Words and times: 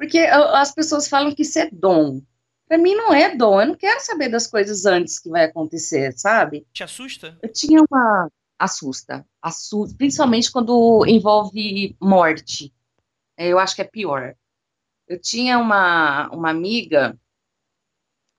Porque 0.00 0.18
as 0.18 0.72
pessoas 0.72 1.06
falam 1.06 1.34
que 1.34 1.42
isso 1.42 1.58
é 1.58 1.68
dom. 1.70 2.22
Para 2.66 2.78
mim 2.78 2.94
não 2.94 3.12
é 3.12 3.36
dom, 3.36 3.60
eu 3.60 3.66
não 3.66 3.74
quero 3.74 4.00
saber 4.00 4.30
das 4.30 4.46
coisas 4.46 4.86
antes 4.86 5.18
que 5.18 5.28
vai 5.28 5.44
acontecer, 5.44 6.18
sabe? 6.18 6.66
Te 6.72 6.82
assusta? 6.82 7.38
Eu 7.42 7.52
tinha 7.52 7.82
uma 7.82 8.30
assusta, 8.58 9.26
assusta, 9.42 9.94
principalmente 9.98 10.50
quando 10.50 11.04
envolve 11.06 11.94
morte. 12.00 12.72
Eu 13.36 13.58
acho 13.58 13.76
que 13.76 13.82
é 13.82 13.84
pior. 13.84 14.34
Eu 15.06 15.20
tinha 15.20 15.58
uma, 15.58 16.30
uma 16.30 16.48
amiga, 16.48 17.14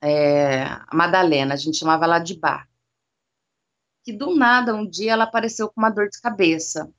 é, 0.02 0.64
a 0.64 0.90
Madalena, 0.92 1.54
a 1.54 1.58
gente 1.58 1.78
chamava 1.78 2.06
ela 2.06 2.18
de 2.18 2.40
Bar, 2.40 2.68
que 4.04 4.12
do 4.12 4.34
nada 4.36 4.74
um 4.74 4.90
dia 4.90 5.12
ela 5.12 5.26
apareceu 5.26 5.70
com 5.70 5.80
uma 5.80 5.92
dor 5.92 6.10
de 6.10 6.20
cabeça. 6.20 6.92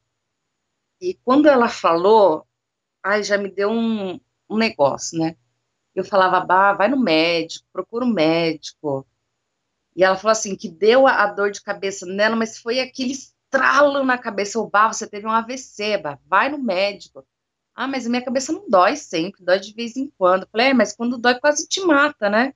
E 1.00 1.14
quando 1.24 1.48
ela 1.48 1.68
falou, 1.68 2.46
ai, 3.02 3.24
já 3.24 3.36
me 3.36 3.50
deu 3.50 3.68
um, 3.68 4.20
um 4.52 4.58
negócio, 4.58 5.18
né? 5.18 5.36
Eu 5.94 6.04
falava, 6.04 6.40
bah, 6.40 6.72
vai 6.72 6.88
no 6.88 6.98
médico, 6.98 7.66
procura 7.72 8.04
um 8.04 8.12
médico. 8.12 9.06
E 9.94 10.04
ela 10.04 10.16
falou 10.16 10.32
assim, 10.32 10.56
que 10.56 10.68
deu 10.68 11.06
a, 11.06 11.22
a 11.24 11.26
dor 11.26 11.50
de 11.50 11.62
cabeça 11.62 12.06
nela, 12.06 12.36
mas 12.36 12.58
foi 12.58 12.80
aquele 12.80 13.12
estralo 13.12 14.02
na 14.04 14.16
cabeça. 14.18 14.58
O 14.58 14.68
bah, 14.68 14.92
você 14.92 15.06
teve 15.06 15.26
um 15.26 15.30
AVC, 15.30 15.98
bah, 15.98 16.18
vai 16.26 16.48
no 16.48 16.58
médico. 16.58 17.26
Ah, 17.74 17.88
mas 17.88 18.06
minha 18.06 18.24
cabeça 18.24 18.52
não 18.52 18.68
dói 18.68 18.96
sempre, 18.96 19.44
dói 19.44 19.58
de 19.60 19.74
vez 19.74 19.96
em 19.96 20.08
quando. 20.18 20.42
Eu 20.42 20.48
falei, 20.48 20.68
é, 20.68 20.74
mas 20.74 20.94
quando 20.94 21.18
dói 21.18 21.38
quase 21.40 21.66
te 21.68 21.80
mata, 21.80 22.28
né? 22.30 22.54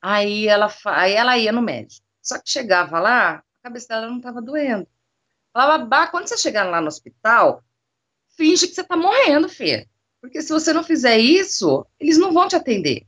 Aí 0.00 0.48
ela, 0.48 0.68
aí 0.86 1.12
ela 1.12 1.38
ia 1.38 1.52
no 1.52 1.62
médico. 1.62 2.04
Só 2.20 2.38
que 2.38 2.50
chegava 2.50 2.98
lá, 3.00 3.36
a 3.36 3.44
cabeça 3.62 3.88
dela 3.88 4.08
não 4.08 4.16
estava 4.18 4.42
doendo. 4.42 4.86
Falava, 5.52 5.84
bah, 5.84 6.08
quando 6.08 6.28
você 6.28 6.36
chegar 6.38 6.64
lá 6.64 6.80
no 6.80 6.88
hospital, 6.88 7.62
finge 8.36 8.66
que 8.68 8.74
você 8.74 8.80
está 8.82 8.96
morrendo, 8.96 9.48
filha. 9.48 9.88
Porque 10.22 10.40
se 10.40 10.52
você 10.52 10.72
não 10.72 10.84
fizer 10.84 11.18
isso, 11.18 11.84
eles 11.98 12.16
não 12.16 12.32
vão 12.32 12.46
te 12.46 12.54
atender. 12.54 13.04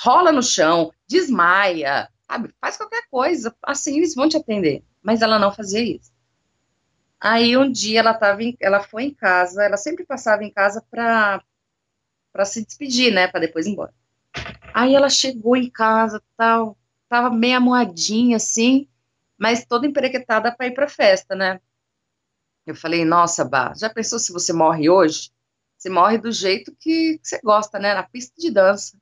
Rola 0.00 0.32
no 0.32 0.42
chão, 0.42 0.90
desmaia, 1.06 2.08
sabe? 2.26 2.52
Faz 2.58 2.78
qualquer 2.78 3.02
coisa, 3.10 3.54
assim 3.62 3.98
eles 3.98 4.14
vão 4.14 4.26
te 4.26 4.38
atender. 4.38 4.82
Mas 5.02 5.20
ela 5.20 5.38
não 5.38 5.52
fazia 5.52 5.82
isso. 5.82 6.10
Aí 7.20 7.56
um 7.58 7.70
dia 7.70 8.00
ela 8.00 8.14
tava 8.14 8.42
em, 8.42 8.56
ela 8.58 8.80
foi 8.80 9.04
em 9.04 9.14
casa, 9.14 9.62
ela 9.64 9.76
sempre 9.76 10.06
passava 10.06 10.44
em 10.44 10.50
casa 10.50 10.82
para 10.90 11.42
para 12.32 12.44
se 12.44 12.64
despedir, 12.64 13.12
né, 13.14 13.28
para 13.28 13.40
depois 13.40 13.66
ir 13.66 13.70
embora. 13.70 13.94
Aí 14.74 14.94
ela 14.94 15.08
chegou 15.08 15.56
em 15.56 15.70
casa, 15.70 16.22
tal, 16.36 16.76
tava 17.08 17.30
meio 17.30 17.60
moadinha 17.60 18.36
assim, 18.36 18.88
mas 19.38 19.64
toda 19.66 19.86
emperequetada 19.86 20.54
para 20.54 20.66
ir 20.66 20.74
para 20.74 20.88
festa, 20.88 21.34
né? 21.34 21.60
Eu 22.66 22.74
falei: 22.74 23.04
"Nossa, 23.04 23.44
Bah, 23.44 23.74
já 23.74 23.88
pensou 23.90 24.18
se 24.18 24.32
você 24.32 24.52
morre 24.52 24.90
hoje? 24.90 25.30
Você 25.80 25.90
morre 25.90 26.18
do 26.18 26.32
jeito 26.32 26.74
que, 26.80 27.20
você 27.22 27.38
gosta, 27.42 27.78
né, 27.78 27.94
na 27.94 28.02
pista 28.02 28.34
de 28.40 28.50
dança". 28.50 28.96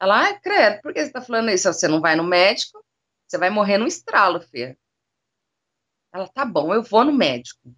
Ela: 0.00 0.20
"Ai, 0.24 0.40
credo, 0.40 0.82
por 0.82 0.92
que 0.94 1.04
você 1.04 1.12
tá 1.12 1.22
falando 1.22 1.50
isso? 1.50 1.72
Você 1.72 1.88
não 1.88 2.00
vai 2.00 2.16
no 2.16 2.24
médico, 2.24 2.84
você 3.28 3.38
vai 3.38 3.50
morrer 3.50 3.78
no 3.78 3.86
estralo, 3.88 4.40
Fê". 4.40 4.76
Ela, 6.12 6.26
tá 6.28 6.44
bom, 6.46 6.72
eu 6.74 6.82
vou 6.82 7.04
no 7.04 7.12
médico. 7.12 7.74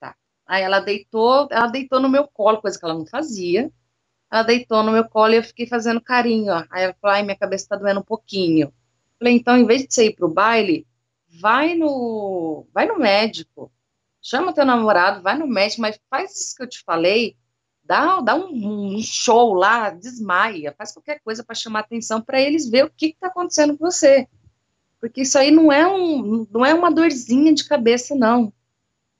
Tá. 0.00 0.14
Aí 0.46 0.62
ela 0.62 0.80
deitou, 0.80 1.48
ela 1.50 1.66
deitou 1.68 2.00
no 2.00 2.08
meu 2.08 2.26
colo, 2.28 2.60
coisa 2.60 2.78
que 2.78 2.84
ela 2.84 2.94
não 2.94 3.06
fazia. 3.06 3.70
Ela 4.32 4.42
deitou 4.44 4.82
no 4.84 4.92
meu 4.92 5.08
colo 5.08 5.32
e 5.34 5.36
eu 5.38 5.42
fiquei 5.44 5.66
fazendo 5.66 6.00
carinho, 6.02 6.52
ó. 6.52 6.64
Aí 6.70 6.84
ela 6.84 6.96
falou, 7.00 7.16
ai, 7.16 7.22
minha 7.24 7.38
cabeça 7.38 7.68
tá 7.70 7.76
doendo 7.76 8.00
um 8.00 8.04
pouquinho. 8.04 8.72
Falei, 9.18 9.34
então, 9.34 9.56
em 9.58 9.66
vez 9.66 9.84
de 9.86 9.94
você 9.94 10.06
ir 10.08 10.16
pro 10.16 10.28
baile, 10.28 10.86
vai 11.40 11.74
no, 11.74 12.66
vai 12.74 12.86
no 12.86 12.98
médico. 12.98 13.72
Chama 14.28 14.52
teu 14.52 14.64
namorado, 14.64 15.22
vai 15.22 15.38
no 15.38 15.46
médico, 15.46 15.80
mas 15.80 16.00
faz 16.10 16.32
isso 16.32 16.56
que 16.56 16.64
eu 16.64 16.68
te 16.68 16.82
falei, 16.82 17.36
dá, 17.84 18.20
dá 18.20 18.34
um, 18.34 18.96
um 18.96 19.00
show 19.00 19.54
lá, 19.54 19.90
desmaia, 19.90 20.74
faz 20.76 20.92
qualquer 20.92 21.20
coisa 21.20 21.44
para 21.44 21.54
chamar 21.54 21.80
atenção 21.80 22.20
para 22.20 22.40
eles 22.40 22.68
ver 22.68 22.86
o 22.86 22.90
que 22.90 23.06
está 23.06 23.28
acontecendo 23.28 23.78
com 23.78 23.88
você. 23.88 24.26
Porque 24.98 25.20
isso 25.20 25.38
aí 25.38 25.52
não 25.52 25.70
é, 25.70 25.86
um, 25.86 26.44
não 26.50 26.66
é 26.66 26.74
uma 26.74 26.90
dorzinha 26.90 27.54
de 27.54 27.68
cabeça, 27.68 28.16
não. 28.16 28.52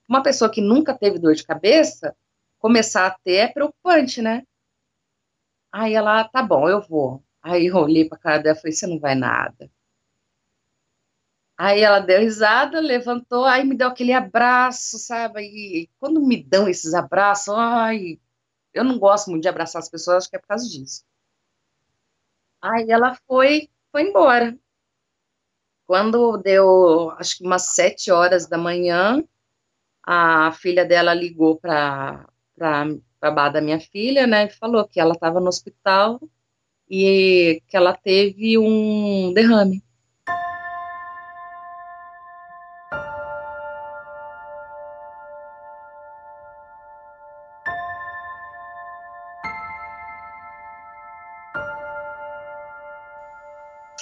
Uma 0.09 0.25
pessoa 0.25 0.51
que 0.51 0.61
nunca 0.61 0.93
teve 0.93 1.21
dor 1.21 1.37
de 1.37 1.45
cabeça, 1.45 2.13
começar 2.59 3.07
a 3.07 3.17
ter 3.23 3.35
é 3.35 3.47
preocupante, 3.47 4.21
né? 4.21 4.43
Aí 5.71 5.95
ela, 5.95 6.25
tá 6.25 6.43
bom, 6.43 6.69
eu 6.69 6.83
vou. 6.83 7.23
Aí 7.41 7.67
eu 7.67 7.77
olhei 7.77 8.09
pra 8.09 8.19
cara 8.19 8.39
dela 8.39 8.59
e 8.59 8.61
falei, 8.61 8.73
você 8.73 8.89
não 8.89 8.99
vai 8.99 9.15
nada. 9.15 9.71
Aí 11.59 11.81
ela 11.81 12.01
deu 12.01 12.21
risada, 12.21 12.81
levantou, 12.81 13.45
aí 13.45 13.65
me 13.65 13.77
deu 13.77 13.89
aquele 13.89 14.13
abraço, 14.13 14.99
sabe? 14.99 15.43
E 15.43 15.91
quando 15.99 16.21
me 16.21 16.43
dão 16.43 16.69
esses 16.69 16.93
abraços, 16.95 17.55
ai, 17.57 18.19
eu 18.75 18.85
não 18.85 18.99
gosto 18.99 19.31
muito 19.31 19.43
de 19.43 19.49
abraçar 19.49 19.81
as 19.81 19.89
pessoas, 19.89 20.19
acho 20.19 20.31
que 20.31 20.37
é 20.37 20.39
por 20.39 20.49
causa 20.49 20.69
disso. 20.69 21.03
Aí 22.61 22.91
ela 22.91 23.15
foi, 23.27 23.71
foi 23.91 24.03
embora. 24.03 24.59
Quando 25.87 26.37
deu, 26.39 27.11
acho 27.13 27.39
que 27.39 27.45
umas 27.45 27.75
sete 27.75 28.11
horas 28.11 28.47
da 28.49 28.59
manhã, 28.59 29.23
a 30.05 30.53
filha 30.53 30.85
dela 30.85 31.15
ligou 31.15 31.59
para 31.59 32.27
a 32.61 32.85
babá 33.21 33.49
da 33.51 33.61
minha 33.61 33.81
filha, 33.81 34.27
né, 34.27 34.47
e 34.47 34.51
falou 34.51 34.87
que 34.89 35.01
ela 35.01 35.15
estava 35.15 35.41
no 35.41 35.49
hospital 35.49 36.21
e 36.91 37.63
que 37.69 37.77
ela 37.77 37.95
teve 37.97 38.59
um 38.59 39.33
derrame. 39.35 39.86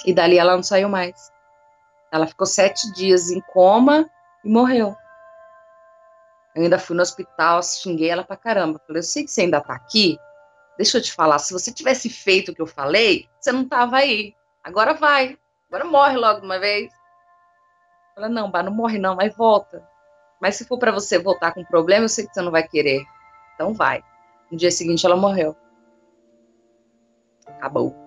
E 0.05 0.13
dali 0.13 0.37
ela 0.37 0.55
não 0.55 0.63
saiu 0.63 0.87
mais. 0.87 1.31
Ela 2.11 2.27
ficou 2.27 2.45
sete 2.45 2.91
dias 2.93 3.31
em 3.31 3.41
coma 3.41 4.09
e 4.43 4.49
morreu. 4.49 4.95
Eu 6.55 6.63
ainda 6.63 6.79
fui 6.79 6.95
no 6.95 7.01
hospital, 7.01 7.61
xinguei 7.63 8.09
ela 8.09 8.23
pra 8.23 8.37
caramba. 8.37 8.79
Falei, 8.85 8.99
eu 8.99 9.03
sei 9.03 9.23
que 9.23 9.31
você 9.31 9.41
ainda 9.41 9.59
tá 9.59 9.73
aqui. 9.73 10.17
Deixa 10.77 10.97
eu 10.97 11.01
te 11.01 11.11
falar, 11.11 11.39
se 11.39 11.51
você 11.51 11.73
tivesse 11.73 12.09
feito 12.09 12.51
o 12.51 12.55
que 12.55 12.61
eu 12.61 12.67
falei, 12.67 13.27
você 13.39 13.51
não 13.51 13.67
tava 13.67 13.97
aí. 13.97 14.33
Agora 14.63 14.93
vai. 14.93 15.37
Agora 15.67 15.85
morre 15.85 16.17
logo 16.17 16.39
de 16.41 16.45
uma 16.45 16.59
vez. 16.59 16.93
Ela, 18.15 18.29
não, 18.29 18.49
bah, 18.49 18.63
não 18.63 18.71
morre 18.71 18.97
não, 18.97 19.15
mas 19.15 19.35
volta. 19.35 19.85
Mas 20.41 20.55
se 20.55 20.65
for 20.65 20.77
para 20.77 20.91
você 20.91 21.17
voltar 21.17 21.53
com 21.53 21.63
problema, 21.65 22.05
eu 22.05 22.09
sei 22.09 22.25
que 22.25 22.33
você 22.33 22.41
não 22.41 22.51
vai 22.51 22.65
querer. 22.65 23.03
Então 23.55 23.73
vai. 23.73 24.03
No 24.51 24.57
dia 24.57 24.71
seguinte 24.71 25.05
ela 25.05 25.15
morreu. 25.15 25.55
Acabou. 27.47 28.04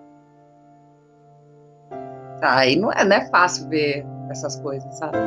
Aí 2.41 2.75
não 2.75 2.91
é, 2.91 3.03
não 3.03 3.15
é 3.15 3.27
fácil 3.29 3.67
ver 3.67 4.05
essas 4.29 4.55
coisas, 4.59 4.93
sabe? 4.95 5.17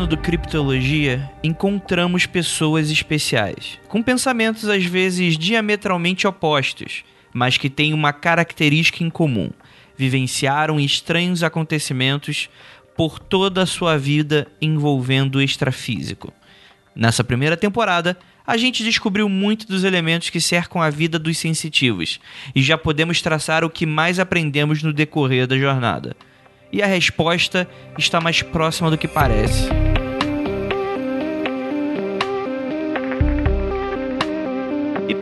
Ano 0.00 0.06
do 0.06 0.16
Criptologia, 0.16 1.30
encontramos 1.44 2.24
pessoas 2.24 2.90
especiais, 2.90 3.78
com 3.86 4.02
pensamentos 4.02 4.66
às 4.66 4.82
vezes 4.82 5.36
diametralmente 5.36 6.26
opostos, 6.26 7.04
mas 7.34 7.58
que 7.58 7.68
têm 7.68 7.92
uma 7.92 8.10
característica 8.10 9.04
em 9.04 9.10
comum: 9.10 9.50
vivenciaram 9.98 10.80
estranhos 10.80 11.42
acontecimentos 11.42 12.48
por 12.96 13.18
toda 13.18 13.62
a 13.62 13.66
sua 13.66 13.98
vida 13.98 14.46
envolvendo 14.58 15.36
o 15.36 15.42
extrafísico. 15.42 16.32
Nessa 16.96 17.22
primeira 17.22 17.56
temporada, 17.56 18.16
a 18.46 18.56
gente 18.56 18.82
descobriu 18.82 19.28
muito 19.28 19.66
dos 19.66 19.84
elementos 19.84 20.30
que 20.30 20.40
cercam 20.40 20.80
a 20.80 20.88
vida 20.88 21.18
dos 21.18 21.36
sensitivos 21.36 22.18
e 22.54 22.62
já 22.62 22.78
podemos 22.78 23.20
traçar 23.20 23.64
o 23.64 23.70
que 23.70 23.84
mais 23.84 24.18
aprendemos 24.18 24.82
no 24.82 24.94
decorrer 24.94 25.46
da 25.46 25.58
jornada 25.58 26.16
e 26.72 26.82
a 26.82 26.86
resposta 26.86 27.68
está 27.98 28.20
mais 28.20 28.42
próxima 28.42 28.90
do 28.90 28.98
que 28.98 29.08
parece. 29.08 29.89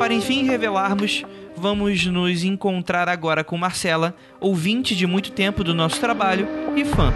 Para 0.09 0.15
enfim 0.15 0.43
revelarmos, 0.45 1.23
vamos 1.55 2.07
nos 2.07 2.43
encontrar 2.43 3.11
agora 3.11 3.45
com 3.45 3.59
Marcela, 3.59 4.17
ouvinte 4.41 4.97
de 4.97 5.07
muito 5.07 5.31
tempo 5.31 5.63
do 5.63 5.75
nosso 5.75 6.01
trabalho 6.01 6.49
e 6.75 6.83
fã. 6.83 7.13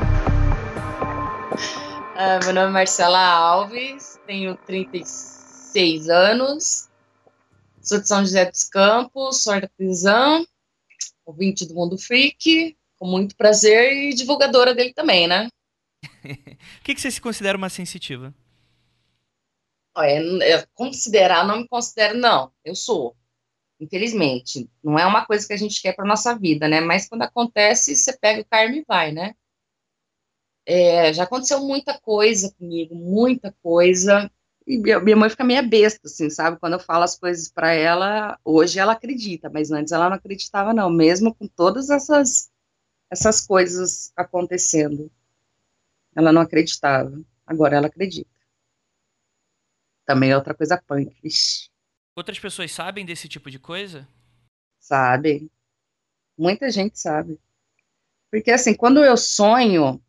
Ah, 2.15 2.39
meu 2.45 2.53
nome 2.53 2.69
é 2.69 2.71
Marcela 2.71 3.19
Alves, 3.19 4.21
tenho 4.27 4.59
36 4.67 6.11
anos, 6.11 6.91
sou 7.81 7.99
de 7.99 8.07
São 8.07 8.21
José 8.21 8.51
dos 8.51 8.65
Campos, 8.65 9.43
sou 9.43 9.55
artesã, 9.55 10.45
ouvinte 11.25 11.67
do 11.67 11.75
Mundo 11.75 11.97
Freak, 11.97 12.77
com 12.99 13.07
muito 13.07 13.35
prazer 13.37 13.91
e 13.91 14.15
divulgadora 14.15 14.75
dele 14.75 14.93
também, 14.93 15.27
né? 15.27 15.49
O 16.79 16.85
que, 16.85 16.95
que 16.95 17.01
você 17.01 17.11
se 17.11 17.23
considera 17.23 17.57
uma 17.57 17.71
sensitiva? 17.71 18.35
Olha, 19.95 20.67
considerar, 20.75 21.47
não 21.47 21.61
me 21.61 21.69
considero, 21.69 22.19
não. 22.19 22.53
Eu 22.65 22.75
sou. 22.75 23.17
Infelizmente. 23.81 24.71
Não 24.83 24.99
é 24.99 25.07
uma 25.07 25.27
coisa 25.27 25.47
que 25.47 25.53
a 25.53 25.57
gente 25.57 25.81
quer 25.83 25.95
para 25.95 26.07
nossa 26.07 26.39
vida, 26.39 26.69
né? 26.69 26.81
Mas 26.81 27.09
quando 27.09 27.23
acontece, 27.23 27.97
você 27.97 28.17
pega 28.17 28.41
o 28.43 28.45
karma 28.45 28.77
e 28.77 28.85
vai, 28.87 29.13
né? 29.13 29.35
É, 30.65 31.13
já 31.13 31.25
aconteceu 31.25 31.61
muita 31.61 31.99
coisa 31.99 32.53
comigo, 32.53 32.95
muita 32.95 33.53
coisa. 33.63 34.31
E 34.67 34.79
minha 34.79 35.17
mãe 35.17 35.29
fica 35.29 35.43
meio 35.45 35.69
besta, 35.69 36.01
assim, 36.07 36.31
sabe? 36.31 36.59
Quando 36.61 36.75
eu 36.75 36.81
falo 36.81 37.03
as 37.05 37.19
coisas 37.19 37.49
para 37.49 37.73
ela, 37.73 38.39
hoje 38.45 38.79
ela 38.79 38.93
acredita, 38.93 39.51
mas 39.51 39.73
antes 39.73 39.93
ela 39.93 40.09
não 40.09 40.17
acreditava, 40.17 40.73
não, 40.73 40.89
mesmo 40.89 41.35
com 41.35 41.49
todas 41.49 41.91
essas, 41.91 42.51
essas 43.11 43.41
coisas 43.47 44.13
acontecendo. 44.17 45.11
Ela 46.17 46.33
não 46.33 46.43
acreditava. 46.43 47.21
Agora 47.47 47.77
ela 47.77 47.89
acredita. 47.89 48.31
Também 50.05 50.31
é 50.31 50.37
outra 50.37 50.55
coisa 50.55 50.81
punk. 50.87 51.17
Ixi. 51.23 51.71
Outras 52.15 52.39
pessoas 52.39 52.73
sabem 52.73 53.05
desse 53.05 53.29
tipo 53.29 53.51
de 53.51 53.59
coisa? 53.59 54.07
Sabem. 54.79 55.51
Muita 56.37 56.71
gente 56.71 56.99
sabe. 56.99 57.39
Porque 58.31 58.51
assim, 58.51 58.75
quando 58.75 59.05
eu 59.05 59.17
sonho, 59.17 60.03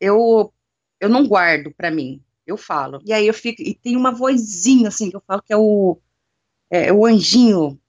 eu 0.00 0.52
eu 1.00 1.08
não 1.08 1.26
guardo 1.26 1.72
para 1.74 1.90
mim. 1.90 2.22
Eu 2.46 2.56
falo. 2.56 3.00
E 3.04 3.12
aí 3.12 3.26
eu 3.26 3.34
fico 3.34 3.62
e 3.62 3.74
tem 3.74 3.96
uma 3.96 4.12
vozinha 4.12 4.88
assim 4.88 5.10
que 5.10 5.16
eu 5.16 5.22
falo 5.26 5.42
que 5.42 5.52
é 5.52 5.56
o 5.56 6.00
é, 6.70 6.92
o 6.92 7.06
anjinho 7.06 7.80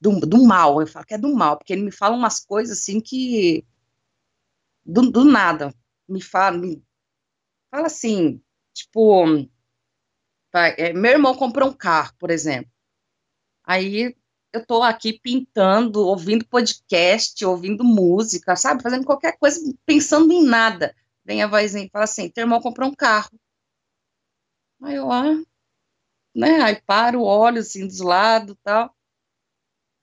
do, 0.00 0.20
do 0.20 0.44
mal. 0.44 0.80
Eu 0.80 0.86
falo 0.86 1.06
que 1.06 1.14
é 1.14 1.18
do 1.18 1.34
mal, 1.34 1.58
porque 1.58 1.72
ele 1.72 1.82
me 1.82 1.92
fala 1.92 2.16
umas 2.16 2.44
coisas 2.44 2.78
assim 2.78 3.00
que 3.00 3.64
do, 4.84 5.10
do 5.10 5.24
nada 5.24 5.74
me 6.08 6.20
fala, 6.20 6.58
me 6.58 6.82
fala 7.70 7.86
assim, 7.86 8.42
tipo, 8.74 9.24
é, 10.58 10.92
meu 10.92 11.12
irmão 11.12 11.34
comprou 11.34 11.68
um 11.68 11.72
carro, 11.72 12.14
por 12.18 12.30
exemplo. 12.30 12.70
Aí 13.64 14.14
eu 14.52 14.66
tô 14.66 14.82
aqui 14.82 15.18
pintando, 15.18 16.00
ouvindo 16.00 16.46
podcast, 16.46 17.42
ouvindo 17.44 17.82
música, 17.82 18.54
sabe? 18.54 18.82
Fazendo 18.82 19.06
qualquer 19.06 19.38
coisa, 19.38 19.58
pensando 19.86 20.32
em 20.32 20.44
nada. 20.44 20.94
Vem 21.24 21.42
a 21.42 21.46
vozinha 21.46 21.86
e 21.86 21.90
fala 21.90 22.04
assim: 22.04 22.28
teu 22.28 22.42
irmão 22.42 22.60
comprou 22.60 22.88
um 22.88 22.94
carro. 22.94 23.30
Aí 24.82 24.96
eu, 24.96 25.10
ah, 25.10 25.40
né? 26.34 26.60
Aí 26.60 26.80
paro, 26.82 27.22
olho 27.22 27.60
assim 27.60 27.86
dos 27.86 28.00
lados 28.00 28.56
tal. 28.62 28.94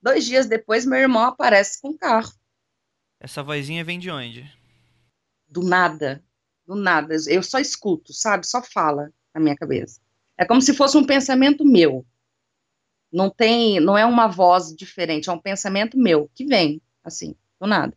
Dois 0.02 0.24
dias 0.24 0.46
depois, 0.46 0.86
meu 0.86 0.98
irmão 0.98 1.22
aparece 1.22 1.80
com 1.80 1.90
um 1.90 1.96
carro. 1.96 2.32
Essa 3.20 3.42
vozinha 3.42 3.84
vem 3.84 3.98
de 3.98 4.10
onde? 4.10 4.50
Do 5.46 5.62
nada. 5.62 6.24
Do 6.66 6.74
nada. 6.74 7.14
Eu 7.28 7.42
só 7.42 7.58
escuto, 7.58 8.14
sabe? 8.14 8.46
Só 8.46 8.62
fala 8.62 9.12
na 9.34 9.40
minha 9.40 9.54
cabeça. 9.54 10.00
É 10.40 10.46
como 10.46 10.62
se 10.62 10.72
fosse 10.72 10.96
um 10.96 11.04
pensamento 11.04 11.66
meu. 11.66 12.02
Não 13.12 13.28
tem, 13.28 13.78
não 13.78 13.98
é 13.98 14.06
uma 14.06 14.26
voz 14.26 14.74
diferente, 14.74 15.28
é 15.28 15.32
um 15.32 15.38
pensamento 15.38 15.98
meu 15.98 16.30
que 16.34 16.46
vem, 16.46 16.80
assim, 17.04 17.36
do 17.60 17.66
nada. 17.66 17.94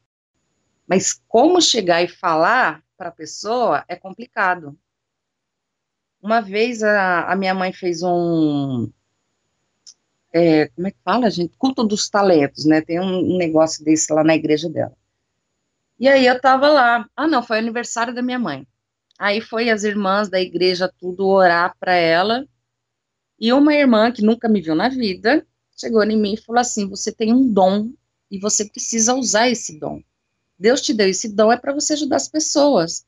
Mas 0.86 1.14
como 1.26 1.62
chegar 1.62 2.04
e 2.04 2.08
falar 2.10 2.84
para 2.98 3.08
a 3.08 3.14
pessoa 3.14 3.86
é 3.88 3.96
complicado. 3.96 4.78
Uma 6.22 6.42
vez 6.42 6.84
a, 6.84 7.32
a 7.32 7.36
minha 7.38 7.54
mãe 7.54 7.72
fez 7.72 8.04
um, 8.04 8.92
é, 10.34 10.68
como 10.68 10.88
é 10.88 10.92
que 10.92 10.98
fala, 11.02 11.32
gente? 11.32 11.56
Culto 11.58 11.82
dos 11.86 12.10
talentos, 12.10 12.66
né? 12.66 12.82
Tem 12.82 13.00
um, 13.00 13.36
um, 13.36 13.38
negócio 13.38 13.86
desse 13.86 14.12
lá 14.12 14.22
na 14.22 14.36
igreja 14.36 14.70
dela. 14.70 14.98
E 15.98 16.10
aí 16.10 16.28
eu 16.28 16.42
tava 16.42 16.68
lá. 16.68 17.08
Ah, 17.16 17.28
não, 17.28 17.42
foi 17.42 17.60
aniversário 17.60 18.14
da 18.14 18.22
minha 18.22 18.40
mãe. 18.40 18.68
Aí 19.24 19.40
foi 19.40 19.70
as 19.70 19.86
irmãs 19.86 20.28
da 20.28 20.38
igreja 20.42 20.92
tudo 21.00 21.26
orar 21.26 21.78
para 21.80 21.94
ela. 21.94 22.46
E 23.40 23.54
uma 23.54 23.74
irmã 23.74 24.12
que 24.12 24.22
nunca 24.22 24.50
me 24.50 24.62
viu 24.62 24.76
na 24.76 24.90
vida 24.90 25.48
chegou 25.78 26.04
em 26.04 26.20
mim 26.20 26.34
e 26.34 26.42
falou 26.42 26.60
assim: 26.60 26.90
"Você 26.90 27.10
tem 27.10 27.32
um 27.32 27.48
dom 27.48 27.94
e 28.30 28.38
você 28.38 28.66
precisa 28.66 29.16
usar 29.16 29.50
esse 29.50 29.80
dom. 29.80 30.04
Deus 30.60 30.82
te 30.82 30.94
deu 30.94 31.08
esse 31.08 31.30
dom 31.34 31.54
é 31.54 31.58
para 31.58 31.74
você 31.74 31.94
ajudar 31.94 32.18
as 32.18 32.28
pessoas". 32.28 33.06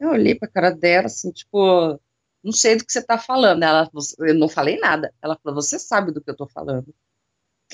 Eu 0.00 0.08
olhei 0.12 0.34
para 0.34 0.48
a 0.48 0.50
cara 0.52 0.70
dela 0.70 1.04
assim, 1.06 1.30
tipo, 1.30 2.00
não 2.42 2.52
sei 2.52 2.76
do 2.76 2.86
que 2.86 2.92
você 2.92 3.00
está 3.00 3.18
falando. 3.18 3.62
Ela, 3.62 3.90
eu 4.20 4.34
não 4.34 4.48
falei 4.48 4.78
nada. 4.78 5.12
Ela 5.20 5.38
falou: 5.44 5.62
"Você 5.62 5.78
sabe 5.78 6.12
do 6.12 6.22
que 6.22 6.30
eu 6.30 6.32
estou 6.32 6.48
falando". 6.48 6.94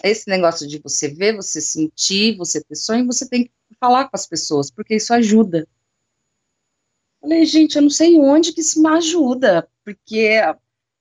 Esse 0.02 0.28
negócio 0.28 0.66
de 0.66 0.80
você 0.80 1.08
ver, 1.14 1.36
você 1.36 1.60
sentir, 1.60 2.36
você 2.36 2.60
ter 2.60 2.74
sonho, 2.74 3.06
você 3.06 3.28
tem 3.28 3.44
que 3.44 3.52
falar 3.78 4.06
com 4.08 4.16
as 4.16 4.26
pessoas, 4.26 4.68
porque 4.68 4.96
isso 4.96 5.14
ajuda. 5.14 5.68
Falei, 7.28 7.44
gente, 7.44 7.76
eu 7.76 7.82
não 7.82 7.90
sei 7.90 8.18
onde 8.18 8.54
que 8.54 8.62
isso 8.62 8.82
me 8.82 8.88
ajuda, 8.88 9.68
porque 9.84 10.40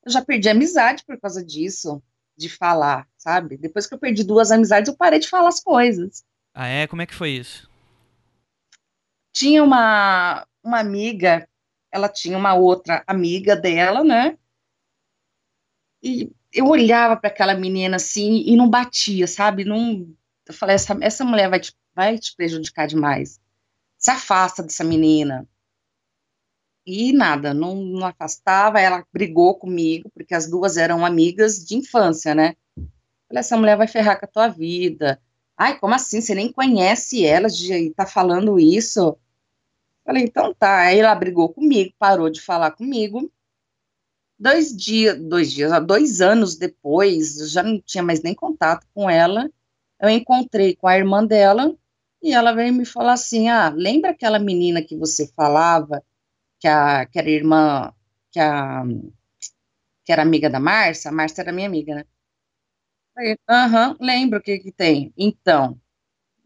eu 0.05 0.11
já 0.11 0.21
perdi 0.21 0.49
amizade 0.49 1.05
por 1.05 1.17
causa 1.17 1.41
disso, 1.41 2.03
de 2.35 2.49
falar, 2.49 3.07
sabe? 3.17 3.55
Depois 3.55 3.87
que 3.87 3.93
eu 3.93 3.97
perdi 3.97 4.25
duas 4.25 4.51
amizades, 4.51 4.89
eu 4.89 4.97
parei 4.97 5.19
de 5.19 5.29
falar 5.29 5.47
as 5.47 5.61
coisas. 5.61 6.25
Ah, 6.53 6.67
é? 6.67 6.85
Como 6.85 7.01
é 7.01 7.05
que 7.05 7.15
foi 7.15 7.29
isso? 7.29 7.69
Tinha 9.31 9.63
uma, 9.63 10.45
uma 10.61 10.81
amiga, 10.81 11.47
ela 11.89 12.09
tinha 12.09 12.37
uma 12.37 12.53
outra 12.55 13.05
amiga 13.07 13.55
dela, 13.55 14.03
né? 14.03 14.37
E 16.03 16.29
eu 16.51 16.67
olhava 16.67 17.15
para 17.15 17.29
aquela 17.29 17.53
menina 17.53 17.95
assim 17.95 18.43
e 18.45 18.57
não 18.57 18.69
batia, 18.69 19.27
sabe? 19.27 19.63
Não, 19.63 20.13
eu 20.45 20.53
falei, 20.53 20.75
essa, 20.75 20.97
essa 20.99 21.23
mulher 21.23 21.49
vai 21.49 21.61
te, 21.61 21.73
vai 21.95 22.19
te 22.19 22.35
prejudicar 22.35 22.85
demais. 22.85 23.39
Se 23.97 24.11
afasta 24.11 24.61
dessa 24.61 24.83
menina 24.83 25.47
e 26.87 27.11
nada, 27.11 27.53
não, 27.53 27.75
não, 27.75 28.07
afastava, 28.07 28.79
ela 28.79 29.05
brigou 29.11 29.55
comigo, 29.55 30.09
porque 30.13 30.33
as 30.33 30.49
duas 30.49 30.77
eram 30.77 31.05
amigas 31.05 31.65
de 31.65 31.75
infância, 31.75 32.33
né? 32.33 32.55
Falei, 33.27 33.41
essa 33.41 33.57
mulher 33.57 33.75
vai 33.75 33.89
ferrar 33.89 34.17
com 34.17 34.25
a 34.25 34.29
tua 34.29 34.47
vida. 34.47 35.21
Ai, 35.57 35.77
como 35.79 35.93
assim? 35.93 36.21
Você 36.21 36.33
nem 36.33 36.49
conhece 36.49 37.25
ela 37.25 37.49
e 37.49 37.93
tá 37.93 38.05
falando 38.05 38.57
isso? 38.57 39.17
Falei, 40.05 40.23
então 40.23 40.53
tá. 40.53 40.79
Aí 40.83 40.99
ela 40.99 41.13
brigou 41.13 41.49
comigo, 41.49 41.93
parou 41.99 42.29
de 42.29 42.39
falar 42.39 42.71
comigo. 42.71 43.29
Dois 44.39 44.73
dias, 44.75 45.19
dois 45.19 45.51
dias, 45.51 45.85
dois 45.85 46.21
anos 46.21 46.55
depois, 46.55 47.39
eu 47.41 47.47
já 47.47 47.63
não 47.63 47.81
tinha 47.81 48.03
mais 48.03 48.21
nem 48.21 48.33
contato 48.33 48.87
com 48.93 49.09
ela. 49.09 49.51
Eu 49.99 50.09
encontrei 50.09 50.73
com 50.75 50.87
a 50.87 50.97
irmã 50.97 51.25
dela 51.25 51.75
e 52.21 52.31
ela 52.33 52.53
veio 52.53 52.73
me 52.73 52.85
falar 52.85 53.13
assim: 53.13 53.49
ah, 53.49 53.69
lembra 53.75 54.11
aquela 54.11 54.39
menina 54.39 54.81
que 54.81 54.95
você 54.95 55.27
falava 55.35 56.01
que, 56.59 56.67
a, 56.67 57.05
que 57.05 57.19
era 57.19 57.29
irmã, 57.29 57.93
que, 58.31 58.39
a, 58.39 58.83
que 60.03 60.11
era 60.13 60.23
amiga 60.23 60.49
da 60.49 60.59
Márcia, 60.59 61.09
a 61.09 61.13
Márcia 61.17 61.41
era 61.43 61.51
minha 61.57 61.67
amiga, 61.67 61.93
né? 61.95 62.03
Aham, 63.49 63.91
uhum, 63.91 63.97
lembro 63.99 64.39
o 64.39 64.41
que 64.41 64.59
que 64.59 64.71
tem. 64.71 65.11
Então, 65.17 65.79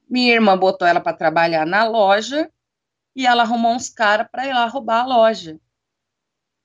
minha 0.10 0.34
irmã 0.34 0.58
botou 0.58 0.88
ela 0.88 1.01
para 1.01 1.18
trabalhar 1.18 1.65
na 1.65 1.86
loja 1.86 2.51
e 3.15 3.27
ela 3.27 3.44
arrumou 3.44 3.74
uns 3.75 3.89
caras 3.89 4.27
para 4.32 4.48
ir 4.48 4.53
lá 4.53 4.65
roubar 4.68 5.01
a 5.03 5.08
loja. 5.08 5.60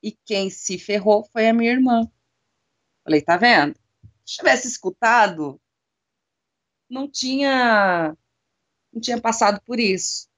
E 0.03 0.11
quem 0.25 0.49
se 0.49 0.79
ferrou 0.79 1.25
foi 1.25 1.49
a 1.49 1.53
minha 1.53 1.71
irmã. 1.71 2.11
Falei, 3.05 3.23
tá 3.23 3.37
vendo? 3.37 3.75
Se 4.25 4.37
tivesse 4.37 4.69
escutado, 4.69 5.61
não 6.89 7.09
tinha 7.11 8.17
não 8.93 9.01
tinha 9.01 9.21
passado 9.21 9.61
por 9.67 9.81
isso 9.81 10.29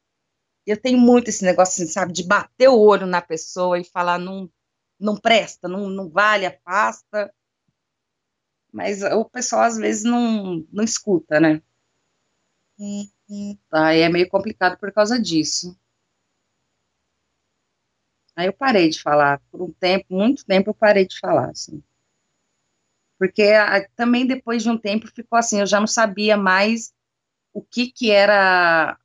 eu 0.69 0.81
tenho 0.81 0.99
muito 0.99 1.29
esse 1.29 1.45
negócio, 1.45 1.83
assim, 1.83 1.91
sabe, 1.91 2.13
de 2.13 2.23
bater 2.23 2.69
o 2.69 2.79
olho 2.79 3.07
na 3.07 3.23
pessoa 3.23 3.79
e 3.79 3.85
falar, 3.85 4.19
não, 4.19 4.51
não 5.01 5.17
presta, 5.17 5.67
não, 5.67 5.89
não 5.89 6.11
vale, 6.11 6.45
afasta. 6.45 7.33
Mas 8.71 9.03
o 9.03 9.25
pessoal 9.25 9.63
às 9.63 9.79
vezes 9.79 10.05
não, 10.05 10.67
não 10.71 10.85
escuta, 10.85 11.41
né? 11.41 11.63
Uhum. 12.79 13.59
Aí 13.73 14.01
é 14.01 14.09
meio 14.09 14.29
complicado 14.29 14.79
por 14.79 14.93
causa 14.93 15.19
disso. 15.21 15.77
Aí 18.37 18.47
eu 18.47 18.53
parei 18.53 18.91
de 18.91 19.03
falar, 19.03 19.41
por 19.51 19.63
um 19.63 19.73
tempo, 19.73 20.07
muito 20.11 20.45
tempo 20.45 20.71
eu 20.71 20.75
parei 20.75 21.07
de 21.07 21.19
falar, 21.19 21.51
assim. 21.51 21.83
Porque 23.19 23.43
a, 23.43 23.89
também 23.97 24.27
depois 24.27 24.63
de 24.63 24.71
um 24.71 24.79
tempo 24.79 25.09
ficou 25.09 25.39
assim, 25.39 25.61
eu 25.61 25.67
já 25.67 25.81
não 25.81 25.89
sabia 25.89 26.37
mais 26.37 26.93
o 27.53 27.63
que 27.63 27.91
que 27.91 28.11
era 28.11 28.97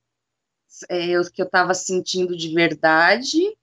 é, 0.89 1.19
o 1.19 1.31
que 1.31 1.41
eu 1.41 1.45
estava 1.45 1.73
sentindo 1.73 2.35
de 2.35 2.53
verdade 2.53 3.55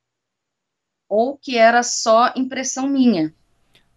ou 1.09 1.37
que 1.37 1.59
era 1.59 1.83
só 1.83 2.33
impressão 2.37 2.87
minha. 2.89 3.35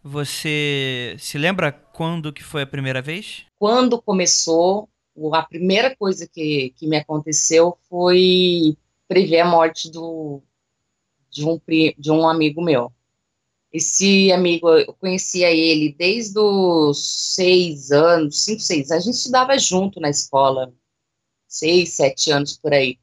Você 0.03 1.15
se 1.19 1.37
lembra 1.37 1.71
quando 1.71 2.33
que 2.33 2.43
foi 2.43 2.63
a 2.63 2.67
primeira 2.67 3.01
vez? 3.01 3.45
Quando 3.57 4.01
começou, 4.01 4.89
a 5.31 5.43
primeira 5.43 5.95
coisa 5.95 6.27
que, 6.27 6.73
que 6.75 6.87
me 6.87 6.97
aconteceu 6.97 7.77
foi 7.87 8.75
prever 9.07 9.41
a 9.41 9.45
morte 9.45 9.89
do, 9.91 10.41
de, 11.29 11.45
um, 11.45 11.59
de 11.97 12.11
um 12.11 12.27
amigo 12.27 12.61
meu. 12.61 12.91
Esse 13.71 14.31
amigo, 14.31 14.69
eu 14.69 14.93
conhecia 14.93 15.49
ele 15.51 15.95
desde 15.97 16.37
os 16.37 17.33
seis 17.33 17.91
anos, 17.91 18.43
cinco, 18.43 18.61
seis 18.61 18.91
anos. 18.91 19.03
A 19.03 19.05
gente 19.05 19.15
estudava 19.15 19.57
junto 19.57 19.99
na 19.99 20.09
escola, 20.09 20.73
seis, 21.47 21.93
sete 21.93 22.29
anos 22.29 22.57
por 22.57 22.73
aí. 22.73 22.99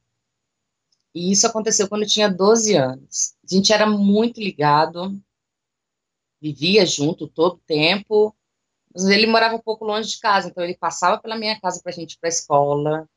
E 1.14 1.32
isso 1.32 1.46
aconteceu 1.46 1.88
quando 1.88 2.02
eu 2.02 2.08
tinha 2.08 2.28
12 2.28 2.76
anos. 2.76 3.34
A 3.44 3.54
gente 3.54 3.72
era 3.72 3.86
muito 3.86 4.40
ligado, 4.40 5.20
vivia 6.40 6.86
junto 6.86 7.28
todo 7.28 7.54
o 7.54 7.62
tempo, 7.66 8.34
mas 8.94 9.06
ele 9.06 9.26
morava 9.26 9.56
um 9.56 9.60
pouco 9.60 9.84
longe 9.84 10.10
de 10.10 10.20
casa, 10.20 10.48
então 10.48 10.64
ele 10.64 10.76
passava 10.76 11.20
pela 11.20 11.36
minha 11.36 11.60
casa 11.60 11.80
para 11.82 11.90
a 11.92 11.94
gente 11.94 12.12
ir 12.14 12.18
para 12.18 12.28
a 12.28 12.30
escola. 12.30 13.08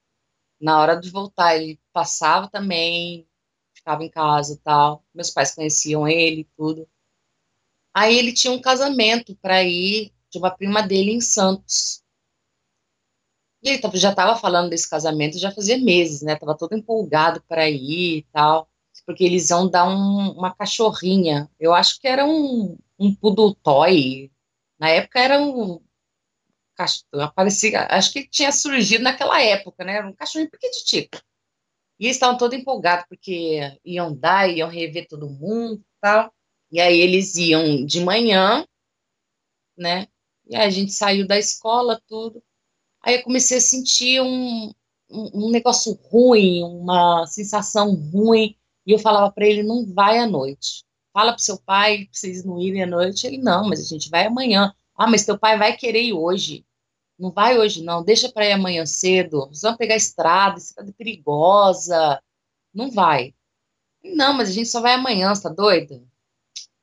Na 0.59 0.79
hora 0.79 0.95
de 0.95 1.09
voltar, 1.09 1.55
ele 1.55 1.79
passava 1.91 2.49
também, 2.49 3.27
ficava 3.73 4.03
em 4.03 4.09
casa 4.09 4.59
tal. 4.63 5.03
Meus 5.13 5.29
pais 5.29 5.53
conheciam 5.53 6.07
ele 6.07 6.47
tudo. 6.57 6.87
Aí 7.93 8.17
ele 8.17 8.33
tinha 8.33 8.53
um 8.53 8.61
casamento 8.61 9.35
para 9.35 9.63
ir 9.63 10.11
de 10.31 10.39
uma 10.39 10.51
prima 10.51 10.81
dele 10.81 11.11
em 11.11 11.21
Santos. 11.21 12.02
E 13.63 13.69
ele 13.69 13.81
já 13.93 14.09
estava 14.09 14.35
falando 14.35 14.69
desse 14.69 14.89
casamento 14.89 15.39
já 15.39 15.49
fazia 15.51 15.77
meses, 15.77 16.21
né? 16.21 16.35
Tava 16.35 16.57
todo 16.57 16.75
empolgado 16.75 17.41
para 17.47 17.69
ir 17.69 18.17
e 18.17 18.27
tal, 18.33 18.69
porque 19.05 19.23
eles 19.23 19.49
vão 19.49 19.69
dar 19.69 19.87
um, 19.87 20.31
uma 20.31 20.53
cachorrinha. 20.53 21.49
Eu 21.59 21.73
acho 21.73 21.99
que 21.99 22.07
era 22.07 22.25
um, 22.25 22.77
um 22.99 23.15
poodle 23.15 23.55
toy. 23.55 24.29
Na 24.77 24.89
época 24.89 25.19
era 25.19 25.41
um 25.41 25.81
aparecia, 27.13 27.85
acho 27.89 28.11
que 28.11 28.27
tinha 28.27 28.51
surgido 28.51 29.03
naquela 29.03 29.41
época, 29.41 29.83
né? 29.85 29.97
Era 29.97 30.07
um 30.07 30.13
cachorrinho 30.13 30.51
pequititico. 30.51 31.21
E 31.99 32.05
eles 32.05 32.17
estavam 32.17 32.37
todos 32.37 32.57
empolgados 32.57 33.05
porque 33.07 33.59
iam 33.85 34.13
dar, 34.15 34.49
iam 34.49 34.69
rever 34.69 35.07
todo 35.07 35.29
mundo, 35.29 35.79
e 35.79 36.01
tal. 36.01 36.33
E 36.71 36.81
aí 36.81 36.99
eles 36.99 37.35
iam 37.35 37.85
de 37.85 38.01
manhã, 38.01 38.65
né? 39.77 40.07
E 40.45 40.55
aí 40.55 40.67
a 40.67 40.69
gente 40.69 40.91
saiu 40.91 41.25
da 41.27 41.37
escola, 41.37 42.01
tudo. 42.07 42.43
Aí 43.03 43.15
eu 43.15 43.23
comecei 43.23 43.57
a 43.57 43.61
sentir 43.61 44.21
um, 44.21 44.73
um, 45.09 45.47
um 45.47 45.51
negócio 45.51 45.93
ruim, 46.09 46.63
uma 46.63 47.25
sensação 47.27 47.93
ruim. 47.93 48.55
E 48.87 48.93
eu 48.93 48.99
falava 48.99 49.31
para 49.31 49.45
ele: 49.45 49.61
não 49.61 49.85
vai 49.85 50.17
à 50.19 50.25
noite. 50.25 50.85
Fala 51.11 51.33
para 51.33 51.39
seu 51.39 51.59
pai 51.59 52.05
para 52.05 52.13
vocês 52.13 52.43
não 52.45 52.59
irem 52.59 52.83
à 52.83 52.87
noite. 52.87 53.27
Ele: 53.27 53.37
não, 53.37 53.67
mas 53.67 53.81
a 53.81 53.83
gente 53.83 54.09
vai 54.09 54.25
amanhã. 54.25 54.73
Ah, 54.95 55.07
mas 55.09 55.25
teu 55.25 55.37
pai 55.37 55.57
vai 55.57 55.75
querer 55.75 56.01
ir 56.03 56.13
hoje. 56.13 56.65
Não 57.19 57.31
vai 57.31 57.59
hoje, 57.59 57.83
não. 57.83 58.03
Deixa 58.03 58.31
para 58.31 58.47
ir 58.47 58.53
amanhã 58.53 58.85
cedo. 58.85 59.47
Vocês 59.47 59.61
vão 59.61 59.77
pegar 59.77 59.95
a 59.95 59.97
estrada, 59.97 60.57
estrada 60.57 60.89
é 60.89 60.93
perigosa. 60.93 62.21
Não 62.73 62.89
vai. 62.89 63.33
Não, 64.03 64.33
mas 64.33 64.49
a 64.49 64.51
gente 64.53 64.69
só 64.69 64.81
vai 64.81 64.93
amanhã, 64.93 65.33
você 65.33 65.43
tá 65.43 65.49
doida? 65.49 66.01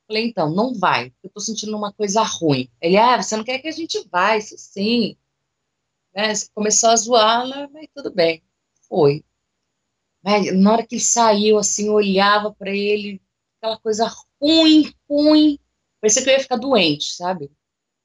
Falei, 0.07 0.27
então, 0.27 0.50
não 0.50 0.75
vai. 0.75 1.12
Eu 1.23 1.31
tô 1.31 1.41
sentindo 1.41 1.77
uma 1.77 1.93
coisa 1.93 2.23
ruim. 2.23 2.69
Ele, 2.81 2.97
ah, 2.97 3.23
você 3.23 3.37
não 3.37 3.45
quer 3.45 3.59
que 3.59 3.69
a 3.69 3.73
gente 3.73 4.07
vá? 4.11 4.37
Isso 4.37 4.57
sim 4.59 5.17
né? 6.14 6.33
Começou 6.55 6.90
a 6.90 6.97
zoar, 6.97 7.47
mas 7.71 7.88
tudo 7.95 8.12
bem. 8.12 8.43
Foi. 8.88 9.25
Mas, 10.23 10.55
na 10.57 10.73
hora 10.73 10.87
que 10.87 10.97
ele 10.97 11.02
saiu, 11.02 11.59
assim, 11.59 11.87
eu 11.88 11.95
olhava 11.95 12.52
para 12.52 12.71
ele, 12.71 13.23
aquela 13.59 13.79
coisa 13.79 14.11
ruim, 14.40 14.93
ruim. 15.09 15.59
Parecia 16.00 16.23
que 16.23 16.31
eu 16.31 16.35
ia 16.35 16.40
ficar 16.40 16.57
doente, 16.57 17.14
sabe? 17.14 17.50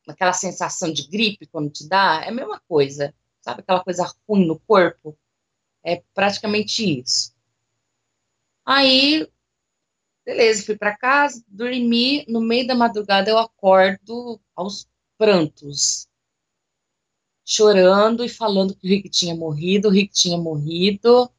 Aquela 0.07 0.33
sensação 0.33 0.91
de 0.91 1.07
gripe 1.07 1.47
quando 1.47 1.69
te 1.71 1.87
dá, 1.87 2.21
é 2.23 2.29
a 2.29 2.31
mesma 2.31 2.61
coisa. 2.67 3.13
Sabe 3.41 3.61
aquela 3.61 3.83
coisa 3.83 4.11
ruim 4.27 4.45
no 4.45 4.59
corpo? 4.59 5.17
É 5.83 6.03
praticamente 6.13 6.99
isso. 6.99 7.33
Aí, 8.65 9.27
beleza, 10.25 10.65
fui 10.65 10.77
para 10.77 10.97
casa, 10.97 11.43
dormi. 11.47 12.25
No 12.27 12.41
meio 12.41 12.67
da 12.67 12.75
madrugada 12.75 13.29
eu 13.29 13.37
acordo 13.37 14.39
aos 14.55 14.87
prantos 15.17 16.07
chorando 17.45 18.25
e 18.25 18.29
falando 18.29 18.75
que 18.75 18.87
o 18.87 18.89
Rick 18.89 19.09
tinha 19.09 19.35
morrido, 19.35 19.87
o 19.87 19.91
Rick 19.91 20.11
tinha 20.11 20.37
morrido. 20.37 21.29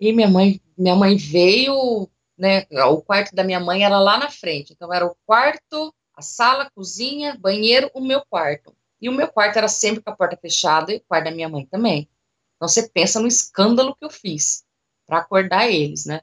E 0.00 0.12
minha 0.12 0.28
mãe, 0.28 0.60
minha 0.76 0.94
mãe 0.94 1.16
veio, 1.16 2.08
né? 2.38 2.66
O 2.88 3.02
quarto 3.02 3.34
da 3.34 3.42
minha 3.42 3.58
mãe 3.58 3.82
era 3.82 3.98
lá 3.98 4.16
na 4.16 4.30
frente. 4.30 4.72
Então 4.72 4.94
era 4.94 5.04
o 5.04 5.16
quarto, 5.26 5.92
a 6.14 6.22
sala, 6.22 6.70
cozinha, 6.70 7.36
banheiro, 7.36 7.90
o 7.92 8.00
meu 8.00 8.24
quarto. 8.30 8.74
E 9.00 9.08
o 9.08 9.12
meu 9.12 9.28
quarto 9.28 9.56
era 9.56 9.68
sempre 9.68 10.02
com 10.02 10.10
a 10.10 10.16
porta 10.16 10.36
fechada 10.36 10.92
e 10.92 10.98
o 10.98 11.00
quarto 11.00 11.24
da 11.24 11.30
minha 11.32 11.48
mãe 11.48 11.66
também. 11.66 12.08
Então 12.56 12.68
você 12.68 12.88
pensa 12.88 13.20
no 13.20 13.26
escândalo 13.26 13.96
que 13.96 14.04
eu 14.04 14.10
fiz 14.10 14.64
para 15.04 15.18
acordar 15.18 15.68
eles, 15.68 16.06
né? 16.06 16.20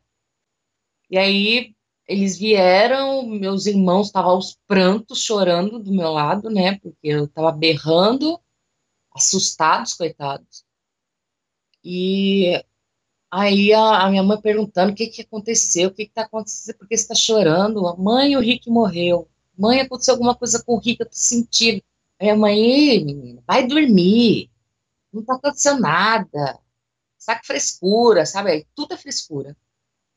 E 1.09 1.17
aí 1.17 1.75
eles 2.07 2.37
vieram, 2.37 3.25
meus 3.25 3.65
irmãos 3.65 4.07
estavam 4.07 4.31
aos 4.31 4.57
prantos, 4.67 5.21
chorando 5.21 5.79
do 5.79 5.91
meu 5.91 6.11
lado, 6.11 6.49
né? 6.49 6.79
Porque 6.79 7.07
eu 7.07 7.25
estava 7.25 7.51
berrando 7.51 8.39
assustados, 9.15 9.93
coitados. 9.93 10.65
E 11.84 12.63
aí 13.31 13.74
a, 13.74 14.05
a 14.05 14.10
minha 14.10 14.24
mãe 14.24 14.39
perguntando 14.41 14.91
o 14.91 14.95
que, 14.95 15.07
que 15.07 15.22
aconteceu, 15.22 15.89
o 15.89 15.93
que 15.93 16.03
está 16.03 16.24
acontecendo, 16.24 16.77
por 16.77 16.88
que 16.88 16.98
você 16.98 17.03
está 17.03 17.15
chorando? 17.15 17.81
Mãe, 17.98 18.36
o 18.36 18.41
Rick 18.41 18.69
morreu. 18.69 19.29
Mãe, 19.57 19.81
aconteceu 19.81 20.13
alguma 20.13 20.36
coisa 20.36 20.62
com 20.63 20.75
o 20.75 20.79
Rick, 20.79 21.01
eu 21.01 21.10
tô 21.10 21.15
sentindo. 21.15 21.81
Aí 22.19 22.29
a 22.29 22.36
mãe, 22.36 23.03
menina, 23.03 23.43
vai 23.48 23.65
dormir. 23.67 24.51
Não 25.13 25.22
está 25.22 25.36
acontecendo 25.36 25.81
nada. 25.81 26.60
Saca 27.17 27.41
frescura, 27.43 28.25
sabe? 28.25 28.51
Aí, 28.51 28.67
tudo 28.75 28.93
é 28.93 28.98
frescura. 28.98 29.55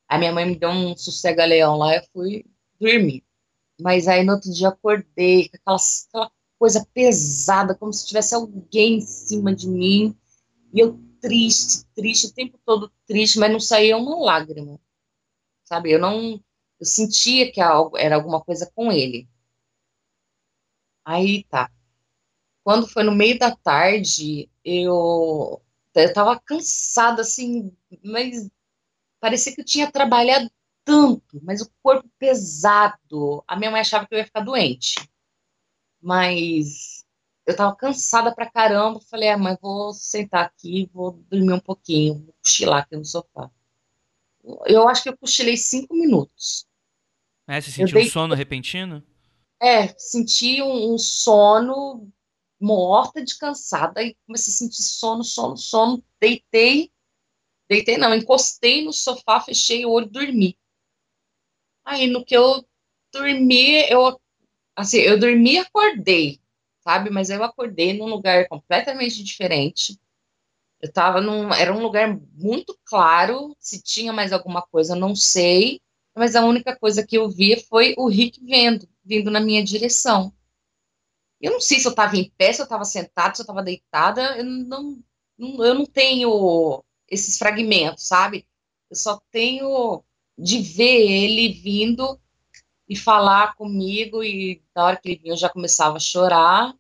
Aí 0.09 0.19
minha 0.19 0.33
mãe 0.33 0.47
me 0.47 0.57
deu 0.57 0.71
um 0.71 0.97
sossega-leão 0.97 1.77
lá, 1.77 1.97
eu 1.97 2.03
fui 2.13 2.45
dormir. 2.81 3.25
Mas 3.81 4.09
aí 4.09 4.25
no 4.25 4.35
outro 4.35 4.53
dia 4.53 4.69
acordei 4.69 5.49
com 5.49 5.57
aquela, 5.57 5.79
aquela 6.09 6.33
coisa 6.59 6.87
pesada, 6.93 7.75
como 7.75 7.93
se 7.93 8.07
tivesse 8.07 8.35
alguém 8.35 8.97
em 8.97 9.01
cima 9.01 9.55
de 9.55 9.69
mim. 9.69 10.17
E 10.73 10.81
eu 10.81 10.99
triste, 11.21 11.85
triste, 11.95 12.27
o 12.27 12.33
tempo 12.33 12.59
todo 12.65 12.93
triste, 13.07 13.39
mas 13.39 13.53
não 13.53 13.61
saía 13.61 13.97
uma 13.97 14.19
lágrima. 14.19 14.81
Sabe? 15.65 15.93
Eu 15.93 15.99
não. 15.99 16.43
Eu 16.81 16.87
sentia 16.87 17.51
que 17.51 17.61
era 17.61 18.15
alguma 18.15 18.41
coisa 18.41 18.71
com 18.75 18.93
ele. 18.93 19.29
Aí 21.05 21.45
tá. 21.45 21.71
Quando 22.63 22.87
foi 22.87 23.03
no 23.03 23.13
meio 23.15 23.39
da 23.39 23.55
tarde, 23.57 24.49
eu, 24.65 25.61
eu 25.95 26.13
tava 26.13 26.39
cansada, 26.39 27.23
assim, 27.23 27.73
mas 28.05 28.49
parecia 29.19 29.55
que 29.55 29.61
eu 29.63 29.65
tinha 29.65 29.91
trabalhado 29.91 30.51
tanto, 30.85 31.41
mas 31.43 31.61
o 31.61 31.71
corpo 31.83 32.09
pesado. 32.19 33.43
A 33.47 33.57
minha 33.57 33.71
mãe 33.71 33.81
achava 33.81 34.07
que 34.07 34.15
eu 34.15 34.19
ia 34.19 34.25
ficar 34.25 34.41
doente. 34.41 34.95
Mas 36.01 37.05
eu 37.47 37.57
tava 37.57 37.75
cansada 37.75 38.35
pra 38.35 38.51
caramba. 38.51 39.01
Falei, 39.01 39.29
ah, 39.31 39.39
mãe, 39.39 39.57
vou 39.61 39.93
sentar 39.93 40.45
aqui, 40.45 40.91
vou 40.93 41.13
dormir 41.31 41.55
um 41.55 41.61
pouquinho, 41.61 42.25
vou 42.25 42.35
cochilar 42.43 42.83
aqui 42.83 42.97
no 42.97 43.05
sofá. 43.05 43.51
Eu 44.67 44.89
acho 44.89 45.03
que 45.03 45.09
eu 45.09 45.17
cochilei 45.17 45.57
cinco 45.57 45.95
minutos. 45.95 46.67
É, 47.47 47.61
você 47.61 47.71
sentiu 47.71 47.95
dei... 47.95 48.07
um 48.07 48.11
sono 48.11 48.35
repentino? 48.35 49.03
É, 49.61 49.89
senti 49.99 50.63
um, 50.63 50.95
um, 50.95 50.99
sono 50.99 52.09
morta 52.61 53.25
de 53.25 53.37
cansada. 53.39 54.01
Aí 54.01 54.17
comecei 54.27 54.53
a 54.53 54.57
sentir 54.57 54.83
sono, 54.83 55.25
sono, 55.25 55.57
sono. 55.57 56.05
Deitei, 56.21 56.93
deitei 57.69 57.97
não, 57.97 58.15
encostei 58.15 58.85
no 58.85 58.93
sofá, 58.93 59.41
fechei 59.41 59.85
o 59.85 59.91
olho 59.91 60.07
e 60.07 60.11
dormi. 60.11 60.59
Aí 61.85 62.07
no 62.07 62.25
que 62.25 62.37
eu 62.37 62.63
dormi, 63.13 63.91
eu 63.91 64.21
assim, 64.79 64.99
eu 64.99 65.19
dormi 65.19 65.55
e 65.55 65.59
acordei, 65.59 66.41
sabe? 66.81 67.11
Mas 67.11 67.31
eu 67.31 67.43
acordei 67.43 67.97
num 67.99 68.07
lugar 68.07 68.47
completamente 68.49 69.23
diferente. 69.23 69.99
Eu 70.81 70.93
tava 70.93 71.21
num, 71.21 71.53
era 71.53 71.75
um 71.75 71.83
lugar 71.83 72.19
muito 72.35 72.79
claro, 72.85 73.57
se 73.59 73.83
tinha 73.83 74.13
mais 74.13 74.33
alguma 74.33 74.63
coisa, 74.63 74.95
não 74.95 75.15
sei, 75.15 75.81
mas 76.17 76.37
a 76.37 76.45
única 76.45 76.77
coisa 76.77 77.05
que 77.05 77.19
eu 77.19 77.29
vi 77.29 77.61
foi 77.65 77.95
o 77.99 78.09
Rick 78.09 78.45
vendo, 78.45 78.89
vindo 79.05 79.31
na 79.31 79.41
minha 79.41 79.63
direção. 79.65 80.33
Eu 81.41 81.53
não 81.53 81.61
sei 81.61 81.79
se 81.81 81.87
eu 81.87 81.91
estava 81.91 82.17
em 82.17 82.31
pé, 82.37 82.53
se 82.53 82.61
eu 82.61 82.65
estava 82.65 82.85
sentada, 82.85 83.35
se 83.35 83.41
eu 83.41 83.45
estava 83.45 83.63
deitada, 83.63 84.39
eu 84.39 84.45
não, 84.45 85.03
não, 85.37 85.65
eu 85.65 85.75
não 85.75 85.87
tenho 85.87 86.85
esses 87.09 87.39
fragmentos, 87.39 88.07
sabe? 88.07 88.47
Eu 88.91 88.97
só 88.97 89.21
tenho 89.31 90.03
de 90.37 90.61
ver 90.61 91.01
ele 91.11 91.53
vindo 91.53 92.21
e 92.89 92.97
falar 92.97 93.55
comigo, 93.55 94.23
e 94.25 94.63
na 94.75 94.85
hora 94.85 94.97
que 94.97 95.09
ele 95.11 95.21
vinha 95.21 95.33
eu 95.35 95.37
já 95.37 95.49
começava 95.49 95.97
a 95.97 96.01
chorar, 96.01 96.75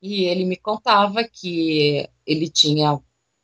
e 0.00 0.24
ele 0.24 0.44
me 0.44 0.56
contava 0.56 1.22
que 1.24 2.08
ele 2.26 2.48
tinha, 2.50 3.00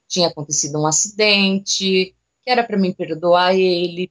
tinha 0.08 0.28
acontecido 0.28 0.80
um 0.80 0.86
acidente, 0.86 2.16
que 2.42 2.50
era 2.50 2.64
para 2.64 2.78
mim 2.78 2.92
perdoar 2.92 3.54
ele, 3.54 4.10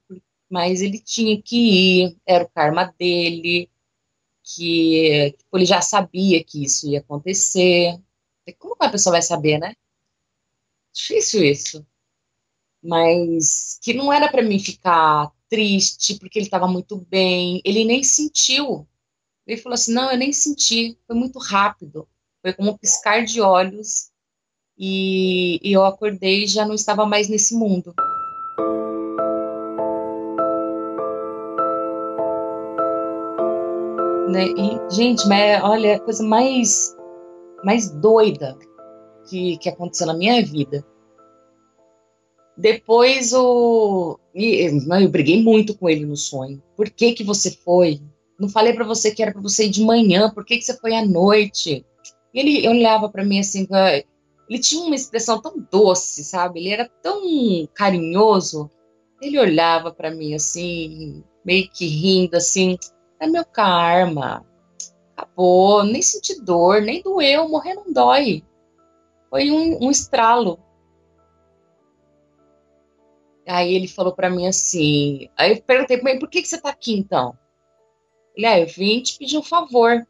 mas 0.49 0.81
ele 0.81 0.99
tinha 0.99 1.41
que 1.41 2.03
ir, 2.03 2.17
era 2.25 2.43
o 2.45 2.49
karma 2.49 2.93
dele, 2.97 3.69
que 4.43 5.31
tipo, 5.37 5.57
ele 5.57 5.65
já 5.65 5.81
sabia 5.81 6.43
que 6.43 6.63
isso 6.63 6.87
ia 6.87 6.99
acontecer. 6.99 7.99
Como 8.59 8.75
a 8.79 8.89
pessoa 8.89 9.13
vai 9.13 9.21
saber, 9.21 9.59
né? 9.59 9.75
Difícil 10.93 11.43
isso. 11.43 11.85
Mas 12.81 13.79
que 13.81 13.93
não 13.93 14.11
era 14.13 14.29
para 14.31 14.41
mim 14.43 14.59
ficar 14.59 15.31
triste 15.49 16.15
porque 16.19 16.39
ele 16.39 16.45
estava 16.45 16.67
muito 16.67 16.97
bem. 17.09 17.61
Ele 17.65 17.83
nem 17.83 18.03
sentiu. 18.03 18.87
Ele 19.45 19.59
falou 19.61 19.75
assim: 19.75 19.93
não, 19.93 20.11
eu 20.11 20.17
nem 20.17 20.31
senti. 20.31 20.97
Foi 21.07 21.15
muito 21.15 21.39
rápido. 21.39 22.07
Foi 22.41 22.53
como 22.53 22.71
um 22.71 22.77
piscar 22.77 23.23
de 23.25 23.41
olhos. 23.41 24.11
E, 24.77 25.59
e 25.63 25.73
eu 25.73 25.83
acordei 25.85 26.43
e 26.43 26.47
já 26.47 26.65
não 26.65 26.75
estava 26.75 27.05
mais 27.05 27.27
nesse 27.27 27.55
mundo. 27.55 27.93
Né? 34.29 34.45
E, 34.49 34.93
gente, 34.93 35.27
mas 35.27 35.63
olha, 35.63 35.95
a 35.95 35.99
coisa 35.99 36.23
mais, 36.23 36.95
mais 37.63 37.89
doida 37.89 38.57
que, 39.27 39.57
que 39.57 39.69
aconteceu 39.69 40.05
na 40.05 40.13
minha 40.13 40.45
vida. 40.45 40.85
Depois 42.57 43.33
o. 43.33 44.19
Eu 44.33 45.09
briguei 45.09 45.43
muito 45.43 45.77
com 45.77 45.87
ele 45.87 46.05
no 46.05 46.17
sonho. 46.17 46.61
Por 46.75 46.89
que, 46.89 47.13
que 47.13 47.23
você 47.23 47.51
foi? 47.51 48.01
Não 48.39 48.49
falei 48.49 48.73
para 48.73 48.85
você 48.85 49.11
que 49.11 49.21
era 49.21 49.31
para 49.31 49.41
você 49.41 49.65
ir 49.65 49.69
de 49.69 49.83
manhã, 49.83 50.29
por 50.29 50.45
que, 50.45 50.57
que 50.57 50.63
você 50.63 50.77
foi 50.77 50.95
à 50.95 51.05
noite? 51.05 51.85
E 52.33 52.39
ele 52.39 52.67
olhava 52.67 53.09
para 53.09 53.25
mim 53.25 53.39
assim, 53.39 53.67
ele 54.49 54.59
tinha 54.59 54.83
uma 54.83 54.95
expressão 54.95 55.41
tão 55.41 55.55
doce, 55.71 56.23
sabe? 56.23 56.59
Ele 56.59 56.69
era 56.69 56.89
tão 57.01 57.21
carinhoso. 57.73 58.69
Ele 59.21 59.39
olhava 59.39 59.91
para 59.91 60.11
mim 60.11 60.35
assim, 60.35 61.23
meio 61.43 61.69
que 61.71 61.87
rindo 61.87 62.37
assim, 62.37 62.77
é 63.19 63.27
meu 63.27 63.43
karma. 63.43 64.45
Acabou, 65.15 65.83
nem 65.83 66.01
senti 66.01 66.39
dor, 66.41 66.81
nem 66.81 67.01
doeu, 67.01 67.49
morrer 67.49 67.73
não 67.73 67.91
dói. 67.91 68.43
Foi 69.31 69.49
um, 69.49 69.85
um 69.85 69.91
estralo. 69.91 70.59
Aí 73.47 73.73
ele 73.73 73.87
falou 73.87 74.13
para 74.13 74.29
mim 74.29 74.45
assim. 74.45 75.29
Aí 75.37 75.51
eu 75.51 75.61
perguntei 75.61 75.97
para 75.97 76.11
ele, 76.11 76.19
por 76.19 76.29
que, 76.29 76.41
que 76.41 76.47
você 76.47 76.59
tá 76.59 76.69
aqui 76.69 76.93
então? 76.93 77.37
Ele, 78.35 78.45
ah, 78.45 78.59
eu 78.59 78.67
vim 78.67 79.01
te 79.01 79.17
pedir 79.17 79.37
um 79.37 79.43
favor. 79.43 80.05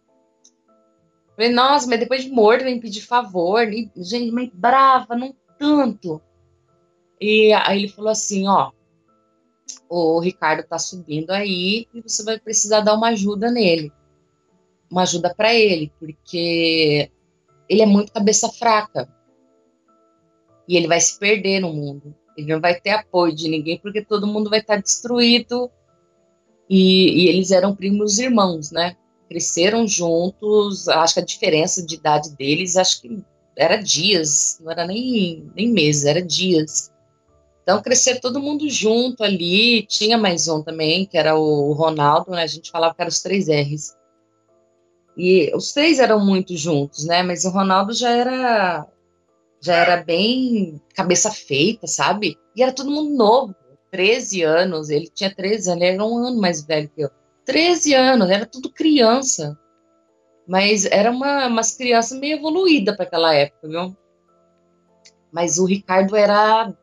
Falei, 1.35 1.51
nossa, 1.51 1.87
mas 1.87 1.99
depois 1.99 2.23
de 2.23 2.31
morto 2.31 2.63
vem 2.63 2.79
pedir 2.79 3.01
favor. 3.01 3.71
E, 3.71 3.91
gente, 3.95 4.31
mas 4.31 4.49
brava, 4.51 5.15
não 5.15 5.35
tanto. 5.57 6.19
E 7.21 7.53
aí 7.53 7.77
ele 7.77 7.87
falou 7.87 8.09
assim, 8.09 8.47
ó, 8.47 8.71
o 9.87 10.19
Ricardo 10.19 10.67
tá 10.67 10.79
subindo 10.79 11.31
aí 11.31 11.87
e 11.93 12.01
você 12.01 12.23
vai 12.23 12.39
precisar 12.39 12.81
dar 12.81 12.95
uma 12.95 13.09
ajuda 13.09 13.51
nele. 13.51 13.91
Uma 14.89 15.03
ajuda 15.03 15.33
para 15.33 15.53
ele, 15.53 15.91
porque 15.99 17.11
ele 17.69 17.81
é 17.81 17.85
muito 17.85 18.11
cabeça 18.11 18.49
fraca. 18.49 19.07
E 20.67 20.75
ele 20.75 20.87
vai 20.87 20.99
se 20.99 21.19
perder 21.19 21.59
no 21.59 21.71
mundo. 21.71 22.15
Ele 22.37 22.53
não 22.53 22.61
vai 22.61 22.79
ter 22.79 22.91
apoio 22.91 23.35
de 23.35 23.49
ninguém, 23.49 23.79
porque 23.79 24.05
todo 24.05 24.27
mundo 24.27 24.49
vai 24.49 24.59
estar 24.59 24.79
destruído. 24.79 25.71
E, 26.69 27.23
e 27.23 27.27
eles 27.29 27.49
eram 27.49 27.75
primos 27.75 28.19
irmãos, 28.19 28.71
né? 28.71 28.95
Cresceram 29.27 29.87
juntos. 29.87 30.87
Acho 30.87 31.15
que 31.15 31.19
a 31.19 31.25
diferença 31.25 31.83
de 31.83 31.95
idade 31.95 32.35
deles, 32.35 32.77
acho 32.77 33.01
que 33.01 33.23
era 33.55 33.77
dias, 33.77 34.59
não 34.61 34.71
era 34.71 34.85
nem, 34.85 35.51
nem 35.55 35.71
meses, 35.71 36.05
era 36.05 36.21
dias. 36.21 36.91
Então, 37.63 37.81
crescer 37.81 38.19
todo 38.19 38.39
mundo 38.39 38.69
junto 38.69 39.23
ali. 39.23 39.81
Tinha 39.87 40.17
mais 40.17 40.47
um 40.47 40.61
também, 40.61 41.07
que 41.07 41.17
era 41.17 41.35
o 41.35 41.73
Ronaldo, 41.73 42.31
né? 42.31 42.43
A 42.43 42.47
gente 42.47 42.69
falava 42.69 42.93
que 42.93 43.01
eram 43.01 43.09
os 43.09 43.21
três 43.21 43.47
R's. 43.49 43.97
E 45.17 45.51
os 45.55 45.73
três 45.73 45.97
eram 45.97 46.23
muito 46.23 46.55
juntos, 46.55 47.03
né? 47.05 47.23
Mas 47.23 47.43
o 47.45 47.49
Ronaldo 47.49 47.91
já 47.93 48.11
era 48.11 48.87
já 49.61 49.75
era 49.75 50.03
bem 50.03 50.81
cabeça 50.93 51.31
feita, 51.31 51.87
sabe? 51.87 52.37
E 52.55 52.63
era 52.63 52.71
todo 52.71 52.91
mundo 52.91 53.15
novo, 53.15 53.55
13 53.91 54.43
anos, 54.43 54.89
ele 54.89 55.09
tinha 55.13 55.33
13 55.33 55.71
anos, 55.71 55.83
ele 55.83 55.93
era 55.93 56.05
um 56.05 56.17
ano 56.17 56.39
mais 56.39 56.63
velho 56.63 56.89
que 56.89 57.01
eu. 57.01 57.09
13 57.45 57.93
anos, 57.93 58.29
era 58.29 58.45
tudo 58.45 58.71
criança. 58.71 59.57
Mas 60.47 60.85
era 60.85 61.11
uma, 61.11 61.47
umas 61.47 61.75
crianças 61.75 62.17
meio 62.17 62.37
evoluídas 62.37 62.95
para 62.95 63.05
aquela 63.05 63.33
época, 63.33 63.67
viu? 63.67 63.97
Mas 65.31 65.57
o 65.57 65.65
Ricardo 65.65 66.15
era. 66.15 66.73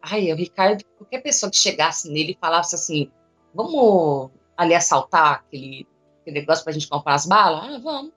Ai, 0.00 0.32
o 0.32 0.36
Ricardo, 0.36 0.82
qualquer 0.96 1.20
pessoa 1.22 1.50
que 1.50 1.56
chegasse 1.56 2.10
nele 2.10 2.32
e 2.32 2.38
falasse 2.40 2.74
assim: 2.74 3.10
vamos 3.54 4.30
ali 4.56 4.74
assaltar 4.74 5.44
aquele, 5.46 5.86
aquele 6.20 6.40
negócio 6.40 6.64
a 6.66 6.72
gente 6.72 6.88
comprar 6.88 7.14
as 7.14 7.26
balas? 7.26 7.74
Ah, 7.74 7.78
vamos. 7.78 8.12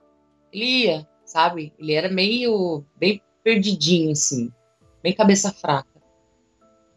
Ele 0.52 0.64
ia, 0.64 1.08
sabe? 1.24 1.72
Ele 1.78 1.92
era 1.92 2.08
meio 2.08 2.84
bem 2.96 3.22
perdidinho, 3.42 4.12
assim, 4.12 4.50
bem 5.02 5.12
cabeça 5.12 5.52
fraca. 5.52 5.88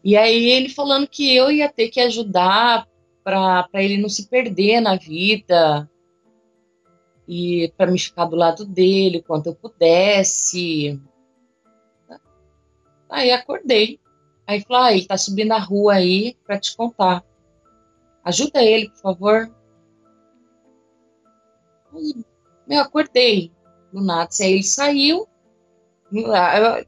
E 0.02 0.16
aí 0.16 0.50
ele 0.50 0.68
falando 0.68 1.08
que 1.08 1.34
eu 1.34 1.50
ia 1.50 1.68
ter 1.68 1.88
que 1.88 2.00
ajudar 2.00 2.86
para 3.22 3.68
ele 3.74 3.96
não 3.96 4.08
se 4.08 4.28
perder 4.28 4.80
na 4.80 4.96
vida 4.96 5.90
e 7.26 7.72
para 7.76 7.90
me 7.90 7.98
ficar 7.98 8.26
do 8.26 8.36
lado 8.36 8.66
dele 8.66 9.22
quanto 9.22 9.46
eu 9.46 9.54
pudesse. 9.54 11.00
Aí 13.08 13.30
acordei. 13.30 13.98
Aí 14.46 14.60
falou: 14.60 14.82
ah, 14.82 14.92
ele 14.92 15.06
tá 15.06 15.16
subindo 15.16 15.52
a 15.52 15.58
rua 15.58 15.94
aí 15.94 16.36
para 16.44 16.60
te 16.60 16.76
contar. 16.76 17.24
Ajuda 18.22 18.62
ele, 18.62 18.90
por 18.90 18.98
favor. 18.98 19.54
Eu 22.68 22.80
acordei 22.80 23.52
do 23.92 24.02
nada. 24.02 24.28
Aí 24.40 24.52
ele 24.52 24.62
saiu 24.62 25.26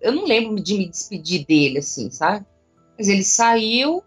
eu 0.01 0.13
não 0.13 0.25
lembro 0.25 0.63
de 0.63 0.79
me 0.79 0.89
despedir 0.89 1.45
dele, 1.47 1.79
assim, 1.79 2.11
sabe? 2.11 2.47
Mas 2.99 3.09
ele 3.09 3.23
saiu 3.23 4.03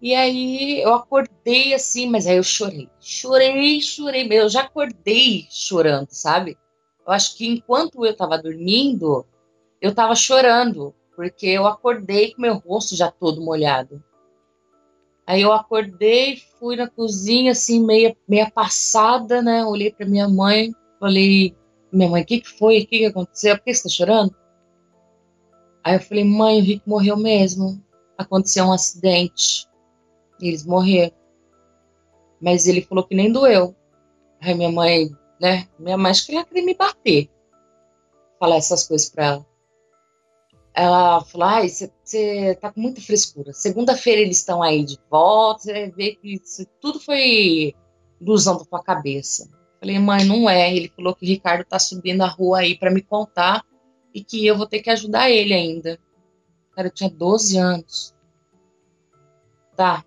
e 0.00 0.14
aí 0.14 0.80
eu 0.80 0.94
acordei 0.94 1.74
assim, 1.74 2.08
mas 2.08 2.26
aí 2.26 2.36
eu 2.36 2.42
chorei. 2.42 2.88
Chorei, 3.00 3.80
chorei. 3.80 4.28
Eu 4.30 4.48
já 4.48 4.62
acordei 4.62 5.46
chorando, 5.50 6.08
sabe? 6.10 6.56
Eu 7.06 7.12
acho 7.12 7.36
que 7.36 7.46
enquanto 7.46 8.04
eu 8.06 8.16
tava 8.16 8.38
dormindo, 8.38 9.26
eu 9.80 9.94
tava 9.94 10.14
chorando, 10.14 10.94
porque 11.16 11.46
eu 11.46 11.66
acordei 11.66 12.32
com 12.32 12.42
meu 12.42 12.54
rosto 12.54 12.94
já 12.94 13.10
todo 13.10 13.40
molhado. 13.40 14.02
Aí 15.26 15.42
eu 15.42 15.52
acordei, 15.52 16.40
fui 16.58 16.76
na 16.76 16.88
cozinha, 16.88 17.52
assim, 17.52 17.84
meia, 17.84 18.16
meia 18.26 18.50
passada, 18.50 19.42
né? 19.42 19.64
Olhei 19.64 19.92
para 19.92 20.06
minha 20.06 20.28
mãe, 20.28 20.72
falei, 20.98 21.54
minha 21.92 22.10
mãe, 22.10 22.22
o 22.22 22.26
que, 22.26 22.40
que 22.40 22.48
foi? 22.48 22.78
O 22.78 22.86
que, 22.86 22.98
que 22.98 23.06
aconteceu? 23.06 23.56
Por 23.56 23.64
que 23.64 23.74
você 23.74 23.88
está 23.88 24.04
chorando? 24.04 24.34
Aí 25.82 25.96
eu 25.96 26.00
falei, 26.00 26.24
mãe, 26.24 26.60
o 26.60 26.64
Rick 26.64 26.88
morreu 26.88 27.16
mesmo. 27.16 27.82
Aconteceu 28.16 28.64
um 28.64 28.72
acidente. 28.72 29.66
Eles 30.40 30.66
morreram. 30.66 31.16
Mas 32.40 32.66
ele 32.66 32.82
falou 32.82 33.04
que 33.04 33.14
nem 33.14 33.32
doeu. 33.32 33.74
Aí 34.40 34.54
minha 34.54 34.70
mãe, 34.70 35.10
né? 35.40 35.68
Minha 35.78 35.96
mãe 35.96 36.10
acho 36.10 36.26
que 36.26 36.34
ela 36.34 36.44
queria 36.44 36.64
me 36.64 36.74
bater. 36.74 37.30
Falar 38.38 38.56
essas 38.56 38.86
coisas 38.86 39.08
pra 39.08 39.24
ela. 39.24 39.46
Ela 40.74 41.24
falou, 41.24 41.48
ai, 41.48 41.68
você 41.68 42.54
tá 42.60 42.70
com 42.70 42.80
muita 42.80 43.00
frescura. 43.00 43.52
Segunda-feira 43.52 44.20
eles 44.20 44.38
estão 44.38 44.62
aí 44.62 44.84
de 44.84 44.96
volta, 45.10 45.62
você 45.62 45.90
vê 45.90 46.14
que 46.14 46.34
isso, 46.34 46.64
tudo 46.80 47.00
foi 47.00 47.74
ilusão 48.20 48.58
da 48.58 48.64
tua 48.64 48.82
cabeça. 48.82 49.48
Falei, 49.80 49.98
mãe, 49.98 50.24
não 50.24 50.48
é. 50.48 50.74
Ele 50.74 50.92
falou 50.94 51.14
que 51.14 51.24
o 51.24 51.28
Ricardo 51.28 51.64
tá 51.64 51.78
subindo 51.78 52.22
a 52.22 52.28
rua 52.28 52.60
aí 52.60 52.76
para 52.76 52.90
me 52.90 53.02
contar 53.02 53.64
e 54.14 54.22
que 54.22 54.46
eu 54.46 54.56
vou 54.56 54.66
ter 54.66 54.80
que 54.80 54.90
ajudar 54.90 55.30
ele 55.30 55.54
ainda. 55.54 55.98
Cara, 56.74 56.88
eu 56.88 56.92
tinha 56.92 57.10
12 57.10 57.56
anos. 57.58 58.14
Tá. 59.76 60.04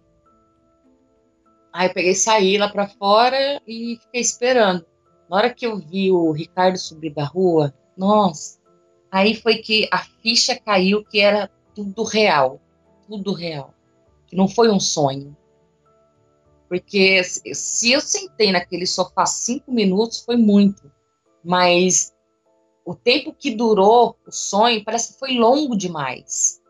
Aí 1.73 1.87
eu 1.87 1.93
peguei, 1.93 2.13
saí 2.13 2.57
lá 2.57 2.67
para 2.67 2.87
fora 2.87 3.61
e 3.65 3.97
fiquei 4.01 4.21
esperando. 4.21 4.85
Na 5.29 5.37
hora 5.37 5.53
que 5.53 5.65
eu 5.65 5.77
vi 5.77 6.11
o 6.11 6.31
Ricardo 6.31 6.77
subir 6.77 7.13
da 7.13 7.23
rua, 7.23 7.73
nossa, 7.95 8.59
aí 9.09 9.33
foi 9.33 9.59
que 9.59 9.87
a 9.91 9.99
ficha 9.99 10.59
caiu 10.59 11.05
que 11.05 11.21
era 11.21 11.49
tudo 11.73 12.03
real. 12.03 12.59
Tudo 13.07 13.33
real. 13.33 13.73
Que 14.27 14.35
não 14.35 14.47
foi 14.47 14.69
um 14.69 14.79
sonho. 14.79 15.35
Porque 16.71 17.21
se 17.21 17.91
eu 17.91 17.99
sentei 17.99 18.49
naquele 18.49 18.85
sofá 18.85 19.25
cinco 19.25 19.73
minutos, 19.73 20.21
foi 20.21 20.37
muito. 20.37 20.89
Mas 21.43 22.13
o 22.85 22.95
tempo 22.95 23.35
que 23.37 23.53
durou 23.53 24.15
o 24.25 24.31
sonho 24.31 24.81
parece 24.81 25.11
que 25.11 25.19
foi 25.19 25.33
longo 25.33 25.75
demais. 25.75 26.61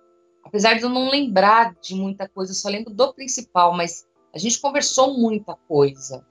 Apesar 0.44 0.74
de 0.74 0.82
eu 0.82 0.90
não 0.90 1.08
lembrar 1.08 1.76
de 1.80 1.94
muita 1.94 2.28
coisa, 2.28 2.52
eu 2.52 2.56
só 2.56 2.68
lembro 2.68 2.92
do 2.92 3.14
principal, 3.14 3.78
mas 3.78 4.08
a 4.34 4.40
gente 4.40 4.60
conversou 4.60 5.20
muita 5.20 5.56
coisa. 5.68 6.26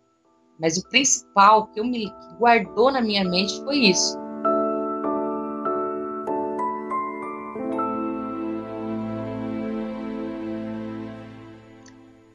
Mas 0.58 0.76
o 0.76 0.88
principal 0.88 1.68
que 1.68 1.78
eu 1.78 1.84
me 1.84 2.10
que 2.10 2.34
guardou 2.40 2.90
na 2.90 3.00
minha 3.00 3.22
mente 3.22 3.56
foi 3.62 3.76
isso. 3.76 4.18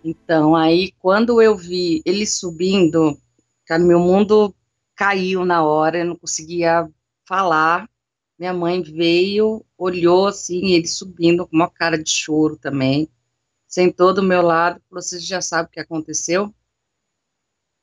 Então, 0.06 0.56
aí 0.56 0.94
quando 1.00 1.42
eu 1.42 1.58
vi 1.58 2.02
ele 2.06 2.26
subindo 2.26 3.18
Cara, 3.66 3.84
meu 3.84 4.00
mundo 4.00 4.56
caiu 4.96 5.44
na 5.44 5.64
hora, 5.64 5.98
eu 6.00 6.06
não 6.06 6.16
conseguia 6.16 6.88
falar. 7.28 7.90
Minha 8.38 8.54
mãe 8.54 8.82
veio, 8.84 9.66
olhou 9.78 10.28
assim, 10.28 10.74
ele 10.74 10.88
subindo 10.88 11.48
com 11.48 11.56
uma 11.56 11.70
cara 11.70 12.02
de 12.02 12.10
choro 12.10 12.58
também. 12.58 13.10
Sentou 13.68 14.14
do 14.14 14.22
meu 14.22 14.42
lado, 14.42 14.82
falou: 14.90 15.02
Você 15.02 15.20
já 15.20 15.42
sabe 15.42 15.70
o 15.70 15.72
que 15.72 15.80
aconteceu? 15.80 16.54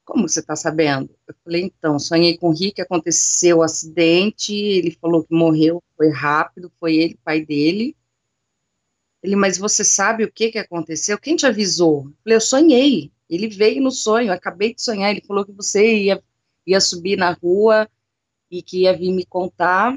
Como 0.05 0.29
você 0.29 0.41
está 0.41 0.55
sabendo? 0.55 1.11
Eu 1.27 1.35
falei: 1.45 1.63
Então, 1.65 1.99
sonhei 1.99 2.39
com 2.39 2.51
o 2.51 2.55
Rick, 2.55 2.81
aconteceu 2.81 3.59
o 3.59 3.61
um 3.61 3.63
acidente, 3.65 4.55
ele 4.55 4.93
falou 5.01 5.25
que 5.25 5.35
morreu, 5.35 5.83
foi 5.97 6.11
rápido, 6.11 6.73
foi 6.79 6.97
ele, 6.97 7.19
pai 7.25 7.45
dele. 7.45 7.97
Ele, 9.23 9.37
mas 9.37 9.57
você 9.57 9.85
sabe 9.85 10.25
o 10.25 10.33
que, 10.33 10.51
que 10.51 10.59
aconteceu? 10.59 11.17
Quem 11.19 11.37
te 11.37 11.47
avisou? 11.47 12.07
Eu 12.07 12.15
falei: 12.25 12.37
Eu 12.37 12.41
sonhei. 12.41 13.13
Ele 13.31 13.49
veio 13.49 13.83
no 13.83 13.91
sonho, 13.91 14.33
acabei 14.33 14.75
de 14.75 14.83
sonhar. 14.83 15.11
Ele 15.11 15.25
falou 15.25 15.45
que 15.45 15.53
você 15.53 16.05
ia, 16.05 16.23
ia 16.67 16.81
subir 16.81 17.17
na 17.17 17.33
rua 17.33 17.89
e 18.51 18.63
que 18.63 18.83
ia 18.83 18.97
vir 18.97 19.13
me 19.13 19.25
contar, 19.25 19.97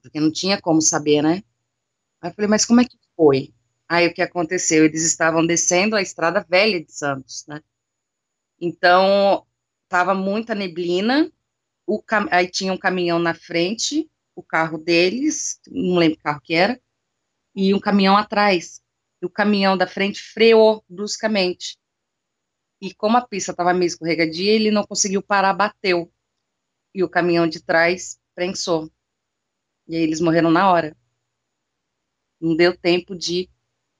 porque 0.00 0.20
não 0.20 0.30
tinha 0.32 0.60
como 0.60 0.80
saber, 0.80 1.22
né? 1.22 1.42
Aí 2.20 2.30
eu 2.30 2.34
falei: 2.34 2.48
Mas 2.48 2.64
como 2.64 2.80
é 2.80 2.84
que 2.84 2.96
foi? 3.16 3.52
Aí 3.88 4.06
o 4.06 4.14
que 4.14 4.22
aconteceu? 4.22 4.84
Eles 4.84 5.04
estavam 5.04 5.44
descendo 5.46 5.96
a 5.96 6.02
estrada 6.02 6.44
velha 6.48 6.82
de 6.82 6.92
Santos, 6.92 7.44
né? 7.46 7.60
Então, 8.60 9.46
tava 9.88 10.14
muita 10.14 10.54
neblina, 10.54 11.30
o 11.86 12.02
cam... 12.02 12.28
aí 12.30 12.48
tinha 12.48 12.72
um 12.72 12.78
caminhão 12.78 13.18
na 13.18 13.34
frente, 13.34 14.10
o 14.34 14.42
carro 14.42 14.78
deles, 14.78 15.60
não 15.68 15.96
lembro 15.96 16.18
que 16.18 16.22
carro 16.22 16.40
que 16.40 16.54
era, 16.54 16.80
e 17.60 17.74
um 17.74 17.80
caminhão 17.80 18.16
atrás. 18.16 18.80
E 19.20 19.26
o 19.26 19.30
caminhão 19.30 19.76
da 19.76 19.84
frente 19.84 20.22
freou 20.22 20.84
bruscamente. 20.88 21.76
E 22.80 22.94
como 22.94 23.16
a 23.16 23.26
pista 23.26 23.50
estava 23.50 23.74
meio 23.74 23.88
escorregadia, 23.88 24.52
ele 24.52 24.70
não 24.70 24.86
conseguiu 24.86 25.20
parar, 25.20 25.52
bateu. 25.54 26.12
E 26.94 27.02
o 27.02 27.08
caminhão 27.08 27.48
de 27.48 27.60
trás 27.60 28.16
prensou. 28.32 28.88
E 29.88 29.96
aí 29.96 30.02
eles 30.02 30.20
morreram 30.20 30.52
na 30.52 30.70
hora. 30.70 30.96
Não 32.40 32.54
deu 32.54 32.78
tempo 32.78 33.16
de 33.16 33.50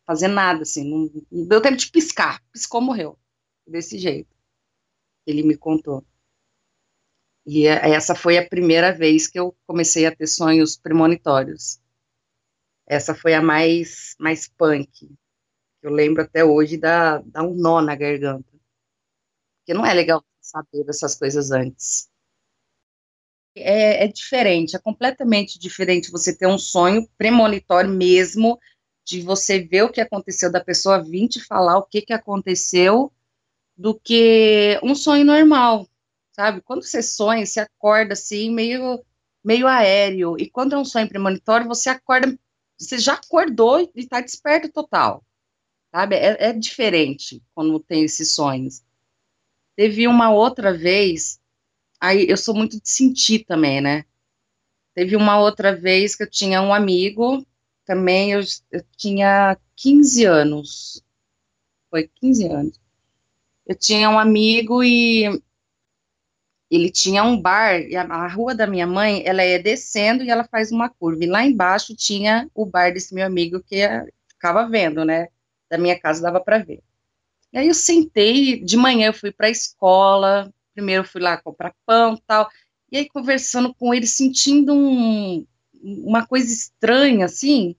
fazer 0.06 0.28
nada, 0.28 0.62
assim, 0.62 0.88
não, 0.88 1.10
não 1.28 1.48
deu 1.48 1.60
tempo 1.60 1.76
de 1.76 1.90
piscar, 1.90 2.40
piscou, 2.52 2.80
morreu, 2.80 3.18
desse 3.66 3.98
jeito. 3.98 4.34
Ele 5.26 5.42
me 5.42 5.56
contou. 5.56 6.06
E 7.44 7.66
é, 7.66 7.90
essa 7.90 8.14
foi 8.14 8.38
a 8.38 8.48
primeira 8.48 8.92
vez 8.92 9.26
que 9.26 9.38
eu 9.38 9.56
comecei 9.66 10.06
a 10.06 10.14
ter 10.14 10.28
sonhos 10.28 10.76
premonitórios. 10.76 11.80
Essa 12.88 13.14
foi 13.14 13.34
a 13.34 13.42
mais, 13.42 14.16
mais 14.18 14.48
punk. 14.48 15.08
Eu 15.82 15.90
lembro 15.92 16.22
até 16.22 16.42
hoje 16.42 16.78
da, 16.78 17.18
da 17.18 17.42
um 17.42 17.54
nó 17.54 17.82
na 17.82 17.94
garganta. 17.94 18.50
Porque 19.60 19.74
não 19.74 19.84
é 19.84 19.92
legal 19.92 20.24
saber 20.40 20.84
dessas 20.84 21.14
coisas 21.14 21.50
antes. 21.50 22.08
É, 23.54 24.04
é, 24.04 24.08
diferente, 24.08 24.76
é 24.76 24.78
completamente 24.78 25.58
diferente 25.58 26.10
você 26.10 26.34
ter 26.34 26.46
um 26.46 26.58
sonho 26.58 27.08
premonitório 27.18 27.90
mesmo, 27.90 28.58
de 29.04 29.20
você 29.20 29.60
ver 29.60 29.82
o 29.82 29.90
que 29.90 30.00
aconteceu, 30.00 30.50
da 30.50 30.62
pessoa 30.62 31.02
vir 31.02 31.28
te 31.28 31.44
falar 31.44 31.76
o 31.76 31.82
que, 31.82 32.02
que 32.02 32.12
aconteceu, 32.12 33.12
do 33.76 33.98
que 33.98 34.78
um 34.82 34.94
sonho 34.94 35.24
normal, 35.24 35.88
sabe? 36.32 36.60
Quando 36.60 36.84
você 36.84 37.02
sonha, 37.02 37.44
você 37.44 37.60
acorda 37.60 38.12
assim, 38.12 38.50
meio, 38.50 39.04
meio 39.44 39.66
aéreo, 39.66 40.36
e 40.38 40.48
quando 40.48 40.74
é 40.74 40.78
um 40.78 40.84
sonho 40.84 41.08
premonitório, 41.08 41.66
você 41.66 41.90
acorda, 41.90 42.38
você 42.78 42.98
já 42.98 43.14
acordou 43.14 43.80
e 43.80 43.90
está 43.96 44.20
desperto 44.20 44.70
total, 44.70 45.24
sabe? 45.90 46.16
É, 46.16 46.48
é 46.50 46.52
diferente 46.52 47.42
quando 47.54 47.80
tem 47.80 48.04
esses 48.04 48.34
sonhos. 48.34 48.82
Teve 49.76 50.06
uma 50.06 50.30
outra 50.30 50.76
vez, 50.76 51.40
aí 52.00 52.28
eu 52.28 52.36
sou 52.36 52.54
muito 52.54 52.80
de 52.80 52.88
sentir 52.88 53.44
também, 53.44 53.80
né? 53.80 54.04
Teve 54.94 55.16
uma 55.16 55.38
outra 55.38 55.74
vez 55.74 56.14
que 56.14 56.22
eu 56.22 56.30
tinha 56.30 56.60
um 56.62 56.72
amigo 56.74 57.46
também 57.88 58.32
eu, 58.32 58.40
eu 58.70 58.84
tinha 58.98 59.56
15 59.74 60.26
anos. 60.26 61.02
Foi 61.88 62.06
15 62.06 62.46
anos. 62.46 62.78
Eu 63.66 63.74
tinha 63.74 64.10
um 64.10 64.18
amigo 64.18 64.84
e 64.84 65.24
ele 66.70 66.90
tinha 66.90 67.24
um 67.24 67.40
bar, 67.40 67.80
e 67.80 67.96
a, 67.96 68.02
a, 68.02 68.28
rua 68.28 68.54
da 68.54 68.66
minha 68.66 68.86
mãe, 68.86 69.22
ela 69.24 69.42
é 69.42 69.58
descendo 69.58 70.22
e 70.22 70.30
ela 70.30 70.44
faz 70.44 70.70
uma 70.70 70.88
curva, 70.88 71.24
e 71.24 71.26
lá 71.26 71.44
embaixo 71.44 71.94
tinha 71.96 72.50
o 72.54 72.66
bar 72.66 72.92
desse 72.92 73.14
meu 73.14 73.26
amigo 73.26 73.62
que 73.62 73.76
ficava 74.28 74.68
vendo, 74.68 75.04
né, 75.04 75.28
da 75.70 75.78
minha 75.78 75.98
casa 75.98 76.22
dava 76.22 76.40
para 76.40 76.58
ver. 76.58 76.82
E 77.52 77.58
aí 77.58 77.68
eu 77.68 77.74
sentei, 77.74 78.62
de 78.62 78.76
manhã 78.76 79.08
eu 79.08 79.14
fui 79.14 79.32
para 79.32 79.46
a 79.46 79.50
escola, 79.50 80.52
primeiro 80.74 81.04
fui 81.04 81.20
lá 81.20 81.36
comprar 81.38 81.74
pão 81.86 82.16
tal, 82.26 82.48
e 82.92 82.98
aí 82.98 83.08
conversando 83.08 83.74
com 83.74 83.94
ele, 83.94 84.06
sentindo 84.06 84.74
um, 84.74 85.46
uma 85.82 86.26
coisa 86.26 86.52
estranha, 86.52 87.24
assim, 87.24 87.74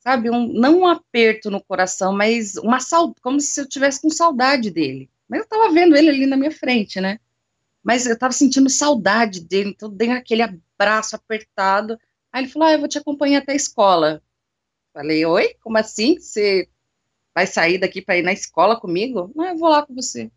sabe? 0.00 0.30
Um, 0.30 0.52
não 0.52 0.80
um 0.80 0.86
aperto 0.86 1.50
no 1.50 1.62
coração, 1.62 2.12
mas 2.12 2.56
uma 2.56 2.80
saudade, 2.80 3.20
como 3.20 3.40
se 3.40 3.60
eu 3.60 3.68
tivesse 3.68 4.00
com 4.02 4.10
saudade 4.10 4.70
dele. 4.70 5.08
Mas 5.28 5.40
eu 5.40 5.44
estava 5.44 5.72
vendo 5.72 5.96
ele 5.96 6.08
ali 6.08 6.26
na 6.26 6.36
minha 6.36 6.50
frente, 6.50 7.00
né? 7.00 7.20
Mas 7.88 8.04
eu 8.04 8.12
estava 8.12 8.32
sentindo 8.32 8.68
saudade 8.68 9.40
dele, 9.40 9.70
então 9.70 9.88
dei 9.88 10.10
aquele 10.10 10.42
abraço 10.42 11.16
apertado. 11.16 11.98
Aí 12.30 12.42
ele 12.44 12.52
falou: 12.52 12.68
Ah, 12.68 12.72
eu 12.72 12.80
vou 12.80 12.88
te 12.88 12.98
acompanhar 12.98 13.40
até 13.40 13.52
a 13.52 13.56
escola. 13.56 14.22
Falei: 14.92 15.24
Oi, 15.24 15.54
como 15.62 15.78
assim? 15.78 16.20
Você 16.20 16.68
vai 17.34 17.46
sair 17.46 17.78
daqui 17.78 18.02
para 18.02 18.18
ir 18.18 18.22
na 18.22 18.32
escola 18.32 18.78
comigo? 18.78 19.32
Não, 19.34 19.46
eu 19.46 19.56
vou 19.56 19.70
lá 19.70 19.86
com 19.86 19.94
você. 19.94 20.30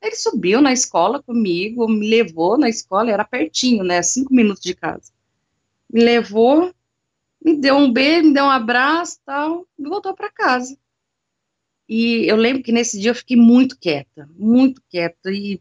Ele 0.00 0.14
subiu 0.14 0.60
na 0.60 0.72
escola 0.72 1.20
comigo, 1.20 1.88
me 1.88 2.08
levou 2.08 2.56
na 2.56 2.68
escola, 2.68 3.10
era 3.10 3.24
pertinho, 3.24 3.82
né? 3.82 4.02
Cinco 4.02 4.32
minutos 4.32 4.62
de 4.62 4.74
casa 4.74 5.12
me 5.92 6.02
levou, 6.02 6.74
me 7.44 7.56
deu 7.56 7.76
um 7.76 7.92
beijo, 7.92 8.28
me 8.28 8.34
deu 8.34 8.44
um 8.44 8.50
abraço 8.50 9.18
tal, 9.26 9.68
e 9.78 9.82
voltou 9.82 10.14
para 10.14 10.30
casa. 10.30 10.76
E 11.88 12.24
eu 12.30 12.36
lembro 12.36 12.62
que 12.62 12.72
nesse 12.72 12.98
dia 12.98 13.10
eu 13.10 13.14
fiquei 13.14 13.36
muito 13.36 13.78
quieta, 13.78 14.28
muito 14.34 14.82
quieta, 14.88 15.30
e, 15.30 15.60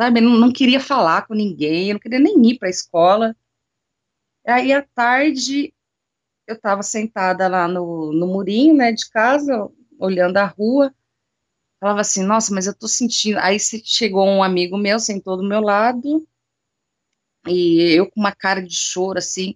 sabe, 0.00 0.20
não, 0.22 0.30
não 0.38 0.50
queria 0.50 0.80
falar 0.80 1.26
com 1.26 1.34
ninguém, 1.34 1.92
não 1.92 2.00
queria 2.00 2.18
nem 2.18 2.34
ir 2.48 2.58
para 2.58 2.68
a 2.68 2.70
escola. 2.70 3.36
Aí, 4.46 4.72
à 4.72 4.82
tarde, 4.82 5.74
eu 6.46 6.56
estava 6.56 6.82
sentada 6.82 7.46
lá 7.48 7.68
no, 7.68 8.10
no 8.12 8.26
murinho, 8.26 8.74
né, 8.74 8.92
de 8.92 9.10
casa, 9.10 9.70
olhando 9.98 10.38
a 10.38 10.46
rua, 10.46 10.94
falava 11.78 12.00
assim, 12.00 12.24
nossa, 12.24 12.54
mas 12.54 12.66
eu 12.66 12.74
tô 12.74 12.88
sentindo. 12.88 13.38
Aí 13.40 13.58
chegou 13.60 14.26
um 14.26 14.42
amigo 14.42 14.78
meu, 14.78 14.98
sentou 14.98 15.36
do 15.36 15.44
meu 15.44 15.60
lado, 15.60 16.26
e 17.46 17.92
eu 17.92 18.10
com 18.10 18.20
uma 18.20 18.34
cara 18.34 18.62
de 18.62 18.74
choro, 18.74 19.18
assim. 19.18 19.54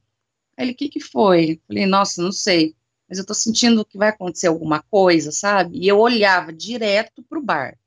Aí 0.58 0.66
ele, 0.66 0.72
o 0.72 0.76
que 0.76 0.90
que 0.90 1.00
foi? 1.00 1.60
Falei, 1.66 1.86
nossa, 1.86 2.22
não 2.22 2.32
sei, 2.32 2.76
mas 3.08 3.18
eu 3.18 3.24
tô 3.24 3.32
sentindo 3.32 3.84
que 3.84 3.96
vai 3.96 4.10
acontecer 4.10 4.48
alguma 4.48 4.82
coisa, 4.82 5.32
sabe? 5.32 5.78
E 5.78 5.88
eu 5.88 5.98
olhava 5.98 6.52
direto 6.52 7.22
pro 7.22 7.42
bar. 7.42 7.78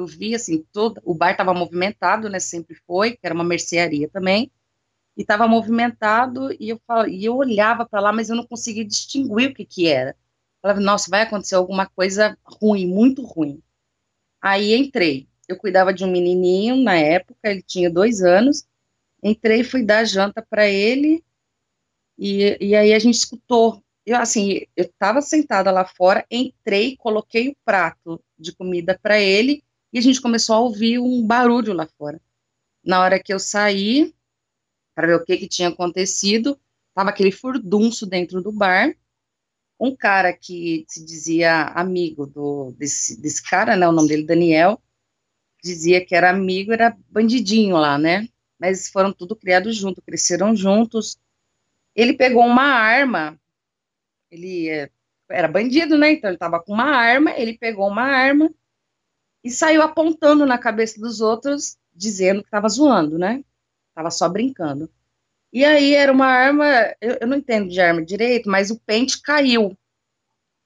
Eu 0.00 0.06
vi, 0.06 0.34
assim, 0.34 0.64
todo, 0.72 1.00
o 1.04 1.14
bar 1.14 1.32
estava 1.32 1.54
movimentado, 1.54 2.28
né, 2.28 2.38
sempre 2.40 2.74
foi, 2.86 3.12
que 3.12 3.20
era 3.22 3.34
uma 3.34 3.44
mercearia 3.44 4.08
também, 4.08 4.50
e 5.16 5.22
estava 5.22 5.46
movimentado, 5.48 6.52
e 6.58 6.70
eu, 6.70 6.80
falava, 6.86 7.08
e 7.10 7.24
eu 7.24 7.36
olhava 7.36 7.86
para 7.86 8.00
lá, 8.00 8.12
mas 8.12 8.30
eu 8.30 8.36
não 8.36 8.46
conseguia 8.46 8.84
distinguir 8.84 9.50
o 9.50 9.54
que 9.54 9.64
que 9.64 9.88
era. 9.88 10.10
Eu 10.10 10.62
falava, 10.62 10.80
nossa, 10.80 11.10
vai 11.10 11.22
acontecer 11.22 11.54
alguma 11.54 11.86
coisa 11.86 12.36
ruim, 12.44 12.86
muito 12.86 13.24
ruim. 13.24 13.62
Aí 14.42 14.74
entrei. 14.74 15.28
Eu 15.48 15.56
cuidava 15.56 15.92
de 15.92 16.04
um 16.04 16.10
menininho 16.10 16.76
na 16.76 16.96
época, 16.96 17.50
ele 17.50 17.62
tinha 17.62 17.90
dois 17.90 18.22
anos, 18.22 18.66
Entrei, 19.22 19.62
fui 19.62 19.84
dar 19.84 20.04
janta 20.04 20.42
para 20.42 20.66
ele, 20.68 21.22
e, 22.18 22.56
e 22.60 22.74
aí 22.74 22.92
a 22.92 22.98
gente 22.98 23.14
escutou. 23.14 23.82
Eu, 24.04 24.16
assim, 24.16 24.62
eu 24.74 24.84
estava 24.84 25.20
sentada 25.20 25.70
lá 25.70 25.84
fora, 25.84 26.24
entrei, 26.30 26.96
coloquei 26.96 27.48
o 27.48 27.56
prato 27.64 28.22
de 28.38 28.54
comida 28.54 28.98
para 29.00 29.20
ele, 29.20 29.62
e 29.92 29.98
a 29.98 30.02
gente 30.02 30.20
começou 30.20 30.54
a 30.54 30.60
ouvir 30.60 30.98
um 30.98 31.26
barulho 31.26 31.72
lá 31.72 31.86
fora. 31.98 32.20
Na 32.84 33.00
hora 33.00 33.22
que 33.22 33.32
eu 33.32 33.38
saí, 33.38 34.14
para 34.94 35.08
ver 35.08 35.16
o 35.16 35.24
que, 35.24 35.36
que 35.36 35.48
tinha 35.48 35.68
acontecido, 35.68 36.58
estava 36.88 37.10
aquele 37.10 37.32
furdunço 37.32 38.06
dentro 38.06 38.42
do 38.42 38.52
bar, 38.52 38.94
um 39.78 39.96
cara 39.96 40.32
que 40.32 40.84
se 40.88 41.04
dizia 41.04 41.68
amigo 41.68 42.26
do, 42.26 42.72
desse, 42.72 43.20
desse 43.20 43.42
cara, 43.42 43.76
né, 43.76 43.88
o 43.88 43.92
nome 43.92 44.08
dele 44.08 44.24
Daniel, 44.24 44.80
dizia 45.62 46.04
que 46.04 46.14
era 46.14 46.30
amigo, 46.30 46.72
era 46.72 46.96
bandidinho 47.08 47.76
lá, 47.76 47.98
né, 47.98 48.28
mas 48.58 48.88
foram 48.90 49.12
tudo 49.12 49.34
criados 49.34 49.74
juntos, 49.76 50.04
cresceram 50.04 50.54
juntos. 50.54 51.18
Ele 51.94 52.12
pegou 52.12 52.44
uma 52.44 52.64
arma, 52.64 53.40
ele 54.30 54.68
é, 54.68 54.90
era 55.30 55.48
bandido, 55.48 55.96
né? 55.96 56.12
Então 56.12 56.28
ele 56.28 56.36
estava 56.36 56.62
com 56.62 56.74
uma 56.74 56.84
arma, 56.84 57.32
ele 57.32 57.56
pegou 57.56 57.88
uma 57.88 58.02
arma 58.02 58.52
e 59.42 59.50
saiu 59.50 59.82
apontando 59.82 60.44
na 60.44 60.58
cabeça 60.58 61.00
dos 61.00 61.20
outros, 61.20 61.78
dizendo 61.94 62.42
que 62.42 62.48
estava 62.48 62.68
zoando, 62.68 63.18
né? 63.18 63.42
Tava 63.94 64.10
só 64.10 64.28
brincando. 64.28 64.90
E 65.52 65.64
aí 65.64 65.94
era 65.94 66.12
uma 66.12 66.26
arma, 66.26 66.64
eu, 67.00 67.18
eu 67.22 67.26
não 67.26 67.38
entendo 67.38 67.68
de 67.68 67.80
arma 67.80 68.04
direito, 68.04 68.48
mas 68.48 68.70
o 68.70 68.78
pente 68.78 69.20
caiu. 69.20 69.76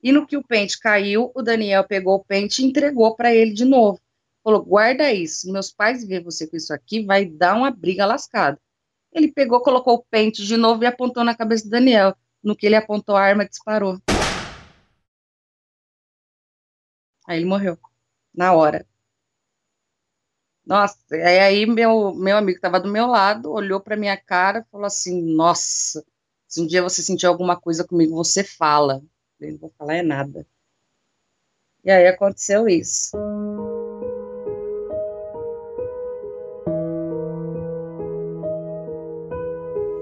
E 0.03 0.13
no 0.13 0.27
que 0.27 0.37
o 0.37 0.45
pente 0.45 0.79
caiu, 0.79 1.33
o 1.35 1.43
Daniel 1.43 1.85
pegou 1.85 2.17
o 2.17 2.25
pente 2.25 2.63
e 2.63 2.67
entregou 2.67 3.17
para 3.17 3.35
ele 3.35 3.53
de 3.55 3.65
novo. 3.65 3.99
falou: 4.43 4.63
guarda 4.63 5.11
isso, 5.13 5.51
meus 5.51 5.73
pais 5.73 6.07
ver 6.07 6.23
você 6.23 6.47
com 6.47 6.57
isso 6.57 6.75
aqui, 6.75 7.03
vai 7.05 7.25
dar 7.25 7.57
uma 7.57 7.71
briga 7.71 8.05
lascada. 8.05 8.61
Ele 9.13 9.33
pegou, 9.33 9.63
colocou 9.63 9.95
o 9.95 10.05
pente 10.11 10.45
de 10.45 10.57
novo 10.57 10.83
e 10.83 10.87
apontou 10.87 11.25
na 11.25 11.35
cabeça 11.35 11.65
do 11.65 11.71
Daniel. 11.71 12.15
No 12.43 12.55
que 12.55 12.67
ele 12.67 12.77
apontou 12.77 13.17
a 13.17 13.23
arma, 13.23 13.47
disparou. 13.49 13.99
Aí 17.27 17.39
ele 17.39 17.47
morreu. 17.47 17.79
Na 18.35 18.53
hora. 18.53 18.87
Nossa, 20.67 20.97
e 21.13 21.39
aí 21.39 21.67
meu, 21.67 22.15
meu 22.15 22.37
amigo 22.39 22.57
estava 22.57 22.81
do 22.81 22.89
meu 22.91 23.07
lado, 23.07 23.51
olhou 23.53 23.81
para 23.81 23.97
minha 23.97 24.17
cara 24.17 24.61
e 24.61 24.71
falou 24.71 24.87
assim: 24.87 25.23
Nossa, 25.35 26.05
se 26.49 26.61
um 26.63 26.67
dia 26.67 26.83
você 26.83 27.03
sentir 27.03 27.27
alguma 27.27 27.61
coisa 27.61 27.87
comigo, 27.87 28.15
você 28.15 28.43
fala. 28.43 29.03
Eu 29.41 29.53
não 29.53 29.59
vou 29.59 29.75
falar 29.79 29.97
é 29.97 30.03
nada. 30.03 30.47
E 31.85 31.91
aí 31.91 32.07
aconteceu 32.07 32.67
isso. 32.67 33.17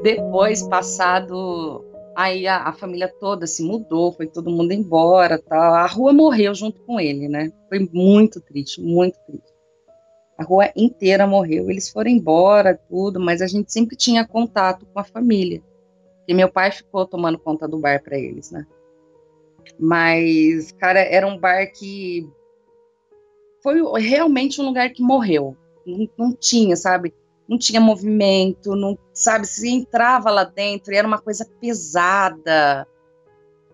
Depois, 0.02 0.66
passado, 0.68 1.84
aí 2.16 2.46
a, 2.46 2.68
a, 2.68 2.72
família 2.72 3.08
toda 3.20 3.46
se 3.46 3.62
mudou, 3.62 4.12
foi 4.12 4.26
todo 4.26 4.50
mundo 4.50 4.72
embora, 4.72 5.38
tal. 5.38 5.74
A 5.74 5.86
rua 5.86 6.12
morreu 6.12 6.54
junto 6.54 6.80
com 6.82 7.00
ele, 7.00 7.28
né? 7.28 7.52
Foi 7.68 7.88
muito 7.92 8.40
triste, 8.40 8.80
muito 8.80 9.18
triste. 9.26 9.52
A 10.38 10.44
rua 10.44 10.70
inteira 10.76 11.26
morreu. 11.26 11.70
Eles 11.70 11.88
foram 11.88 12.10
embora, 12.10 12.78
tudo, 12.88 13.20
mas 13.20 13.40
a 13.40 13.46
gente 13.46 13.72
sempre 13.72 13.96
tinha 13.96 14.26
contato 14.26 14.86
com 14.86 14.98
a 14.98 15.04
família. 15.04 15.62
E 16.26 16.34
meu 16.34 16.50
pai 16.50 16.70
ficou 16.70 17.06
tomando 17.06 17.38
conta 17.38 17.66
do 17.68 17.78
bar 17.78 18.02
para 18.02 18.18
eles, 18.18 18.50
né? 18.50 18.66
Mas, 19.78 20.72
cara, 20.72 21.00
era 21.00 21.26
um 21.26 21.38
bar 21.38 21.66
que 21.72 22.28
foi 23.62 23.80
realmente 24.00 24.60
um 24.60 24.64
lugar 24.64 24.90
que 24.90 25.02
morreu. 25.02 25.56
Não, 25.86 26.08
não 26.16 26.32
tinha, 26.32 26.76
sabe? 26.76 27.14
Não 27.48 27.58
tinha 27.58 27.80
movimento, 27.80 28.74
não, 28.74 28.98
sabe, 29.12 29.46
se 29.46 29.68
entrava 29.68 30.30
lá 30.30 30.44
dentro 30.44 30.92
e 30.92 30.96
era 30.96 31.06
uma 31.06 31.20
coisa 31.20 31.44
pesada. 31.60 32.86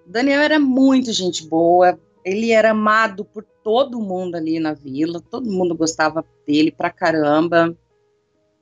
Daniel 0.06 0.40
era 0.40 0.58
muito 0.58 1.12
gente 1.12 1.46
boa, 1.46 1.98
ele 2.24 2.50
era 2.50 2.70
amado 2.70 3.24
por 3.24 3.44
todo 3.62 4.00
mundo 4.00 4.36
ali 4.36 4.58
na 4.58 4.72
vila, 4.72 5.20
todo 5.20 5.50
mundo 5.50 5.74
gostava 5.74 6.24
dele 6.46 6.72
pra 6.72 6.90
caramba. 6.90 7.76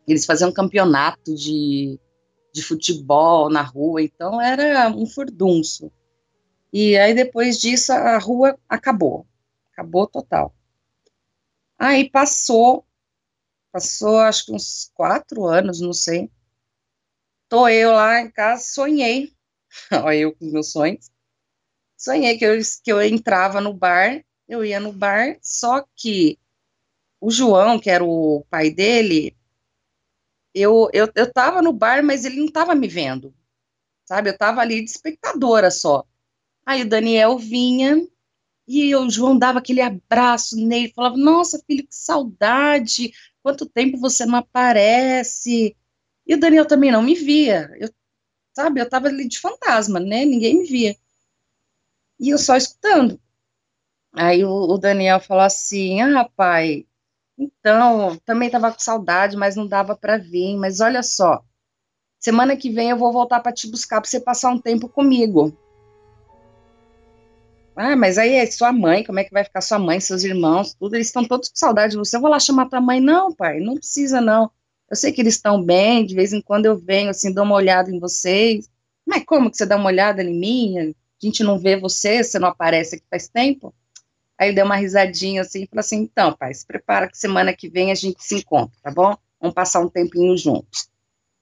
Eles 0.07 0.27
faziam 0.27 0.53
campeonato 0.53 1.35
de, 1.35 1.99
de 2.53 2.63
futebol 2.63 3.49
na 3.49 3.63
rua, 3.63 4.03
então 4.03 4.41
era 4.41 4.89
um 4.89 5.07
furdunço. 5.07 5.91
E 6.73 6.97
aí 6.97 7.15
depois 7.15 7.59
disso 7.59 7.93
a 7.93 8.19
rua 8.19 8.59
acabou, 8.69 9.27
acabou 9.73 10.07
total. 10.07 10.55
Aí 11.79 12.11
passou 12.11 12.86
Passou 13.77 14.19
acho 14.21 14.47
que 14.47 14.53
uns 14.55 14.91
quatro 14.95 15.45
anos, 15.45 15.83
não 15.83 15.93
sei. 15.93 16.31
Tô 17.47 17.69
eu 17.69 17.93
lá 17.93 18.23
em 18.23 18.31
casa, 18.31 18.65
sonhei. 18.65 19.35
Olha 20.03 20.17
eu 20.17 20.35
com 20.35 20.47
meus 20.47 20.73
sonhos. 20.73 21.11
Sonhei 21.95 22.39
que 22.39 22.47
eu, 22.47 22.59
que 22.83 22.91
eu 22.91 23.03
entrava 23.03 23.61
no 23.61 23.75
bar, 23.75 24.25
eu 24.49 24.65
ia 24.65 24.81
no 24.81 24.95
bar, 24.95 25.37
só 25.43 25.87
que 25.95 26.39
o 27.21 27.31
João, 27.31 27.79
que 27.79 27.91
era 27.91 28.03
o 28.03 28.47
pai 28.49 28.71
dele, 28.71 29.37
eu, 30.55 30.89
eu, 30.95 31.13
eu 31.15 31.31
tava 31.31 31.61
no 31.61 31.75
bar, 31.75 32.03
mas 32.03 32.25
ele 32.25 32.41
não 32.41 32.51
tava 32.51 32.75
me 32.75 32.89
vendo, 32.89 33.35
sabe? 34.07 34.31
Eu 34.31 34.39
tava 34.39 34.63
ali 34.63 34.83
de 34.83 34.91
espectadora 34.91 35.71
só. 35.71 36.03
Aí 36.65 36.81
o 36.81 36.89
Daniel 36.89 37.37
vinha 37.37 38.09
e 38.67 38.95
o 38.97 39.09
João 39.09 39.39
dava 39.39 39.61
aquele 39.61 39.81
abraço 39.81 40.57
nele, 40.57 40.93
falava: 40.93 41.17
Nossa, 41.17 41.63
filho, 41.67 41.87
que 41.87 41.95
saudade, 41.95 43.13
quanto 43.47 43.65
tempo 43.65 43.97
você 43.97 44.27
não 44.27 44.41
aparece? 44.41 45.77
E 46.27 46.35
o 46.35 46.41
Daniel 46.41 46.67
também 46.67 46.91
não 46.91 47.01
me 47.01 47.15
via. 47.15 47.71
Eu, 47.79 47.89
sabe, 48.53 48.81
eu 48.81 48.91
tava 48.91 49.07
ali 49.07 49.29
de 49.29 49.39
fantasma, 49.39 50.01
né? 50.01 50.25
Ninguém 50.25 50.59
me 50.59 50.67
via. 50.67 50.97
E 52.19 52.31
eu 52.31 52.39
só 52.39 52.57
escutando. 52.57 53.21
Aí 54.13 54.45
o, 54.45 54.51
o 54.51 54.79
Daniel 54.79 55.21
falou 55.21 55.45
assim: 55.45 56.01
Ah, 56.01 56.29
pai, 56.35 56.89
então, 57.39 58.17
também 58.25 58.51
tava 58.51 58.73
com 58.73 58.81
saudade, 58.81 59.37
mas 59.37 59.55
não 59.55 59.69
dava 59.69 59.95
para 59.95 60.19
vir. 60.19 60.57
Mas 60.57 60.81
olha 60.81 61.05
só, 61.05 61.45
semana 62.19 62.57
que 62.57 62.69
vem 62.69 62.91
eu 62.91 62.99
vou 62.99 63.13
voltar 63.13 63.39
para 63.39 63.53
te 63.53 63.71
buscar 63.71 64.01
para 64.01 64.11
você 64.11 64.19
passar 64.19 64.51
um 64.51 64.61
tempo 64.61 64.89
comigo. 64.89 65.57
Ah, 67.77 67.95
mas 67.95 68.17
aí 68.17 68.33
é 68.35 68.47
sua 68.47 68.73
mãe, 68.73 69.05
como 69.05 69.19
é 69.19 69.25
que 69.25 69.33
vai 69.33 69.45
ficar 69.45 69.61
sua 69.61 69.79
mãe, 69.79 70.01
seus 70.01 70.25
irmãos, 70.25 70.73
tudo, 70.75 70.95
eles 70.95 71.09
estão 71.09 71.25
todos 71.27 71.51
com 71.51 71.57
saudade 71.57 71.93
de 71.93 71.99
você. 71.99 72.17
Eu 72.17 72.23
vou 72.23 72.31
lá 72.31 72.41
chamar 72.41 72.71
tua 72.71 72.81
mãe. 72.81 73.01
Não, 73.01 73.35
pai, 73.35 73.61
não 73.61 73.75
precisa, 73.75 74.19
não. 74.19 74.51
Eu 74.89 74.97
sei 74.97 75.13
que 75.13 75.21
eles 75.21 75.35
estão 75.35 75.63
bem, 75.63 76.07
de 76.07 76.15
vez 76.15 76.33
em 76.33 76.41
quando 76.41 76.65
eu 76.65 76.77
venho, 76.79 77.11
assim, 77.11 77.33
dou 77.33 77.45
uma 77.45 77.55
olhada 77.55 77.91
em 77.91 77.99
vocês. 78.01 78.71
Mas 79.05 79.25
como 79.27 79.51
que 79.51 79.59
você 79.59 79.67
dá 79.67 79.77
uma 79.77 79.87
olhada 79.87 80.23
em 80.23 80.35
mim? 80.35 80.79
A 80.79 80.95
gente 81.21 81.45
não 81.45 81.59
vê 81.59 81.77
você, 81.79 82.25
você 82.25 82.39
não 82.39 82.49
aparece 82.49 82.97
aqui 82.97 83.05
faz 83.11 83.29
tempo? 83.29 83.75
Aí 84.39 84.55
deu 84.55 84.65
uma 84.65 84.77
risadinha 84.77 85.43
assim 85.43 85.65
e 85.65 85.67
falou 85.67 85.81
assim: 85.81 85.99
então, 85.99 86.33
pai, 86.35 86.55
se 86.55 86.67
prepara 86.67 87.09
que 87.09 87.19
semana 87.19 87.53
que 87.55 87.69
vem 87.69 87.91
a 87.91 87.95
gente 87.95 88.23
se 88.25 88.37
encontra, 88.37 88.77
tá 88.83 88.91
bom? 88.91 89.17
Vamos 89.41 89.55
passar 89.55 89.81
um 89.81 89.89
tempinho 89.89 90.37
juntos. 90.37 90.89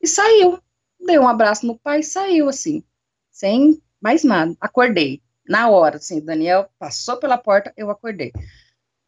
E 0.03 0.09
saiu. 0.09 0.59
Deu 1.01 1.23
um 1.23 1.29
abraço 1.29 1.67
no 1.67 1.79
pai 1.79 2.01
e 2.01 2.05
saiu, 2.05 2.49
assim, 2.49 2.83
sem 3.31 3.81
mais 4.01 4.25
nada. 4.25 4.57
Acordei 4.61 5.23
na 5.49 5.69
hora, 5.69 5.97
assim, 5.97 6.21
Daniel 6.25 6.69
passou 6.79 7.19
pela 7.19 7.39
porta, 7.39 7.73
eu 7.77 7.91
acordei. 7.91 8.33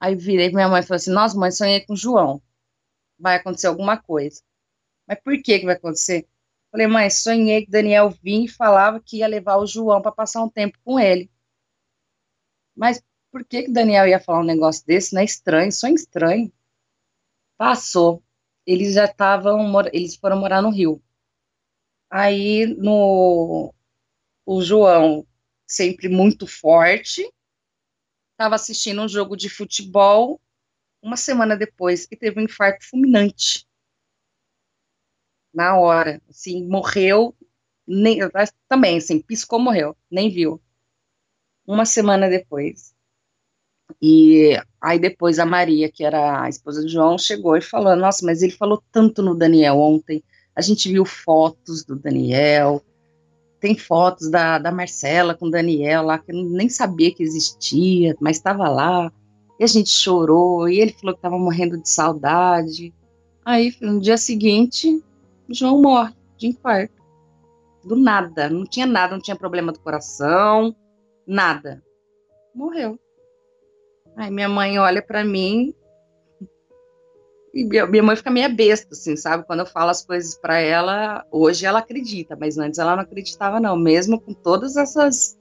Aí 0.01 0.14
virei 0.14 0.51
pra 0.51 0.57
minha 0.57 0.68
mãe 0.68 0.81
e 0.81 0.87
falei 0.87 0.99
assim, 0.99 1.11
nossa, 1.11 1.38
mãe, 1.38 1.51
sonhei 1.51 1.81
com 1.85 1.94
o 1.94 1.96
João. 1.96 2.42
Vai 3.18 3.37
acontecer 3.37 3.66
alguma 3.68 3.96
coisa. 3.96 4.42
Mas 5.07 5.18
por 5.20 5.40
que 5.42 5.59
que 5.61 5.64
vai 5.66 5.77
acontecer? 5.77 6.29
Falei, 6.70 6.87
mãe, 6.87 7.09
sonhei 7.11 7.64
que 7.64 7.70
Daniel 7.70 8.11
vinha 8.11 8.44
e 8.44 8.49
falava 8.49 9.01
que 9.01 9.18
ia 9.18 9.27
levar 9.27 9.57
o 9.57 9.66
João 9.66 10.03
para 10.03 10.12
passar 10.12 10.42
um 10.42 10.49
tempo 10.51 10.79
com 10.85 11.01
ele. 11.01 11.31
Mas 12.75 13.03
por 13.31 13.44
que 13.44 13.64
que 13.64 13.72
Daniel 13.72 14.07
ia 14.07 14.20
falar 14.20 14.40
um 14.40 14.44
negócio 14.44 14.85
desse? 14.87 15.14
Não 15.14 15.22
é 15.22 15.25
estranho, 15.25 15.72
sonho 15.72 15.94
estranho. 15.94 16.53
Passou. 17.57 18.22
Eles 18.66 18.94
já 18.94 19.07
estavam, 19.07 19.72
eles 19.92 20.16
foram 20.16 20.38
morar 20.38 20.61
no 20.61 20.70
Rio. 20.70 21.03
Aí 22.11 22.66
no 22.66 23.72
o 24.44 24.62
João 24.62 25.27
sempre 25.66 26.09
muito 26.09 26.46
forte. 26.46 27.29
Estava 28.33 28.55
assistindo 28.55 29.02
um 29.02 29.09
jogo 29.09 29.37
de 29.37 29.48
futebol 29.48 30.40
uma 31.02 31.16
semana 31.16 31.57
depois 31.57 32.07
e 32.11 32.16
teve 32.16 32.40
um 32.40 32.44
infarto 32.44 32.88
fulminante. 32.88 33.66
Na 35.55 35.79
hora, 35.79 36.20
assim, 36.29 36.66
morreu, 36.66 37.35
nem, 37.87 38.18
também, 38.68 38.98
assim, 38.98 39.20
piscou, 39.22 39.59
morreu, 39.59 39.96
nem 40.11 40.29
viu. 40.29 40.61
Uma 41.66 41.87
semana 41.87 42.29
depois. 42.29 42.94
E 44.02 44.61
aí 44.81 44.98
depois 44.98 45.38
a 45.38 45.46
Maria, 45.46 45.90
que 45.90 46.05
era 46.05 46.42
a 46.42 46.48
esposa 46.48 46.83
do 46.83 46.88
João, 46.88 47.16
chegou 47.16 47.57
e 47.57 47.62
falou: 47.62 47.94
Nossa, 47.96 48.24
mas 48.26 48.42
ele 48.42 48.52
falou 48.52 48.83
tanto 48.92 49.22
no 49.22 49.35
Daniel 49.35 49.79
ontem. 49.79 50.22
A 50.55 50.61
gente 50.61 50.90
viu 50.90 51.05
fotos 51.05 51.85
do 51.85 51.96
Daniel, 51.96 52.85
tem 53.61 53.77
fotos 53.77 54.31
da, 54.31 54.59
da 54.59 54.71
Marcela 54.71 55.35
com 55.35 55.47
o 55.47 55.51
Daniel 55.51 56.05
lá, 56.05 56.19
que 56.19 56.33
eu 56.33 56.37
nem 56.37 56.69
sabia 56.69 57.14
que 57.14 57.23
existia, 57.23 58.14
mas 58.21 58.37
estava 58.37 58.69
lá. 58.69 59.11
E 59.59 59.64
a 59.64 59.66
gente 59.66 59.90
chorou, 59.90 60.69
e 60.69 60.79
ele 60.79 60.92
falou 60.92 61.14
que 61.14 61.19
estava 61.19 61.38
morrendo 61.38 61.81
de 61.81 61.88
saudade. 61.88 62.95
Aí, 63.45 63.75
no 63.81 64.01
dia 64.01 64.19
seguinte, 64.19 65.03
João 65.49 65.81
morre 65.81 66.14
de 66.37 66.49
infarto. 66.49 66.95
Do 67.85 67.97
nada, 67.97 68.51
não 68.51 68.66
tinha 68.66 68.87
nada, 68.87 69.14
não 69.14 69.23
tinha 69.23 69.37
problema 69.37 69.73
do 69.73 69.81
coração, 69.81 70.75
nada. 71.27 71.83
Morreu. 72.55 72.99
Aí 74.16 74.31
minha 74.31 74.49
mãe 74.49 74.79
olha 74.79 75.01
para 75.01 75.25
mim 75.25 75.75
e 77.57 77.64
minha 77.64 78.03
mãe 78.03 78.14
fica 78.14 78.31
meio 78.31 78.55
besta, 78.55 78.88
assim, 78.92 79.16
sabe? 79.16 79.47
Quando 79.47 79.61
eu 79.61 79.66
falo 79.66 79.88
as 79.88 80.05
coisas 80.05 80.35
para 80.35 80.61
ela, 80.61 81.25
hoje 81.31 81.64
ela 81.64 81.79
acredita, 81.79 82.37
mas 82.38 82.59
antes 82.59 82.79
ela 82.79 82.95
não 82.95 83.03
acreditava, 83.03 83.59
não, 83.59 83.75
mesmo 83.75 84.21
com 84.21 84.35
todas 84.35 84.77
essas, 84.77 85.38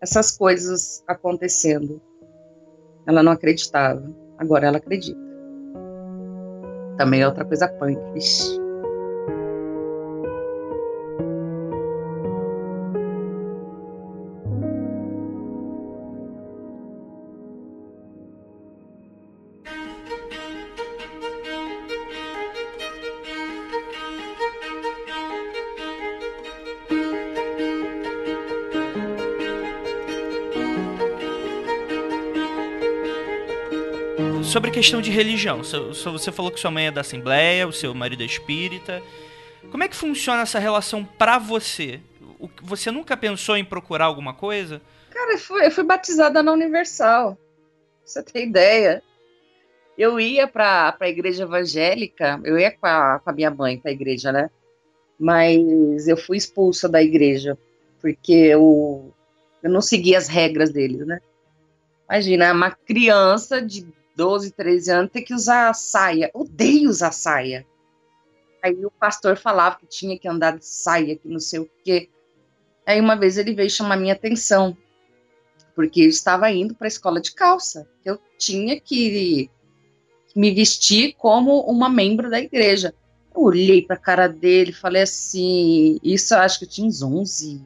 essas 0.00 0.34
coisas 0.34 1.04
acontecendo. 1.06 2.00
Ela 3.06 3.22
não 3.22 3.32
acreditava, 3.32 4.02
agora 4.38 4.68
ela 4.68 4.78
acredita. 4.78 5.20
Também 6.96 7.20
é 7.20 7.26
outra 7.26 7.44
coisa 7.44 7.68
punk. 7.68 8.00
Questão 34.80 35.02
de 35.02 35.10
religião. 35.10 35.62
Você 35.62 36.32
falou 36.32 36.50
que 36.50 36.58
sua 36.58 36.70
mãe 36.70 36.86
é 36.86 36.90
da 36.90 37.02
Assembleia, 37.02 37.68
o 37.68 37.72
seu 37.72 37.94
marido 37.94 38.22
é 38.22 38.26
espírita. 38.26 39.02
Como 39.70 39.84
é 39.84 39.88
que 39.88 39.94
funciona 39.94 40.40
essa 40.40 40.58
relação 40.58 41.04
pra 41.04 41.38
você? 41.38 42.00
Você 42.62 42.90
nunca 42.90 43.14
pensou 43.14 43.58
em 43.58 43.64
procurar 43.64 44.06
alguma 44.06 44.32
coisa? 44.32 44.80
Cara, 45.10 45.32
eu 45.34 45.38
fui, 45.38 45.66
eu 45.66 45.70
fui 45.70 45.84
batizada 45.84 46.42
na 46.42 46.50
Universal. 46.52 47.36
Você 48.02 48.22
tem 48.22 48.48
ideia? 48.48 49.02
Eu 49.98 50.18
ia 50.18 50.48
para 50.48 50.96
a 50.98 51.08
igreja 51.08 51.42
evangélica, 51.42 52.40
eu 52.42 52.58
ia 52.58 52.70
com 52.70 52.86
a, 52.86 53.20
com 53.22 53.28
a 53.28 53.32
minha 53.34 53.50
mãe 53.50 53.78
para 53.78 53.90
a 53.90 53.94
igreja, 53.94 54.32
né? 54.32 54.48
Mas 55.18 56.08
eu 56.08 56.16
fui 56.16 56.38
expulsa 56.38 56.88
da 56.88 57.02
igreja, 57.02 57.58
porque 58.00 58.32
eu, 58.32 59.12
eu 59.62 59.70
não 59.70 59.82
seguia 59.82 60.16
as 60.16 60.26
regras 60.26 60.70
deles, 60.70 61.06
né? 61.06 61.20
Imagina, 62.08 62.54
uma 62.54 62.70
criança 62.70 63.60
de 63.60 63.86
12, 64.16 64.52
13 64.52 64.90
anos 64.90 65.10
ter 65.12 65.22
que 65.22 65.34
usar 65.34 65.72
saia. 65.74 66.30
Odeio 66.34 66.90
usar 66.90 67.12
saia. 67.12 67.66
Aí 68.62 68.84
o 68.84 68.90
pastor 68.90 69.36
falava 69.36 69.78
que 69.78 69.86
tinha 69.86 70.18
que 70.18 70.28
andar 70.28 70.58
de 70.58 70.66
saia, 70.66 71.16
que 71.16 71.28
não 71.28 71.40
sei 71.40 71.60
o 71.60 71.70
quê. 71.84 72.08
Aí 72.86 73.00
uma 73.00 73.16
vez 73.16 73.38
ele 73.38 73.54
veio 73.54 73.70
chamar 73.70 73.96
minha 73.96 74.14
atenção, 74.14 74.76
porque 75.74 76.02
eu 76.02 76.08
estava 76.08 76.50
indo 76.50 76.74
para 76.74 76.86
a 76.86 76.88
escola 76.88 77.20
de 77.20 77.32
calça. 77.32 77.88
Eu 78.04 78.18
tinha 78.38 78.78
que 78.80 79.48
me 80.34 80.52
vestir 80.52 81.14
como 81.16 81.60
uma 81.60 81.88
membro 81.88 82.28
da 82.28 82.40
igreja. 82.40 82.94
Eu 83.34 83.42
olhei 83.42 83.82
para 83.82 83.96
a 83.96 84.00
cara 84.00 84.28
dele 84.28 84.72
falei 84.72 85.02
assim: 85.02 85.98
Isso 86.02 86.34
eu 86.34 86.38
acho 86.38 86.58
que 86.58 86.64
eu 86.64 86.68
tinha 86.68 86.86
uns 86.86 87.02
11, 87.02 87.62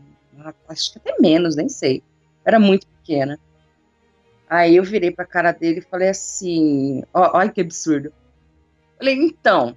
acho 0.68 0.92
que 0.92 0.98
até 0.98 1.16
menos, 1.18 1.56
nem 1.56 1.68
sei. 1.68 2.02
Era 2.44 2.60
muito 2.60 2.86
pequena. 2.86 3.38
Aí 4.48 4.76
eu 4.76 4.84
virei 4.84 5.10
para 5.10 5.24
a 5.24 5.28
cara 5.28 5.52
dele 5.52 5.80
e 5.80 5.90
falei 5.90 6.08
assim: 6.08 7.02
Olha 7.12 7.50
que 7.50 7.60
absurdo. 7.60 8.12
Falei: 8.98 9.14
Então, 9.14 9.76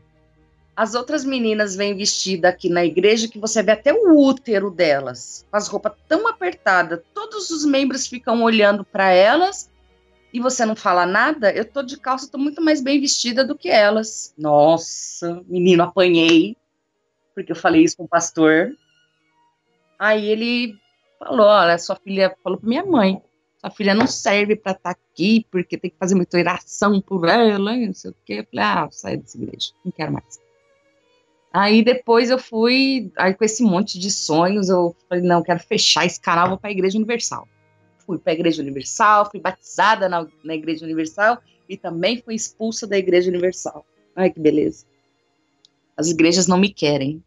as 0.75 0.93
outras 0.93 1.25
meninas 1.25 1.75
vêm 1.75 1.95
vestidas 1.95 2.51
aqui 2.51 2.69
na 2.69 2.85
igreja 2.85 3.27
que 3.27 3.39
você 3.39 3.63
vê 3.63 3.71
até 3.71 3.91
o 3.91 4.15
útero 4.15 4.69
delas, 4.69 5.43
com 5.49 5.57
as 5.57 5.67
roupas 5.67 5.93
tão 6.07 6.27
apertadas, 6.27 7.01
todos 7.15 7.49
os 7.49 7.65
membros 7.65 8.05
ficam 8.05 8.43
olhando 8.43 8.83
para 8.83 9.09
elas 9.11 9.71
e 10.31 10.39
você 10.39 10.65
não 10.65 10.75
fala 10.75 11.03
nada, 11.03 11.51
eu 11.51 11.65
tô 11.65 11.81
de 11.81 11.97
calça, 11.97 12.29
tô 12.29 12.37
muito 12.37 12.61
mais 12.61 12.79
bem 12.79 12.99
vestida 12.99 13.43
do 13.43 13.57
que 13.57 13.69
elas. 13.69 14.35
Nossa, 14.37 15.43
menino, 15.47 15.81
apanhei, 15.81 16.55
porque 17.33 17.53
eu 17.53 17.55
falei 17.55 17.83
isso 17.83 17.97
com 17.97 18.03
o 18.03 18.07
pastor. 18.07 18.75
Aí 19.97 20.29
ele 20.29 20.75
falou: 21.17 21.47
olha, 21.47 21.79
sua 21.79 21.95
filha 21.95 22.35
falou 22.43 22.59
para 22.59 22.69
minha 22.69 22.85
mãe, 22.85 23.19
sua 23.59 23.71
filha 23.71 23.95
não 23.95 24.07
serve 24.07 24.55
para 24.55 24.73
estar 24.73 24.93
tá 24.93 24.99
aqui, 24.99 25.45
porque 25.51 25.77
tem 25.77 25.89
que 25.89 25.97
fazer 25.97 26.15
muita 26.15 26.37
oração 26.37 27.01
por 27.01 27.27
ela, 27.27 27.75
e 27.75 27.87
não 27.87 27.93
sei 27.93 28.11
o 28.11 28.15
quê. 28.25 28.33
Eu 28.33 28.45
falei: 28.45 28.65
ah, 28.65 28.87
sai 28.91 29.17
dessa 29.17 29.37
igreja, 29.37 29.71
não 29.83 29.91
quero 29.91 30.13
mais. 30.13 30.39
Aí 31.51 31.83
depois 31.83 32.29
eu 32.29 32.37
fui, 32.37 33.11
aí 33.17 33.33
com 33.33 33.43
esse 33.43 33.63
monte 33.63 33.97
de 33.99 34.11
sonhos, 34.11 34.69
eu 34.69 34.95
falei: 35.09 35.23
não, 35.23 35.43
quero 35.43 35.59
fechar 35.59 36.05
esse 36.05 36.19
canal, 36.19 36.49
vou 36.49 36.57
para 36.57 36.69
a 36.69 36.73
Igreja 36.73 36.97
Universal 36.97 37.47
fui 38.07 38.17
para 38.17 38.31
a 38.31 38.35
Igreja 38.35 38.61
Universal, 38.61 39.29
fui 39.29 39.41
batizada 39.41 40.07
na, 40.07 40.25
na 40.41 40.55
Igreja 40.55 40.85
Universal 40.85 41.43
e 41.67 41.75
também 41.75 42.21
fui 42.21 42.33
expulsa 42.33 42.87
da 42.87 42.97
Igreja 42.97 43.29
Universal. 43.29 43.85
Ai, 44.15 44.31
que 44.31 44.39
beleza. 44.39 44.87
As 45.95 46.07
igrejas 46.07 46.47
não 46.47 46.57
me 46.57 46.73
querem. 46.73 47.21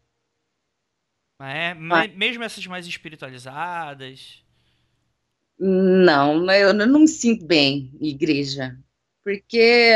É, 1.39 1.71
ah. 1.71 2.07
mesmo 2.15 2.43
essas 2.43 2.65
mais 2.65 2.87
espiritualizadas? 2.87 4.43
Não, 5.63 6.51
eu 6.51 6.73
não 6.73 7.01
me 7.01 7.07
sinto 7.07 7.45
bem 7.45 7.91
em 7.99 8.07
igreja. 8.07 8.77
Porque 9.23 9.93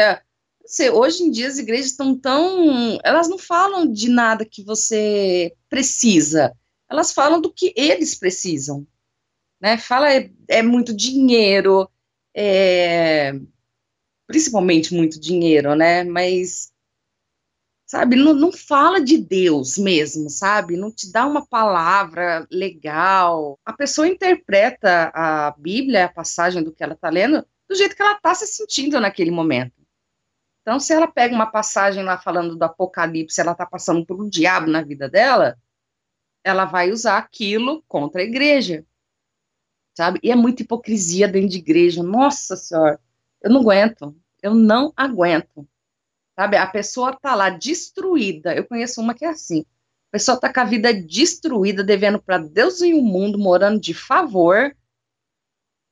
sei, 0.66 0.90
hoje 0.92 1.24
em 1.24 1.32
dia 1.32 1.48
as 1.48 1.58
igrejas 1.58 1.88
estão 1.88 2.18
tão. 2.18 3.00
Elas 3.04 3.28
não 3.28 3.38
falam 3.38 3.92
de 3.92 4.10
nada 4.10 4.46
que 4.46 4.64
você 4.64 5.54
precisa. 5.70 6.56
Elas 6.90 7.12
falam 7.12 7.42
do 7.42 7.52
que 7.52 7.74
eles 7.76 8.14
precisam 8.14 8.86
né? 9.66 9.78
Fala 9.78 10.14
é, 10.14 10.30
é 10.48 10.62
muito 10.62 10.96
dinheiro, 10.96 11.90
é, 12.36 13.34
principalmente 14.28 14.94
muito 14.94 15.20
dinheiro, 15.20 15.76
né? 15.76 16.04
Mas 16.04 16.72
sabe, 17.86 18.16
não, 18.16 18.34
não 18.34 18.52
fala 18.52 19.00
de 19.00 19.18
Deus 19.18 19.78
mesmo, 19.78 20.30
sabe? 20.30 20.76
Não 20.78 20.92
te 20.92 21.12
dá 21.12 21.26
uma 21.26 21.46
palavra 21.46 22.48
legal. 22.52 23.60
A 23.66 23.74
pessoa 23.74 24.08
interpreta 24.08 25.12
a 25.14 25.52
Bíblia, 25.58 26.06
a 26.06 26.14
passagem 26.14 26.64
do 26.64 26.72
que 26.72 26.84
ela 26.84 26.94
está 26.94 27.10
lendo, 27.10 27.46
do 27.70 27.76
jeito 27.76 27.96
que 27.96 28.02
ela 28.02 28.14
está 28.14 28.34
se 28.34 28.48
sentindo 28.48 29.00
naquele 29.00 29.32
momento. 29.32 29.74
Então, 30.62 30.80
se 30.80 30.94
ela 30.94 31.08
pega 31.08 31.36
uma 31.36 31.46
passagem 31.46 32.04
lá 32.04 32.18
falando 32.18 32.56
do 32.56 32.64
Apocalipse, 32.64 33.40
ela 33.40 33.52
está 33.52 33.66
passando 33.66 34.06
por 34.06 34.20
um 34.20 34.28
diabo 34.28 34.68
na 34.68 34.82
vida 34.82 35.08
dela, 35.08 35.58
ela 36.44 36.66
vai 36.66 36.92
usar 36.92 37.18
aquilo 37.20 37.84
contra 37.88 38.22
a 38.22 38.24
igreja 38.24 38.86
sabe? 39.96 40.20
E 40.22 40.30
é 40.30 40.36
muita 40.36 40.62
hipocrisia 40.62 41.28
dentro 41.28 41.50
de 41.50 41.58
igreja. 41.58 42.04
Nossa 42.04 42.56
Senhora, 42.56 43.00
eu 43.42 43.50
não 43.50 43.62
aguento. 43.62 44.16
Eu 44.44 44.54
não 44.54 44.94
aguento. 44.96 45.68
Sabe? 46.38 46.58
A 46.58 46.68
pessoa 46.68 47.16
tá 47.16 47.34
lá 47.34 47.50
destruída. 47.50 48.54
Eu 48.54 48.66
conheço 48.66 49.02
uma 49.02 49.14
que 49.14 49.24
é 49.24 49.30
assim. 49.30 49.62
A 50.10 50.12
pessoa 50.12 50.40
tá 50.40 50.54
com 50.54 50.60
a 50.60 50.66
vida 50.66 50.94
destruída, 50.94 51.84
devendo 51.84 52.22
para 52.22 52.38
Deus 52.38 52.82
e 52.82 52.94
o 52.94 53.02
mundo, 53.02 53.38
morando 53.38 53.80
de 53.80 53.94
favor. 53.94 54.76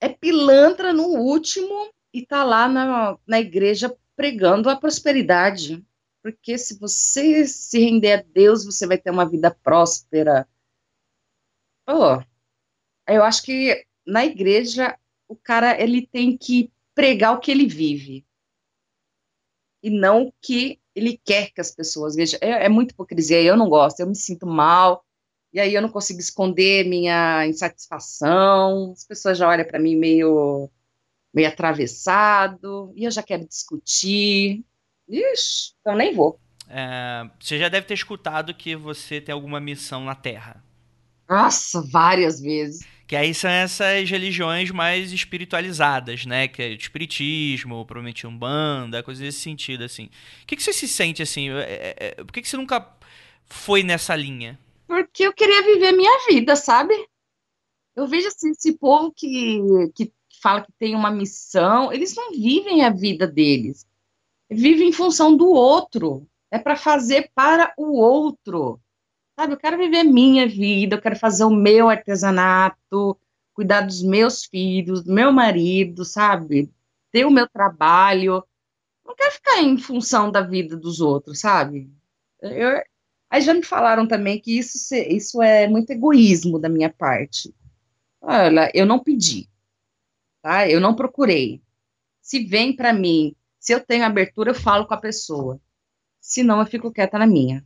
É 0.01 0.09
pilantra 0.09 0.91
no 0.91 1.07
último 1.17 1.89
e 2.13 2.25
tá 2.25 2.43
lá 2.43 2.67
na, 2.67 3.17
na 3.25 3.39
igreja 3.39 3.95
pregando 4.15 4.69
a 4.69 4.75
prosperidade. 4.75 5.83
Porque 6.21 6.57
se 6.57 6.77
você 6.77 7.45
se 7.47 7.79
render 7.79 8.13
a 8.13 8.21
Deus, 8.21 8.65
você 8.65 8.85
vai 8.85 8.97
ter 8.97 9.11
uma 9.11 9.27
vida 9.27 9.51
próspera. 9.63 10.47
Oh, 11.87 12.21
eu 13.07 13.23
acho 13.23 13.43
que 13.43 13.85
na 14.05 14.25
igreja, 14.25 14.97
o 15.27 15.35
cara 15.35 15.81
ele 15.81 16.07
tem 16.07 16.37
que 16.37 16.71
pregar 16.93 17.33
o 17.33 17.39
que 17.39 17.51
ele 17.51 17.65
vive 17.65 18.25
e 19.83 19.89
não 19.89 20.27
o 20.27 20.33
que 20.41 20.79
ele 20.95 21.19
quer 21.23 21.51
que 21.51 21.59
as 21.59 21.71
pessoas 21.71 22.15
vejam. 22.15 22.39
É, 22.41 22.65
é 22.65 22.69
muita 22.69 22.93
hipocrisia, 22.93 23.41
eu 23.41 23.57
não 23.57 23.67
gosto, 23.67 23.99
eu 23.99 24.07
me 24.07 24.15
sinto 24.15 24.47
mal, 24.47 25.03
e 25.51 25.59
aí 25.59 25.73
eu 25.73 25.81
não 25.81 25.89
consigo 25.89 26.19
esconder 26.19 26.87
minha 26.87 27.45
insatisfação, 27.45 28.93
as 28.93 29.03
pessoas 29.03 29.37
já 29.37 29.47
olham 29.47 29.65
para 29.65 29.79
mim 29.79 29.95
meio, 29.95 30.69
meio 31.33 31.47
atravessado, 31.47 32.93
e 32.95 33.03
eu 33.03 33.11
já 33.11 33.21
quero 33.21 33.45
discutir. 33.45 34.63
Ixi, 35.09 35.73
então 35.81 35.95
nem 35.95 36.15
vou. 36.15 36.39
É, 36.69 37.29
você 37.39 37.59
já 37.59 37.67
deve 37.67 37.85
ter 37.85 37.93
escutado 37.93 38.53
que 38.53 38.75
você 38.75 39.19
tem 39.19 39.33
alguma 39.33 39.59
missão 39.59 40.05
na 40.05 40.15
Terra. 40.15 40.63
Nossa, 41.29 41.81
várias 41.81 42.39
vezes. 42.39 42.85
Que 43.13 43.17
aí 43.17 43.31
são 43.31 43.47
essas 43.47 44.09
religiões 44.09 44.71
mais 44.71 45.13
espiritualizadas, 45.13 46.25
né? 46.25 46.47
Que 46.47 46.63
é 46.63 46.69
o 46.69 46.73
espiritismo, 46.73 47.85
provavelmente 47.85 48.25
umbanda, 48.25 49.03
coisas 49.03 49.23
desse 49.23 49.37
sentido, 49.37 49.83
assim. 49.83 50.05
O 50.41 50.47
que, 50.47 50.55
que 50.55 50.63
você 50.63 50.73
se 50.73 50.87
sente, 50.87 51.21
assim? 51.21 51.51
É, 51.51 51.61
é, 51.61 51.95
é, 51.99 52.15
por 52.15 52.33
que, 52.33 52.41
que 52.41 52.49
você 52.49 52.57
nunca 52.57 52.91
foi 53.45 53.83
nessa 53.83 54.15
linha? 54.15 54.57
Porque 54.87 55.27
eu 55.27 55.31
queria 55.31 55.61
viver 55.61 55.91
minha 55.91 56.25
vida, 56.27 56.55
sabe? 56.55 56.95
Eu 57.95 58.07
vejo 58.07 58.29
assim, 58.29 58.49
esse 58.49 58.73
povo 58.79 59.13
que, 59.15 59.61
que 59.93 60.11
fala 60.41 60.61
que 60.61 60.71
tem 60.79 60.95
uma 60.95 61.11
missão, 61.11 61.93
eles 61.93 62.15
não 62.15 62.31
vivem 62.31 62.83
a 62.83 62.89
vida 62.89 63.27
deles. 63.27 63.85
Vivem 64.49 64.89
em 64.89 64.91
função 64.91 65.37
do 65.37 65.49
outro. 65.49 66.27
É 66.49 66.57
para 66.57 66.75
fazer 66.75 67.29
para 67.35 67.71
o 67.77 67.95
outro. 67.95 68.81
Sabe, 69.35 69.53
eu 69.53 69.57
quero 69.57 69.77
viver 69.77 70.03
minha 70.03 70.47
vida, 70.47 70.95
eu 70.95 71.01
quero 71.01 71.17
fazer 71.17 71.43
o 71.43 71.49
meu 71.49 71.89
artesanato, 71.89 73.19
cuidar 73.53 73.81
dos 73.81 74.03
meus 74.03 74.45
filhos, 74.45 75.03
do 75.03 75.11
meu 75.11 75.31
marido, 75.31 76.05
sabe? 76.05 76.71
Ter 77.11 77.25
o 77.25 77.31
meu 77.31 77.47
trabalho. 77.49 78.43
Não 79.05 79.15
quero 79.15 79.31
ficar 79.33 79.61
em 79.61 79.77
função 79.77 80.31
da 80.31 80.41
vida 80.41 80.77
dos 80.77 81.01
outros, 81.01 81.39
sabe? 81.39 81.91
Eu, 82.41 82.83
aí 83.29 83.41
já 83.41 83.53
me 83.55 83.63
falaram 83.63 84.07
também 84.07 84.39
que 84.39 84.57
isso, 84.57 84.93
isso 84.95 85.41
é 85.41 85.67
muito 85.67 85.89
egoísmo 85.91 86.59
da 86.59 86.69
minha 86.69 86.91
parte. 86.91 87.53
Olha, 88.21 88.71
eu 88.73 88.85
não 88.85 88.99
pedi, 88.99 89.49
tá? 90.43 90.69
Eu 90.69 90.79
não 90.79 90.95
procurei. 90.95 91.61
Se 92.21 92.43
vem 92.45 92.75
para 92.75 92.93
mim, 92.93 93.35
se 93.59 93.73
eu 93.73 93.79
tenho 93.79 94.05
abertura, 94.05 94.51
eu 94.51 94.55
falo 94.55 94.85
com 94.85 94.93
a 94.93 94.97
pessoa. 94.97 95.59
Se 96.21 96.43
não, 96.43 96.59
eu 96.59 96.65
fico 96.67 96.91
quieta 96.91 97.17
na 97.17 97.27
minha 97.27 97.65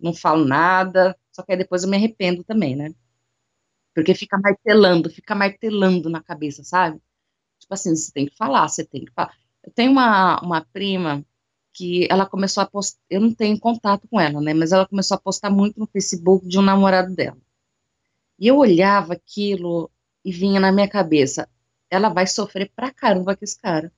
não 0.00 0.14
falo 0.14 0.44
nada, 0.44 1.16
só 1.32 1.42
que 1.42 1.52
aí 1.52 1.58
depois 1.58 1.82
eu 1.82 1.90
me 1.90 1.96
arrependo 1.96 2.44
também, 2.44 2.76
né? 2.76 2.94
Porque 3.94 4.14
fica 4.14 4.38
martelando, 4.38 5.10
fica 5.10 5.34
martelando 5.34 6.08
na 6.08 6.22
cabeça, 6.22 6.62
sabe? 6.64 7.00
Tipo 7.58 7.74
assim, 7.74 7.94
você 7.94 8.12
tem 8.12 8.26
que 8.26 8.36
falar, 8.36 8.68
você 8.68 8.84
tem 8.84 9.04
que 9.04 9.12
falar. 9.12 9.36
Eu 9.62 9.72
tenho 9.72 9.92
uma, 9.92 10.40
uma 10.40 10.64
prima 10.72 11.24
que 11.72 12.06
ela 12.10 12.26
começou 12.26 12.62
a 12.62 12.66
postar, 12.66 13.00
eu 13.08 13.20
não 13.20 13.32
tenho 13.32 13.58
contato 13.58 14.08
com 14.08 14.20
ela, 14.20 14.40
né? 14.40 14.54
Mas 14.54 14.72
ela 14.72 14.86
começou 14.86 15.16
a 15.16 15.20
postar 15.20 15.50
muito 15.50 15.78
no 15.78 15.86
Facebook 15.86 16.46
de 16.48 16.58
um 16.58 16.62
namorado 16.62 17.14
dela. 17.14 17.38
E 18.38 18.46
eu 18.46 18.56
olhava 18.56 19.14
aquilo 19.14 19.90
e 20.24 20.32
vinha 20.32 20.60
na 20.60 20.72
minha 20.72 20.88
cabeça, 20.88 21.48
ela 21.90 22.08
vai 22.08 22.26
sofrer 22.26 22.70
pra 22.74 22.92
caramba 22.92 23.36
com 23.36 23.44
esse 23.44 23.58
cara. 23.60 23.92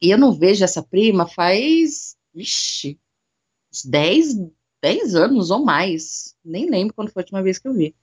E 0.00 0.10
eu 0.10 0.18
não 0.18 0.32
vejo 0.32 0.64
essa 0.64 0.82
prima 0.82 1.26
faz, 1.26 2.16
vixi, 2.34 2.98
uns 3.72 3.84
10, 3.84 4.34
10 4.82 5.14
anos 5.14 5.50
ou 5.50 5.64
mais. 5.64 6.36
Nem 6.44 6.68
lembro 6.68 6.94
quando 6.94 7.10
foi 7.10 7.22
a 7.22 7.24
última 7.24 7.42
vez 7.42 7.58
que 7.58 7.68
eu 7.68 7.74
vi. 7.74 7.94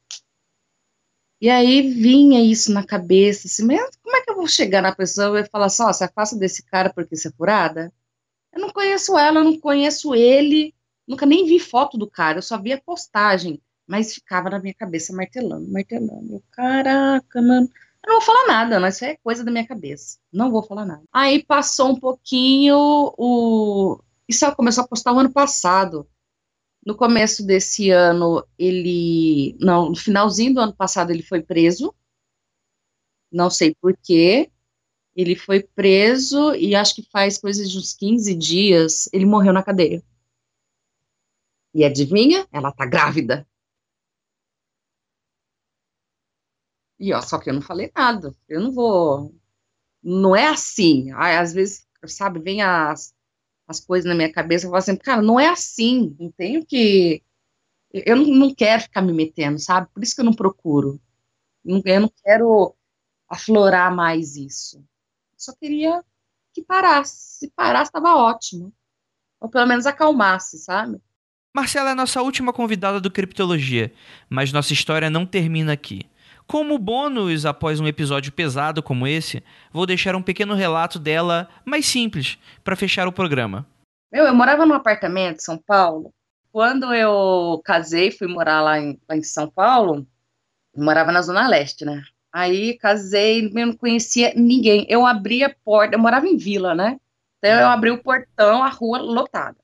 E 1.40 1.50
aí 1.50 1.94
vinha 1.94 2.44
isso 2.44 2.74
na 2.74 2.84
cabeça, 2.84 3.48
assim, 3.48 3.64
mas 3.64 3.96
como 4.02 4.16
é 4.16 4.22
que 4.22 4.32
eu 4.32 4.36
vou 4.36 4.48
chegar 4.48 4.82
na 4.82 4.96
pessoa 4.96 5.40
e 5.40 5.46
falar 5.46 5.68
assim, 5.68 5.84
ó, 5.84 5.94
se 5.94 6.04
afasta 6.04 6.36
desse 6.36 6.64
cara 6.64 6.92
porque 6.92 7.16
você 7.16 7.28
é 7.28 7.32
furada? 7.32 7.94
Eu 8.52 8.60
não 8.62 8.72
conheço 8.72 9.16
ela, 9.18 9.40
eu 9.40 9.44
não 9.44 9.60
conheço 9.60 10.16
ele, 10.16 10.74
nunca 11.08 11.28
nem 11.28 11.46
vi 11.46 11.60
foto 11.60 11.96
do 11.96 12.10
cara, 12.10 12.40
eu 12.40 12.42
só 12.42 12.60
vi 12.60 12.74
a 12.74 12.82
postagem, 12.82 13.62
mas 13.86 14.16
ficava 14.16 14.50
na 14.50 14.60
minha 14.60 14.74
cabeça 14.74 15.14
martelando, 15.14 15.72
martelando. 15.72 16.34
Eu, 16.34 16.44
caraca, 16.52 17.40
mano, 17.40 17.70
eu 18.04 18.14
não 18.14 18.16
vou 18.16 18.22
falar 18.22 18.48
nada, 18.48 18.80
mas 18.80 18.96
isso 18.96 19.06
é 19.06 19.18
coisa 19.18 19.44
da 19.44 19.52
minha 19.52 19.68
cabeça, 19.68 20.18
não 20.34 20.50
vou 20.50 20.64
falar 20.64 20.86
nada. 20.88 21.04
Aí 21.14 21.44
passou 21.44 21.92
um 21.92 22.00
pouquinho, 22.00 22.76
o... 23.16 24.00
isso 24.28 24.46
ela 24.46 24.56
começou 24.56 24.84
a 24.84 24.88
postar 24.88 25.14
o 25.14 25.20
ano 25.20 25.32
passado, 25.32 26.08
no 26.88 26.96
começo 26.96 27.46
desse 27.46 27.90
ano, 27.90 28.48
ele. 28.58 29.58
Não, 29.60 29.90
no 29.90 29.96
finalzinho 29.96 30.54
do 30.54 30.62
ano 30.62 30.74
passado, 30.74 31.12
ele 31.12 31.22
foi 31.22 31.42
preso. 31.42 31.94
Não 33.30 33.50
sei 33.50 33.76
por 33.76 33.96
quê. 33.98 34.50
Ele 35.14 35.36
foi 35.36 35.64
preso 35.64 36.56
e 36.56 36.76
acho 36.76 36.96
que 36.96 37.10
faz 37.12 37.38
coisa 37.38 37.66
de 37.66 37.78
uns 37.78 37.92
15 37.94 38.34
dias 38.36 39.10
ele 39.12 39.26
morreu 39.26 39.52
na 39.52 39.64
cadeia. 39.64 40.02
E 41.74 41.84
adivinha? 41.84 42.48
Ela 42.54 42.72
tá 42.72 42.86
grávida. 42.86 43.46
E 47.00 47.14
ó, 47.14 47.22
só 47.22 47.38
que 47.40 47.50
eu 47.50 47.54
não 47.54 47.62
falei 47.62 47.92
nada. 47.96 48.34
Eu 48.48 48.62
não 48.62 48.72
vou. 48.72 49.36
Não 50.02 50.36
é 50.36 50.48
assim. 50.48 51.12
Às 51.12 51.54
vezes, 51.54 51.86
sabe, 52.06 52.40
vem 52.40 52.62
as 52.62 53.14
as 53.68 53.80
coisas 53.80 54.08
na 54.08 54.16
minha 54.16 54.32
cabeça, 54.32 54.66
eu 54.66 54.70
falo 54.70 54.80
assim, 54.80 54.96
cara, 54.96 55.22
não 55.22 55.40
é 55.40 55.48
assim, 55.50 56.16
não 56.20 56.32
tenho 56.32 56.66
que. 56.66 57.22
Eu 57.92 58.16
não, 58.16 58.26
não 58.26 58.56
quero 58.56 58.84
ficar 58.84 59.02
me 59.02 59.14
metendo, 59.14 59.60
sabe? 59.60 59.88
Por 59.94 60.04
isso 60.04 60.16
que 60.16 60.22
eu 60.22 60.26
não 60.26 60.34
procuro. 60.34 61.02
Eu 61.66 62.02
não 62.02 62.12
quero 62.24 62.76
aflorar 63.30 63.94
mais 63.94 64.36
isso. 64.36 64.84
Só 65.36 65.54
queria 65.54 66.04
que 66.54 66.64
parasse. 66.64 67.40
Se 67.40 67.52
parasse, 67.52 67.90
estava 67.90 68.16
ótimo. 68.16 68.74
Ou 69.40 69.50
pelo 69.50 69.68
menos 69.68 69.86
acalmasse, 69.86 70.58
sabe? 70.60 71.02
Marcela 71.54 71.90
é 71.90 71.92
a 71.92 71.96
nossa 71.96 72.22
última 72.22 72.54
convidada 72.54 73.02
do 73.02 73.12
Criptologia, 73.12 73.92
mas 74.30 74.52
nossa 74.52 74.74
história 74.74 75.10
não 75.10 75.26
termina 75.26 75.74
aqui. 75.74 76.02
Como 76.48 76.78
bônus 76.78 77.46
após 77.46 77.82
um 77.82 77.88
episódio 77.88 78.32
pesado 78.32 78.82
como 78.82 79.06
esse, 79.06 79.44
vou 79.70 79.86
deixar 79.86 80.16
um 80.16 80.22
pequeno 80.22 80.56
relato 80.56 80.98
dela 80.98 81.50
mais 81.66 81.86
simples 81.86 82.38
para 82.64 82.76
fechar 82.76 83.06
o 83.06 83.12
programa. 83.12 83.68
Meu, 84.10 84.26
eu 84.26 84.34
morava 84.34 84.66
num 84.66 84.74
apartamento 84.74 85.40
em 85.40 85.44
São 85.44 85.58
Paulo. 85.58 86.14
Quando 86.50 86.94
eu 86.94 87.62
casei, 87.66 88.12
fui 88.12 88.28
morar 88.28 88.62
lá 88.62 88.80
em, 88.80 88.98
lá 89.10 89.18
em 89.18 89.24
São 89.24 89.50
Paulo, 89.50 90.08
morava 90.74 91.12
na 91.12 91.22
Zona 91.22 91.46
Leste, 91.50 91.84
né? 91.84 92.02
Aí 92.32 92.78
casei, 92.78 93.46
eu 93.46 93.68
não 93.68 93.76
conhecia 93.76 94.34
ninguém. 94.34 94.86
Eu 94.88 95.06
abri 95.06 95.44
a 95.44 95.54
porta, 95.66 95.96
eu 95.96 96.00
morava 96.00 96.28
em 96.28 96.38
vila, 96.38 96.74
né? 96.74 96.98
Então 97.40 97.60
eu 97.60 97.68
abri 97.68 97.92
o 97.92 98.02
portão, 98.02 98.64
a 98.64 98.70
rua 98.70 99.00
lotada. 99.00 99.58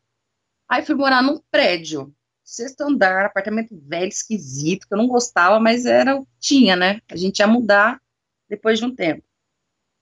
Aí 0.67 0.86
fui 0.86 0.95
morar 0.95 1.23
num 1.23 1.39
prédio 1.49 2.13
sexto 2.43 2.81
andar, 2.81 3.25
apartamento 3.25 3.69
velho, 3.87 4.09
esquisito, 4.09 4.87
que 4.87 4.93
eu 4.93 4.97
não 4.97 5.07
gostava, 5.07 5.59
mas 5.59 5.85
era 5.85 6.15
o 6.15 6.25
que 6.25 6.31
tinha, 6.39 6.75
né? 6.75 7.01
A 7.09 7.15
gente 7.15 7.39
ia 7.39 7.47
mudar 7.47 8.01
depois 8.49 8.79
de 8.79 8.85
um 8.85 8.93
tempo. 8.93 9.23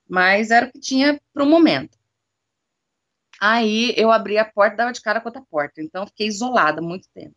Mas 0.10 0.52
era 0.52 0.68
o 0.68 0.72
que 0.72 0.80
tinha 0.80 1.22
para 1.34 1.44
o 1.44 1.48
momento. 1.50 1.98
Aí 3.40 3.94
eu 3.98 4.12
abri 4.12 4.38
a 4.38 4.46
porta, 4.46 4.78
dava 4.78 4.92
de 4.92 5.02
cara 5.02 5.22
com 5.22 5.28
outra 5.28 5.42
porta. 5.50 5.82
Então 5.82 6.06
fiquei 6.06 6.28
isolada 6.28 6.82
muito 6.82 7.08
tempo. 7.14 7.36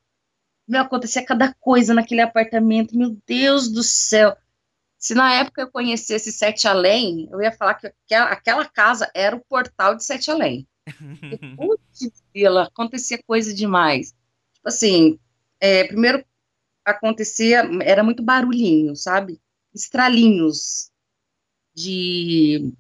Meu, 0.67 0.83
acontecia 0.83 1.25
cada 1.25 1.55
coisa 1.55 1.95
naquele 1.95 2.21
apartamento. 2.21 2.97
Meu 2.97 3.17
Deus 3.27 3.71
do 3.71 3.83
céu. 3.83 4.37
Se 4.99 5.15
na 5.15 5.35
época 5.35 5.63
eu 5.63 5.71
conhecesse 5.71 6.33
Sete 6.33 6.67
Além, 6.67 7.29
eu 7.31 7.41
ia 7.41 7.53
falar 7.53 7.75
que 7.75 7.87
aquela, 7.87 8.31
aquela 8.31 8.65
casa 8.65 9.11
era 9.15 9.37
o 9.37 9.45
portal 9.45 9.95
de 9.95 10.05
Sete 10.05 10.31
Além. 10.31 10.67
Putz, 11.57 12.11
acontecia 12.67 13.23
coisa 13.27 13.53
demais. 13.53 14.15
Assim, 14.65 15.19
é, 15.61 15.85
primeiro 15.85 16.25
acontecia, 16.85 17.69
era 17.83 18.03
muito 18.03 18.23
barulhinho, 18.23 18.95
sabe? 18.97 19.41
Estralinhos 19.75 20.91
de 21.75 22.73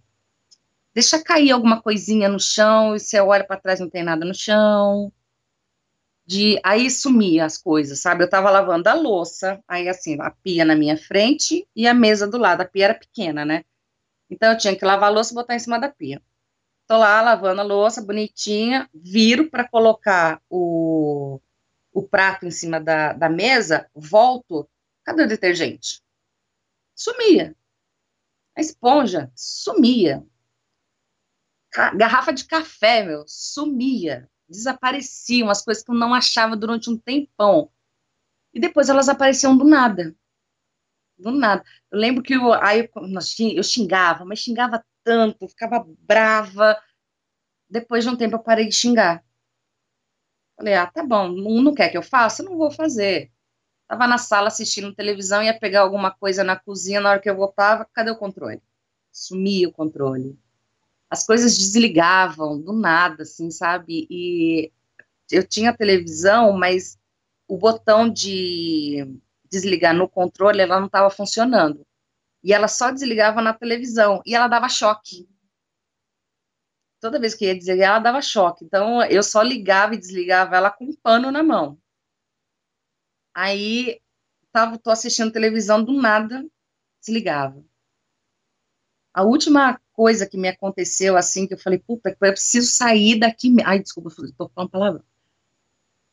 deixa 0.95 1.22
cair 1.22 1.51
alguma 1.51 1.82
coisinha 1.82 2.28
no 2.28 2.39
chão 2.39 2.95
e 2.95 3.01
você 3.01 3.20
olha 3.20 3.45
para 3.45 3.61
trás 3.61 3.80
não 3.80 3.91
tem 3.91 4.05
nada 4.05 4.24
no 4.24 4.35
chão. 4.35 5.12
De 6.26 6.59
aí 6.64 6.91
sumia 6.91 7.45
as 7.45 7.59
coisas, 7.59 8.01
sabe? 8.01 8.24
Eu 8.24 8.30
tava 8.30 8.51
lavando 8.51 8.89
a 8.89 8.95
louça, 8.95 9.62
aí 9.68 9.89
assim, 9.89 10.18
a 10.20 10.30
pia 10.30 10.64
na 10.64 10.74
minha 10.74 10.97
frente 10.97 11.68
e 11.76 11.87
a 11.87 11.93
mesa 11.93 12.26
do 12.26 12.39
lado. 12.39 12.62
A 12.62 12.64
pia 12.64 12.87
era 12.87 12.95
pequena, 12.95 13.45
né? 13.45 13.64
Então 14.30 14.53
eu 14.53 14.59
tinha 14.59 14.76
que 14.76 14.85
lavar 14.85 15.11
a 15.11 15.12
louça 15.12 15.32
e 15.32 15.35
botar 15.35 15.55
em 15.55 15.59
cima 15.59 15.78
da 15.78 15.89
pia. 15.89 16.22
Tô 16.87 16.99
lá 16.99 17.20
lavando 17.22 17.61
a 17.61 17.64
louça, 17.64 18.03
bonitinha, 18.03 18.89
viro 18.95 19.51
para 19.51 19.68
colocar 19.68 20.41
o 20.51 21.41
o 21.95 22.03
prato 22.03 22.45
em 22.45 22.51
cima 22.51 22.80
da, 22.80 23.12
da 23.12 23.30
mesa, 23.30 23.88
volto, 23.95 24.68
cadê 25.05 25.22
o 25.22 25.28
detergente? 25.28 26.03
Sumia. 26.95 27.57
A 28.57 28.61
esponja 28.61 29.32
sumia. 29.34 30.26
Garrafa 31.97 32.32
de 32.32 32.45
café, 32.45 33.05
meu, 33.05 33.24
sumia. 33.26 34.28
Desapareciam 34.49 35.49
as 35.49 35.64
coisas 35.64 35.82
que 35.84 35.90
eu 35.90 35.95
não 35.95 36.12
achava 36.12 36.57
durante 36.57 36.90
um 36.90 36.99
tempão. 36.99 37.70
E 38.53 38.61
depois 38.61 38.88
elas 38.88 39.09
apareciam 39.09 39.57
do 39.57 39.64
nada. 39.64 40.14
Do 41.16 41.30
nada. 41.30 41.64
Eu 41.90 41.99
lembro 41.99 42.22
que 42.22 42.34
eu, 42.34 42.53
aí 42.53 42.90
eu 43.55 43.62
xingava, 43.62 44.24
mas 44.24 44.40
xingava 44.40 44.84
tanto, 45.05 45.49
ficava 45.49 45.84
brava. 46.01 46.76
Depois 47.68 48.05
de 48.05 48.11
um 48.11 48.16
tempo 48.16 48.36
eu 48.36 48.42
parei 48.42 48.68
de 48.68 48.74
xingar. 48.74 49.23
Falei, 50.57 50.74
ah, 50.74 50.86
tá 50.86 51.02
bom, 51.05 51.28
não, 51.28 51.62
não 51.62 51.74
quer 51.74 51.88
que 51.88 51.98
eu 51.98 52.02
faça? 52.02 52.42
Não 52.42 52.57
vou 52.57 52.70
fazer. 52.70 53.30
Tava 53.88 54.07
na 54.07 54.18
sala 54.18 54.48
assistindo 54.48 54.94
televisão, 54.94 55.42
ia 55.42 55.59
pegar 55.59 55.80
alguma 55.80 56.11
coisa 56.11 56.42
na 56.42 56.57
cozinha, 56.57 57.00
na 57.00 57.11
hora 57.11 57.20
que 57.20 57.28
eu 57.28 57.36
voltava, 57.36 57.84
cadê 57.92 58.11
o 58.11 58.16
controle? 58.16 58.62
Sumia 59.12 59.68
o 59.68 59.72
controle. 59.72 60.38
As 61.11 61.26
coisas 61.26 61.57
desligavam 61.57 62.61
do 62.61 62.72
nada, 62.72 63.24
assim, 63.24 63.50
sabe? 63.50 64.07
E 64.11 64.72
eu 65.30 65.46
tinha 65.46 65.76
televisão, 65.76 66.52
mas 66.52 66.98
o 67.46 67.59
botão 67.59 68.09
de 68.09 69.20
desligar 69.50 69.94
no 69.94 70.09
controle, 70.09 70.61
ela 70.61 70.78
não 70.78 70.86
estava 70.86 71.11
funcionando. 71.11 71.86
E 72.42 72.52
ela 72.52 72.68
só 72.68 72.90
desligava 72.90 73.40
na 73.42 73.52
televisão, 73.52 74.22
e 74.26 74.34
ela 74.34 74.48
dava 74.48 74.68
choque 74.68 75.28
toda 77.05 77.20
vez 77.20 77.34
que 77.34 77.44
ia 77.44 77.55
desligar, 77.55 77.90
ela 77.90 77.98
dava 77.98 78.22
choque. 78.22 78.64
Então, 78.64 79.05
eu 79.05 79.22
só 79.22 79.42
ligava 79.42 79.94
e 79.94 79.98
desligava 79.98 80.57
ela 80.57 80.70
com 80.70 80.86
um 80.86 80.96
pano 80.96 81.30
na 81.30 81.42
mão. 81.42 81.78
Aí, 83.34 84.00
tava, 84.50 84.78
tô 84.78 84.90
assistindo 84.90 85.30
televisão, 85.30 85.84
do 85.84 85.92
nada, 85.92 86.42
desligava. 86.98 87.62
A 89.12 89.22
última 89.22 89.78
coisa 89.92 90.26
que 90.26 90.38
me 90.38 90.48
aconteceu, 90.48 91.14
assim, 91.14 91.46
que 91.46 91.52
eu 91.52 91.59
falei, 91.59 91.78
puta, 91.78 92.09
eu 92.09 92.32
preciso 92.32 92.72
sair 92.72 93.18
daqui. 93.20 93.55
Ai, 93.66 93.80
desculpa, 93.80 94.09
tô 94.38 94.48
falando 94.48 94.70
palavra. 94.70 95.05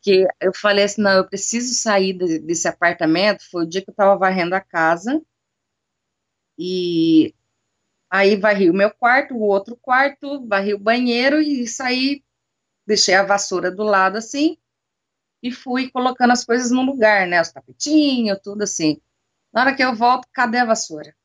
Que 0.02 0.28
eu 0.42 0.52
falei 0.54 0.84
assim, 0.84 1.02
não, 1.02 1.12
eu 1.12 1.26
preciso 1.26 1.74
sair 1.74 2.12
de, 2.12 2.40
desse 2.40 2.68
apartamento. 2.68 3.50
Foi 3.50 3.64
o 3.64 3.70
dia 3.70 3.82
que 3.82 3.90
eu 3.90 3.96
tava 3.96 4.18
varrendo 4.18 4.56
a 4.56 4.60
casa. 4.60 5.22
E 6.60 7.34
Aí 8.12 8.36
varri 8.36 8.70
o 8.70 8.74
meu 8.74 8.92
quarto, 8.92 9.34
o 9.34 9.42
outro 9.42 9.78
quarto, 9.78 10.46
varri 10.46 10.74
o 10.74 10.80
banheiro 10.80 11.42
e 11.42 11.66
saí, 11.66 12.22
deixei 12.86 13.16
a 13.16 13.24
vassoura 13.24 13.72
do 13.72 13.84
lado 13.84 14.18
assim 14.18 14.58
e 15.42 15.50
fui 15.52 15.90
colocando 15.90 16.32
as 16.32 16.44
coisas 16.44 16.72
no 16.72 16.82
lugar, 16.84 17.26
né? 17.26 17.42
Os 17.42 17.52
tapetinhos, 17.52 18.40
tudo 18.44 18.64
assim. 18.64 19.02
Na 19.54 19.62
hora 19.62 19.76
que 19.76 19.84
eu 19.84 19.96
volto, 19.96 20.28
cadê 20.34 20.58
a 20.58 20.66
vassoura? 20.66 21.16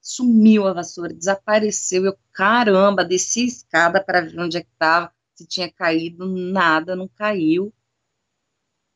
Sumiu 0.00 0.66
a 0.66 0.74
vassoura, 0.74 1.14
desapareceu. 1.14 2.04
Eu, 2.04 2.18
caramba, 2.32 3.04
desci 3.04 3.40
a 3.42 3.46
escada 3.46 4.04
para 4.04 4.20
ver 4.20 4.38
onde 4.38 4.58
é 4.58 4.62
que 4.62 4.70
estava, 4.70 5.12
se 5.34 5.46
tinha 5.46 5.72
caído, 5.72 6.26
nada, 6.26 6.94
não 6.94 7.08
caiu. 7.08 7.72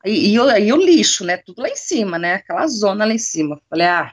E, 0.04 0.34
e, 0.34 0.34
e, 0.34 0.72
o 0.72 0.76
lixo, 0.76 1.24
né? 1.24 1.38
Tudo 1.38 1.62
lá 1.62 1.68
em 1.70 1.76
cima, 1.76 2.18
né? 2.18 2.34
Aquela 2.34 2.66
zona 2.68 3.04
lá 3.06 3.12
em 3.14 3.18
cima. 3.18 3.60
Falei, 3.68 3.86
ah, 3.86 4.12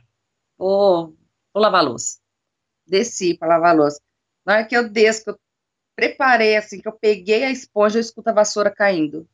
vou, 0.57 1.17
vou 1.53 1.61
lavar 1.61 1.81
a 1.81 1.83
louça 1.89 2.19
desci 2.87 3.37
para 3.37 3.49
lavar 3.49 3.71
a 3.71 3.77
louça. 3.77 4.01
Na 4.45 4.53
hora 4.53 4.65
que 4.65 4.75
eu 4.75 4.89
desço, 4.89 5.23
que 5.25 5.29
eu 5.31 5.39
preparei 5.95 6.55
assim, 6.55 6.79
que 6.79 6.87
eu 6.87 6.93
peguei 6.93 7.43
a 7.43 7.51
esponja, 7.51 7.97
eu 7.97 8.01
escuto 8.01 8.29
a 8.29 8.33
vassoura 8.33 8.71
caindo. 8.71 9.27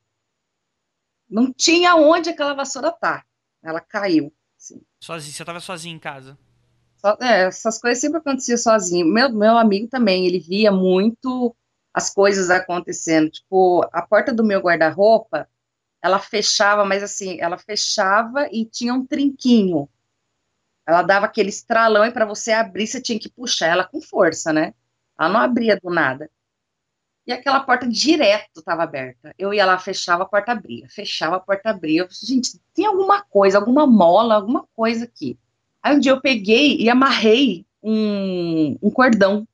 Não 1.30 1.52
tinha 1.52 1.96
onde 1.96 2.30
aquela 2.30 2.54
vassoura 2.54 2.92
tá. 2.92 3.26
Ela 3.64 3.80
caiu. 3.80 4.34
Assim. 4.58 4.82
Sozinho, 5.00 5.34
você 5.34 5.44
estava 5.44 5.60
sozinho 5.60 5.96
em 5.96 6.00
casa? 6.00 6.38
é, 7.20 7.44
essas 7.44 7.80
coisas 7.80 8.00
sempre 8.00 8.20
aconteciam 8.20 8.58
sozinho. 8.58 9.06
Meu, 9.06 9.30
meu 9.30 9.58
amigo 9.58 9.88
também, 9.88 10.26
ele 10.26 10.40
via 10.40 10.72
muito 10.72 11.56
as 11.94 12.10
coisas 12.10 12.50
acontecendo. 12.50 13.30
Tipo, 13.30 13.88
a 13.92 14.02
porta 14.02 14.34
do 14.34 14.44
meu 14.44 14.62
guarda-roupa, 14.62 15.48
ela 16.02 16.20
fechava, 16.20 16.86
mas 16.86 17.04
assim, 17.04 17.40
ela 17.40 17.58
fechava 17.58 18.48
e 18.52 18.66
tinha 18.66 18.94
um 18.94 19.06
trinquinho. 19.06 19.90
Ela 20.86 21.02
dava 21.02 21.26
aquele 21.26 21.50
estralão 21.50 22.06
e 22.06 22.12
para 22.12 22.26
você 22.26 22.52
abrir, 22.52 22.88
você 22.88 23.02
tinha 23.02 23.20
que 23.20 23.30
puxar 23.30 23.68
ela 23.68 23.86
com 23.86 24.02
força, 24.02 24.52
né? 24.52 24.74
Ela 25.18 25.30
não 25.30 25.40
abria 25.40 25.80
do 25.82 25.90
nada. 25.90 26.30
E 27.26 27.32
aquela 27.32 27.62
porta 27.62 27.88
direto 27.88 28.60
estava 28.60 28.84
aberta. 28.84 29.34
Eu 29.38 29.54
ia 29.54 29.66
lá, 29.66 29.78
fechava, 29.80 30.24
a 30.24 30.26
porta 30.26 30.52
abria. 30.52 30.90
Fechava, 30.90 31.38
a 31.38 31.40
porta 31.40 31.70
abria. 31.70 32.02
Eu, 32.02 32.08
gente, 32.12 32.60
tem 32.74 32.86
alguma 32.86 33.22
coisa, 33.24 33.58
alguma 33.58 33.88
mola, 33.88 34.36
alguma 34.36 34.68
coisa 34.76 35.06
aqui. 35.06 35.40
Aí 35.82 35.96
um 35.96 36.00
dia 36.00 36.12
eu 36.12 36.22
peguei 36.22 36.78
e 36.78 36.90
amarrei 36.90 37.66
um, 37.82 38.78
um 38.82 38.92
cordão 38.92 39.48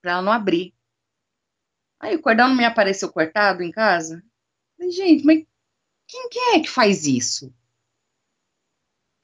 para 0.00 0.12
ela 0.12 0.22
não 0.22 0.32
abrir. 0.32 0.74
Aí 2.00 2.16
o 2.16 2.22
cordão 2.22 2.48
não 2.48 2.56
me 2.56 2.64
apareceu 2.64 3.12
cortado 3.12 3.62
em 3.62 3.70
casa. 3.70 4.22
Falei, 4.76 4.90
gente, 4.90 5.24
mas 5.24 5.44
quem 6.08 6.28
que 6.30 6.38
é 6.38 6.60
que 6.60 6.68
faz 6.68 7.06
isso? 7.06 7.52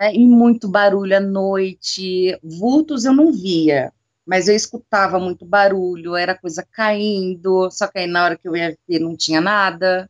É, 0.00 0.14
e 0.14 0.26
muito 0.26 0.68
barulho 0.68 1.16
à 1.16 1.20
noite, 1.20 2.38
vultos 2.42 3.04
eu 3.04 3.12
não 3.12 3.32
via, 3.32 3.92
mas 4.24 4.48
eu 4.48 4.54
escutava 4.54 5.18
muito 5.18 5.44
barulho, 5.44 6.14
era 6.14 6.38
coisa 6.38 6.64
caindo, 6.70 7.68
só 7.70 7.88
que 7.88 7.98
aí 7.98 8.06
na 8.06 8.24
hora 8.24 8.38
que 8.38 8.46
eu 8.48 8.56
ia 8.56 8.78
ver 8.88 9.00
não 9.00 9.16
tinha 9.16 9.40
nada. 9.40 10.08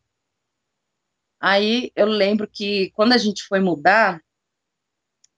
Aí 1.40 1.90
eu 1.96 2.06
lembro 2.06 2.46
que 2.48 2.90
quando 2.92 3.12
a 3.12 3.18
gente 3.18 3.44
foi 3.44 3.60
mudar, 3.60 4.20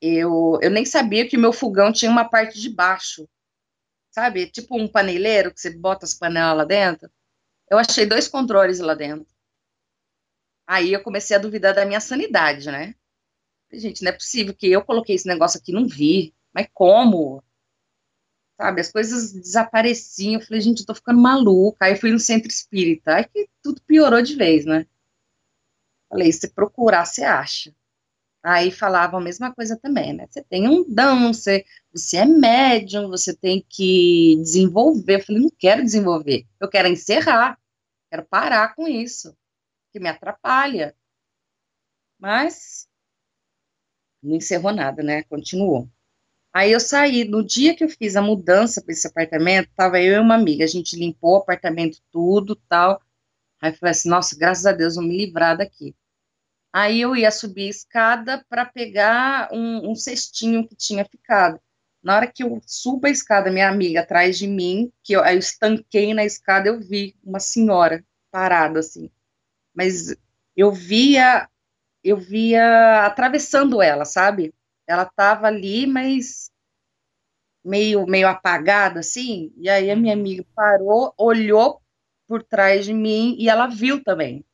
eu, 0.01 0.59
eu 0.63 0.71
nem 0.71 0.85
sabia 0.85 1.29
que 1.29 1.37
meu 1.37 1.53
fogão 1.53 1.93
tinha 1.93 2.11
uma 2.11 2.29
parte 2.29 2.61
de 2.61 2.71
baixo, 2.71 3.29
sabe? 4.11 4.51
Tipo 4.51 4.77
um 4.79 4.89
paneleiro 4.89 5.53
que 5.53 5.61
você 5.61 5.71
bota 5.77 6.05
as 6.07 6.15
panelas 6.15 6.57
lá 6.59 6.65
dentro. 6.65 7.11
Eu 7.71 7.79
achei 7.79 8.07
dois 8.07 8.29
controles 8.29 8.81
lá 8.81 8.95
dentro. 8.95 9.27
Aí 10.67 10.93
eu 10.93 11.03
comecei 11.03 11.37
a 11.37 11.41
duvidar 11.41 11.75
da 11.75 11.85
minha 11.85 12.01
sanidade, 12.01 12.71
né? 12.71 12.95
Gente, 13.73 14.03
não 14.03 14.11
é 14.11 14.13
possível 14.13 14.55
que 14.55 14.67
eu 14.67 14.85
coloquei 14.85 15.15
esse 15.15 15.27
negócio 15.27 15.59
aqui 15.59 15.73
não 15.73 15.87
vi. 15.87 16.35
Mas 16.53 16.69
como? 16.73 17.43
sabe? 18.61 18.81
As 18.83 18.93
coisas 18.93 19.33
desapareciam. 19.33 20.35
Eu 20.35 20.47
falei, 20.47 20.61
gente, 20.61 20.81
eu 20.81 20.87
tô 20.87 20.95
ficando 20.95 21.21
maluca. 21.21 21.87
Aí 21.87 21.97
fui 21.97 22.13
no 22.13 22.19
centro 22.19 22.49
espírita. 22.51 23.17
Aí 23.17 23.25
que 23.25 23.49
tudo 23.63 23.81
piorou 23.83 24.21
de 24.23 24.37
vez, 24.37 24.67
né? 24.67 24.87
Falei, 26.11 26.31
se 26.33 26.51
procurar, 26.51 27.07
você 27.07 27.25
acha. 27.25 27.75
Aí 28.43 28.71
falavam 28.71 29.21
a 29.21 29.23
mesma 29.23 29.55
coisa 29.55 29.79
também, 29.79 30.13
né? 30.15 30.27
Você 30.31 30.43
tem 30.45 30.69
um 30.69 30.85
dom, 30.89 31.33
você, 31.33 31.65
você 31.93 32.19
é 32.19 32.25
médium, 32.25 33.09
você 33.09 33.35
tem 33.35 33.65
que 33.69 34.37
desenvolver. 34.43 35.17
Eu 35.17 35.25
falei, 35.25 35.43
não 35.43 35.51
quero 35.59 35.83
desenvolver, 35.85 36.47
eu 36.59 36.69
quero 36.69 36.89
encerrar, 36.89 37.59
quero 38.11 38.25
parar 38.27 38.75
com 38.75 38.89
isso, 38.89 39.37
que 39.93 40.01
me 40.01 40.09
atrapalha. 40.09 40.97
Mas 42.19 42.89
não 44.23 44.37
encerrou 44.37 44.73
nada, 44.73 45.03
né? 45.03 45.23
Continuou. 45.25 45.89
Aí 46.53 46.73
eu 46.73 46.81
saí, 46.81 47.25
no 47.25 47.45
dia 47.45 47.77
que 47.77 47.85
eu 47.85 47.89
fiz 47.89 48.17
a 48.17 48.23
mudança 48.23 48.83
para 48.83 48.93
esse 48.93 49.07
apartamento, 49.07 49.71
tava 49.77 50.01
eu 50.01 50.15
e 50.15 50.19
uma 50.19 50.35
amiga, 50.35 50.65
a 50.65 50.69
gente 50.69 50.97
limpou 50.97 51.35
o 51.35 51.37
apartamento 51.37 51.99
tudo, 52.11 52.57
tal. 52.69 53.01
Aí 53.61 53.71
eu 53.71 53.77
falei 53.77 53.93
assim, 53.93 54.09
nossa, 54.09 54.37
graças 54.37 54.67
a 54.67 54.73
Deus, 54.73 54.97
vou 54.97 55.05
me 55.05 55.17
livrar 55.17 55.57
daqui. 55.57 55.95
Aí 56.73 57.01
eu 57.01 57.17
ia 57.17 57.31
subir 57.31 57.67
a 57.67 57.71
escada 57.71 58.45
para 58.49 58.65
pegar 58.65 59.49
um, 59.53 59.91
um, 59.91 59.95
cestinho 59.95 60.67
que 60.67 60.77
tinha 60.77 61.05
ficado. 61.05 61.61
Na 62.03 62.17
hora 62.17 62.27
que 62.27 62.43
eu 62.43 62.61
subo 62.65 63.07
a 63.07 63.11
escada, 63.11 63.51
minha 63.51 63.69
amiga 63.69 64.01
atrás 64.01 64.39
de 64.39 64.47
mim, 64.47 64.91
que 65.03 65.13
eu, 65.13 65.25
eu 65.25 65.39
estanquei 65.39 66.15
na 66.15 66.25
escada, 66.25 66.69
eu 66.69 66.81
vi 66.81 67.17
uma 67.23 67.41
senhora 67.41 68.05
parada 68.31 68.81
assim. 68.81 69.11
Mas 69.75 70.15
eu 70.57 70.73
via, 70.73 71.49
eu 72.03 72.17
via 72.17 73.05
atravessando 73.07 73.83
ela, 73.83 74.05
sabe? 74.05 74.55
ela 74.91 75.05
estava 75.05 75.47
ali, 75.47 75.87
mas 75.87 76.51
meio, 77.65 78.07
meio 78.07 78.27
apagada, 78.27 79.01
assim, 79.01 79.53
e 79.57 79.69
aí 79.69 79.91
a 79.91 79.97
minha 79.97 80.15
uhum. 80.15 80.21
amiga 80.21 80.45
parou, 80.55 81.15
olhou 81.17 81.81
por 82.27 82.43
trás 82.43 82.85
de 82.85 82.93
mim 82.93 83.37
e 83.39 83.49
ela 83.49 83.69
viu 83.69 84.03
também. 84.03 84.45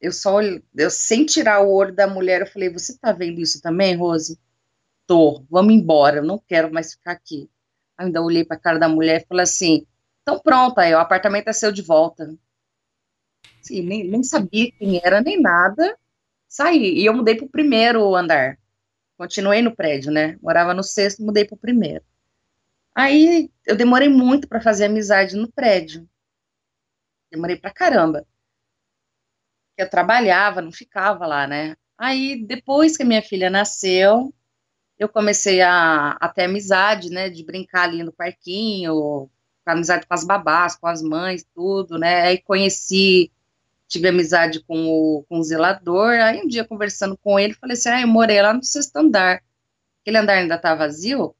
Eu 0.00 0.12
só, 0.12 0.40
eu 0.42 0.90
sem 0.90 1.24
tirar 1.24 1.60
o 1.62 1.72
olho 1.72 1.94
da 1.94 2.06
mulher, 2.06 2.40
eu 2.40 2.46
falei, 2.46 2.68
você 2.68 2.98
tá 2.98 3.12
vendo 3.12 3.40
isso 3.40 3.62
também, 3.62 3.96
Rose? 3.96 4.38
Tô, 5.06 5.44
vamos 5.48 5.72
embora, 5.72 6.18
eu 6.18 6.24
não 6.24 6.38
quero 6.38 6.72
mais 6.72 6.92
ficar 6.94 7.12
aqui. 7.12 7.48
Ainda 7.96 8.20
olhei 8.20 8.44
para 8.44 8.56
a 8.56 8.60
cara 8.60 8.78
da 8.78 8.88
mulher 8.88 9.22
e 9.22 9.26
falei 9.26 9.44
assim, 9.44 9.86
então 10.22 10.40
pronto, 10.40 10.78
aí 10.78 10.92
o 10.92 10.98
apartamento 10.98 11.48
é 11.48 11.52
seu 11.52 11.70
de 11.70 11.82
volta. 11.82 12.36
Sim, 13.62 13.82
nem, 13.82 14.08
nem 14.08 14.22
sabia 14.24 14.70
quem 14.72 15.00
era, 15.02 15.20
nem 15.20 15.40
nada. 15.40 15.96
Saí, 16.48 16.98
e 16.98 17.06
eu 17.06 17.14
mudei 17.14 17.36
para 17.36 17.46
o 17.46 17.50
primeiro 17.50 18.14
andar. 18.14 18.58
Continuei 19.16 19.62
no 19.62 19.74
prédio, 19.74 20.12
né? 20.12 20.38
Morava 20.42 20.74
no 20.74 20.82
sexto, 20.82 21.22
mudei 21.22 21.44
para 21.44 21.54
o 21.54 21.58
primeiro. 21.58 22.04
Aí 22.94 23.50
eu 23.66 23.76
demorei 23.76 24.08
muito 24.08 24.48
para 24.48 24.60
fazer 24.60 24.86
amizade 24.86 25.36
no 25.36 25.50
prédio. 25.50 26.08
Demorei 27.30 27.56
pra 27.56 27.70
caramba. 27.70 28.26
Eu 29.76 29.88
trabalhava, 29.88 30.62
não 30.62 30.72
ficava 30.72 31.26
lá, 31.26 31.46
né? 31.46 31.76
Aí 31.98 32.44
depois 32.46 32.96
que 32.96 33.04
minha 33.04 33.22
filha 33.22 33.50
nasceu, 33.50 34.32
eu 34.98 35.08
comecei 35.08 35.60
a, 35.60 36.12
a 36.12 36.28
ter 36.28 36.44
amizade, 36.44 37.10
né? 37.10 37.28
De 37.28 37.44
brincar 37.44 37.84
ali 37.84 38.02
no 38.02 38.12
parquinho, 38.12 39.30
amizade 39.66 40.06
com 40.06 40.14
as 40.14 40.24
babás, 40.24 40.76
com 40.76 40.86
as 40.86 41.02
mães, 41.02 41.44
tudo, 41.54 41.98
né? 41.98 42.22
Aí 42.22 42.38
conheci 42.38 43.30
tive 43.88 44.08
amizade 44.08 44.60
com 44.64 44.86
o, 44.86 45.24
com 45.28 45.38
o 45.38 45.42
zelador, 45.42 46.12
aí 46.14 46.40
um 46.42 46.48
dia 46.48 46.64
conversando 46.64 47.16
com 47.16 47.38
ele, 47.38 47.54
falei 47.54 47.74
assim, 47.74 47.88
ah, 47.88 48.00
eu 48.00 48.08
morei 48.08 48.40
lá 48.42 48.52
no 48.52 48.62
sexto 48.62 48.96
andar, 48.96 49.42
aquele 50.02 50.18
andar 50.18 50.34
ainda 50.34 50.58
tá 50.58 50.74
vazio, 50.74 51.34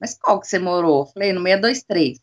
mas 0.00 0.18
qual 0.18 0.40
que 0.40 0.48
você 0.48 0.58
morou? 0.58 1.06
Falei, 1.06 1.32
no 1.32 1.42
623. 1.42 2.18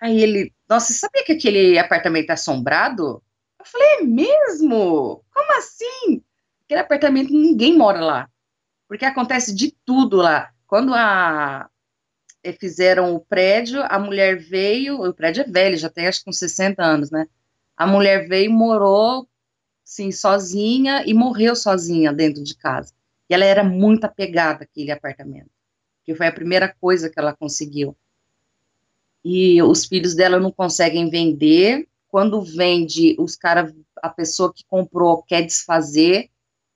Aí 0.00 0.20
ele, 0.20 0.52
nossa, 0.68 0.92
você 0.92 0.98
sabia 0.98 1.24
que 1.24 1.32
aquele 1.32 1.78
apartamento 1.78 2.30
é 2.30 2.32
assombrado? 2.32 3.22
Eu 3.58 3.64
falei, 3.64 3.88
é 3.98 4.02
mesmo? 4.02 5.24
Como 5.32 5.58
assim? 5.58 6.22
Aquele 6.64 6.80
apartamento, 6.80 7.32
ninguém 7.32 7.76
mora 7.76 8.00
lá, 8.00 8.30
porque 8.88 9.04
acontece 9.04 9.54
de 9.54 9.72
tudo 9.84 10.16
lá. 10.16 10.50
Quando 10.66 10.92
a, 10.94 11.70
eh, 12.42 12.52
fizeram 12.52 13.14
o 13.14 13.20
prédio, 13.20 13.82
a 13.84 13.98
mulher 13.98 14.36
veio, 14.36 15.00
o 15.00 15.14
prédio 15.14 15.42
é 15.42 15.46
velho, 15.46 15.76
já 15.76 15.88
tem 15.88 16.06
acho 16.06 16.24
que 16.24 16.30
uns 16.30 16.38
60 16.38 16.82
anos, 16.82 17.10
né? 17.10 17.26
A 17.76 17.86
mulher 17.86 18.28
veio, 18.28 18.52
morou, 18.52 19.28
sim, 19.82 20.12
sozinha 20.12 21.04
e 21.06 21.12
morreu 21.12 21.56
sozinha 21.56 22.12
dentro 22.12 22.42
de 22.42 22.56
casa. 22.56 22.92
E 23.28 23.34
ela 23.34 23.44
era 23.44 23.64
muito 23.64 24.04
apegada 24.04 24.64
àquele 24.64 24.92
apartamento, 24.92 25.50
que 26.04 26.14
foi 26.14 26.26
a 26.26 26.32
primeira 26.32 26.74
coisa 26.80 27.10
que 27.10 27.18
ela 27.18 27.34
conseguiu. 27.34 27.96
E 29.24 29.60
os 29.62 29.86
filhos 29.86 30.14
dela 30.14 30.38
não 30.38 30.52
conseguem 30.52 31.10
vender. 31.10 31.88
Quando 32.08 32.42
vende, 32.42 33.16
os 33.18 33.34
cara, 33.34 33.74
a 34.02 34.08
pessoa 34.08 34.52
que 34.52 34.64
comprou 34.66 35.22
quer 35.22 35.42
desfazer 35.42 36.30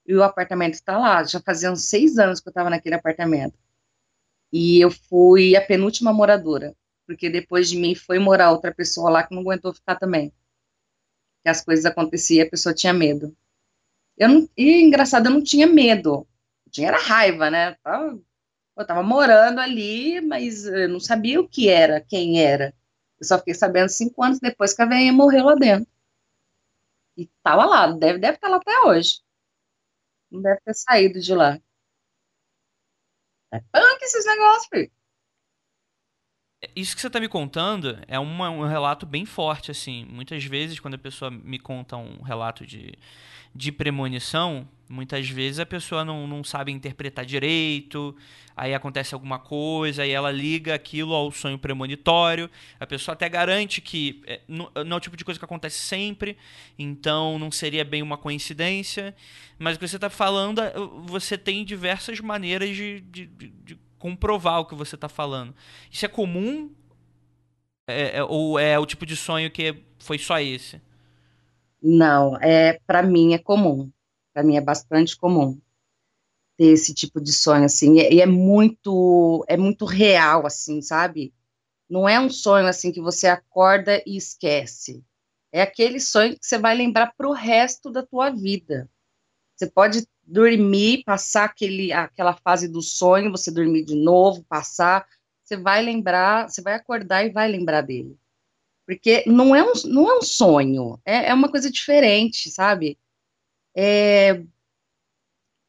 e 0.07 0.15
o 0.15 0.23
apartamento 0.23 0.75
está 0.75 0.99
lá. 0.99 1.23
Já 1.23 1.41
fazia 1.41 1.71
uns 1.71 1.85
seis 1.85 2.19
anos 2.19 2.41
que 2.41 2.49
eu 2.49 2.51
estava 2.51 2.71
naquele 2.71 2.97
apartamento. 2.97 3.55
E 4.53 4.81
eu 4.81 4.91
fui 4.91 5.55
a 5.55 5.61
penúltima 5.61 6.13
moradora, 6.13 6.75
porque 7.07 7.29
depois 7.29 7.69
de 7.69 7.77
mim 7.77 7.95
foi 7.95 8.19
morar 8.19 8.51
outra 8.51 8.73
pessoa 8.73 9.11
lá 9.11 9.23
que 9.23 9.35
não 9.35 9.43
aguentou 9.43 9.75
ficar 9.75 9.97
também 9.97 10.33
que 11.43 11.49
as 11.49 11.65
coisas 11.65 11.85
aconteciam, 11.85 12.47
a 12.47 12.51
pessoa 12.51 12.75
tinha 12.75 12.93
medo. 12.93 13.37
Eu 14.17 14.29
não, 14.29 14.49
e 14.57 14.83
engraçado, 14.83 15.27
eu 15.27 15.33
não 15.33 15.43
tinha 15.43 15.67
medo, 15.67 16.27
eu 16.67 16.73
tinha 16.73 16.89
era 16.89 16.99
raiva, 16.99 17.51
né? 17.51 17.73
Eu 17.73 17.77
tava, 17.83 18.21
eu 18.79 18.87
tava 18.87 19.03
morando 19.03 19.61
ali, 19.61 20.21
mas 20.21 20.67
eu 20.67 20.89
não 20.89 21.01
sabia 21.01 21.41
o 21.41 21.49
que 21.49 21.69
era, 21.69 22.01
quem 22.01 22.43
era. 22.43 22.75
Eu 23.21 23.27
só 23.27 23.39
fiquei 23.39 23.55
sabendo 23.55 23.89
cinco 23.91 24.23
anos 24.23 24.41
depois 24.41 24.75
que 24.75 24.83
a 24.83 24.87
velhinha 24.87 25.13
morreu 25.13 25.45
lá 25.45 25.55
dentro. 25.55 25.89
E 27.17 27.27
tava 27.43 27.65
lá, 27.67 27.87
deve, 27.93 28.19
deve 28.19 28.37
estar 28.37 28.49
lá 28.49 28.57
até 28.59 28.81
hoje. 28.87 29.21
Não 30.31 30.43
deve 30.43 30.61
ter 30.65 30.75
saído 30.75 31.21
de 31.21 31.35
lá. 31.35 31.61
É 33.53 33.61
punk 33.61 34.03
esses 34.03 34.27
negócios, 34.27 34.67
filho 34.69 34.98
isso 36.75 36.95
que 36.95 37.01
você 37.01 37.07
está 37.07 37.21
me 37.21 37.29
contando 37.29 37.99
é 38.09 38.19
uma, 38.19 38.51
um 38.51 38.67
relato 38.67 39.07
bem 39.07 39.25
forte, 39.25 39.71
assim. 39.71 40.05
Muitas 40.11 40.45
vezes, 40.45 40.81
quando 40.81 40.95
a 40.95 40.99
pessoa 40.99 41.31
me 41.31 41.59
conta 41.59 41.97
um 41.97 42.21
relato 42.21 42.67
de, 42.67 42.95
de 43.55 43.71
premonição, 43.71 44.69
muitas 44.89 45.29
vezes 45.29 45.61
a 45.61 45.67
pessoa 45.67 46.05
não, 46.05 46.27
não 46.27 46.43
sabe 46.43 46.73
interpretar 46.73 47.25
direito, 47.25 48.17
aí 48.57 48.75
acontece 48.75 49.15
alguma 49.15 49.39
coisa, 49.39 50.03
aí 50.03 50.11
ela 50.11 50.33
liga 50.33 50.75
aquilo 50.75 51.15
ao 51.15 51.31
sonho 51.31 51.61
premonitório. 51.61 52.51
A 52.81 52.87
pessoa 52.87 53.13
até 53.13 53.29
garante 53.29 53.81
que 53.81 54.21
é, 54.27 54.41
não, 54.49 54.69
não 54.85 54.97
é 54.97 54.99
o 54.99 55.01
tipo 55.01 55.17
de 55.17 55.25
coisa 55.25 55.39
que 55.39 55.45
acontece 55.45 55.79
sempre, 55.79 56.37
então 56.77 57.39
não 57.39 57.53
seria 57.53 57.85
bem 57.85 58.03
uma 58.03 58.19
coincidência. 58.19 59.15
Mas 59.61 59.77
o 59.77 59.79
que 59.79 59.87
você 59.87 59.97
está 59.97 60.11
falando, 60.11 60.61
você 61.05 61.39
tem 61.39 61.65
diversas 61.65 62.19
maneiras 62.19 62.75
de, 62.75 63.01
de, 63.01 63.27
de 63.27 63.88
comprovar 63.99 64.61
o 64.61 64.67
que 64.67 64.75
você 64.75 64.95
está 64.95 65.09
falando. 65.09 65.55
Isso 65.91 66.05
é 66.05 66.09
comum 66.09 66.71
É, 67.87 68.19
é, 68.19 68.25
ou 68.25 68.59
é 68.59 68.79
o 68.79 68.87
tipo 68.87 69.07
de 69.07 69.17
sonho 69.17 69.51
que 69.51 69.83
foi 69.99 70.19
só 70.19 70.39
esse? 70.41 70.81
Não, 71.83 72.37
é 72.41 72.79
para 72.87 73.03
mim 73.03 73.35
é 73.35 73.39
comum. 73.39 73.91
Para 74.33 74.43
mim 74.45 74.57
é 74.57 74.61
bastante 74.61 75.17
comum 75.17 75.61
ter 76.57 76.67
esse 76.67 76.95
tipo 76.95 77.21
de 77.21 77.33
sonho 77.33 77.65
assim, 77.65 77.99
e, 77.99 78.15
e 78.17 78.21
é 78.21 78.27
muito 78.27 79.45
é 79.49 79.57
muito 79.57 79.85
real 79.85 80.47
assim, 80.47 80.83
sabe? 80.83 81.33
Não 81.89 82.09
é 82.09 82.21
um 82.21 82.31
sonho 82.31 82.67
assim 82.69 82.93
que 82.93 83.01
você 83.01 83.29
acorda 83.29 84.03
e 84.07 84.17
esquece. 84.17 85.05
É 85.53 85.63
aquele 85.63 86.01
sonho 86.01 86.39
que 86.39 86.47
você 86.47 86.59
vai 86.59 86.77
lembrar 86.77 87.15
para 87.17 87.29
o 87.29 87.33
resto 87.33 87.91
da 87.91 88.05
tua 88.07 88.31
vida. 88.31 88.91
Você 89.57 89.71
pode 89.71 90.07
dormir, 90.29 91.03
passar 91.05 91.45
aquele, 91.45 91.93
aquela 91.93 92.35
fase 92.35 92.69
do 92.69 92.83
sonho, 92.83 93.31
você 93.31 93.51
dormir 93.51 93.85
de 93.85 93.95
novo, 93.95 94.45
passar, 94.45 95.07
você 95.43 95.57
vai 95.57 95.83
lembrar, 95.83 96.49
você 96.49 96.61
vai 96.61 96.75
acordar 96.75 97.25
e 97.25 97.31
vai 97.31 97.49
lembrar 97.49 97.81
dele. 97.81 98.17
Porque 98.87 99.25
não 99.27 99.55
é 99.57 99.63
um, 99.63 99.73
não 99.87 100.11
é 100.11 100.19
um 100.19 100.23
sonho, 100.23 101.01
é, 101.05 101.29
é 101.31 101.35
uma 101.35 101.51
coisa 101.51 101.71
diferente, 101.71 102.51
sabe? 102.51 102.99
É, 103.75 104.43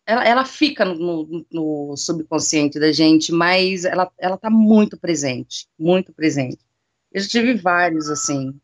ela, 0.06 0.26
ela 0.26 0.46
fica 0.46 0.84
no, 0.84 1.26
no, 1.26 1.46
no, 1.52 1.98
subconsciente 1.98 2.80
da 2.80 2.92
gente, 2.92 3.32
mas 3.32 3.86
ela, 3.86 4.12
ela 4.18 4.38
tá 4.38 4.50
muito 4.50 4.98
presente, 4.98 5.68
muito 5.78 6.12
presente. 6.12 6.60
Eu 7.12 7.22
já 7.22 7.30
tive 7.30 7.54
vários, 7.54 8.10
assim. 8.10 8.60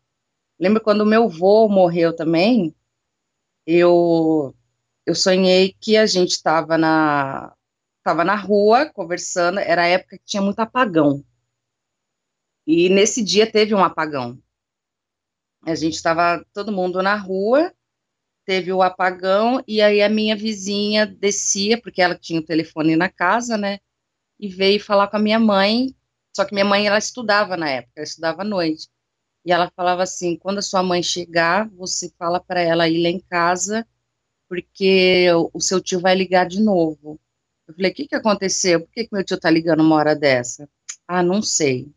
Lembro 0.58 0.82
quando 0.82 1.06
meu 1.06 1.24
avô 1.24 1.68
morreu 1.68 2.14
também, 2.14 2.74
eu, 3.66 4.54
eu 5.06 5.14
sonhei 5.14 5.74
que 5.80 5.96
a 5.96 6.04
gente 6.04 6.32
estava 6.32 6.76
na, 6.76 7.54
tava 8.02 8.24
na 8.24 8.34
rua 8.34 8.90
conversando, 8.92 9.60
era 9.60 9.82
a 9.82 9.86
época 9.86 10.18
que 10.18 10.24
tinha 10.24 10.42
muito 10.42 10.58
apagão. 10.58 11.24
E 12.66 12.88
nesse 12.88 13.22
dia 13.22 13.50
teve 13.50 13.72
um 13.72 13.84
apagão. 13.84 14.36
A 15.64 15.74
gente 15.76 15.94
estava 15.94 16.44
todo 16.52 16.72
mundo 16.72 17.00
na 17.02 17.14
rua, 17.14 17.72
teve 18.44 18.72
o 18.72 18.82
apagão, 18.82 19.62
e 19.66 19.80
aí 19.80 20.02
a 20.02 20.08
minha 20.08 20.36
vizinha 20.36 21.06
descia, 21.06 21.80
porque 21.80 22.02
ela 22.02 22.16
tinha 22.16 22.40
o 22.40 22.44
telefone 22.44 22.96
na 22.96 23.08
casa, 23.08 23.56
né? 23.56 23.78
E 24.38 24.48
veio 24.48 24.80
falar 24.82 25.08
com 25.08 25.16
a 25.16 25.20
minha 25.20 25.38
mãe. 25.38 25.94
Só 26.34 26.44
que 26.44 26.52
minha 26.52 26.64
mãe, 26.64 26.86
ela 26.86 26.98
estudava 26.98 27.56
na 27.56 27.70
época, 27.70 27.92
ela 27.96 28.04
estudava 28.04 28.42
à 28.42 28.44
noite. 28.44 28.88
E 29.44 29.52
ela 29.52 29.70
falava 29.76 30.02
assim: 30.02 30.36
quando 30.36 30.58
a 30.58 30.62
sua 30.62 30.82
mãe 30.82 31.02
chegar, 31.02 31.68
você 31.70 32.12
fala 32.18 32.40
para 32.40 32.60
ela 32.60 32.88
ir 32.88 33.02
lá 33.02 33.08
em 33.08 33.20
casa, 33.20 33.86
porque 34.48 35.26
o 35.52 35.60
seu 35.60 35.80
tio 35.80 36.00
vai 36.00 36.14
ligar 36.14 36.46
de 36.46 36.60
novo. 36.62 37.20
Eu 37.66 37.74
falei: 37.74 37.90
o 37.90 37.94
que, 37.94 38.06
que 38.08 38.14
aconteceu? 38.14 38.80
Por 38.80 38.92
que, 38.92 39.04
que 39.04 39.14
meu 39.14 39.24
tio 39.24 39.38
tá 39.38 39.50
ligando 39.50 39.80
uma 39.80 39.96
hora 39.96 40.14
dessa? 40.14 40.68
Ah, 41.06 41.22
não 41.22 41.42
sei. 41.42 41.92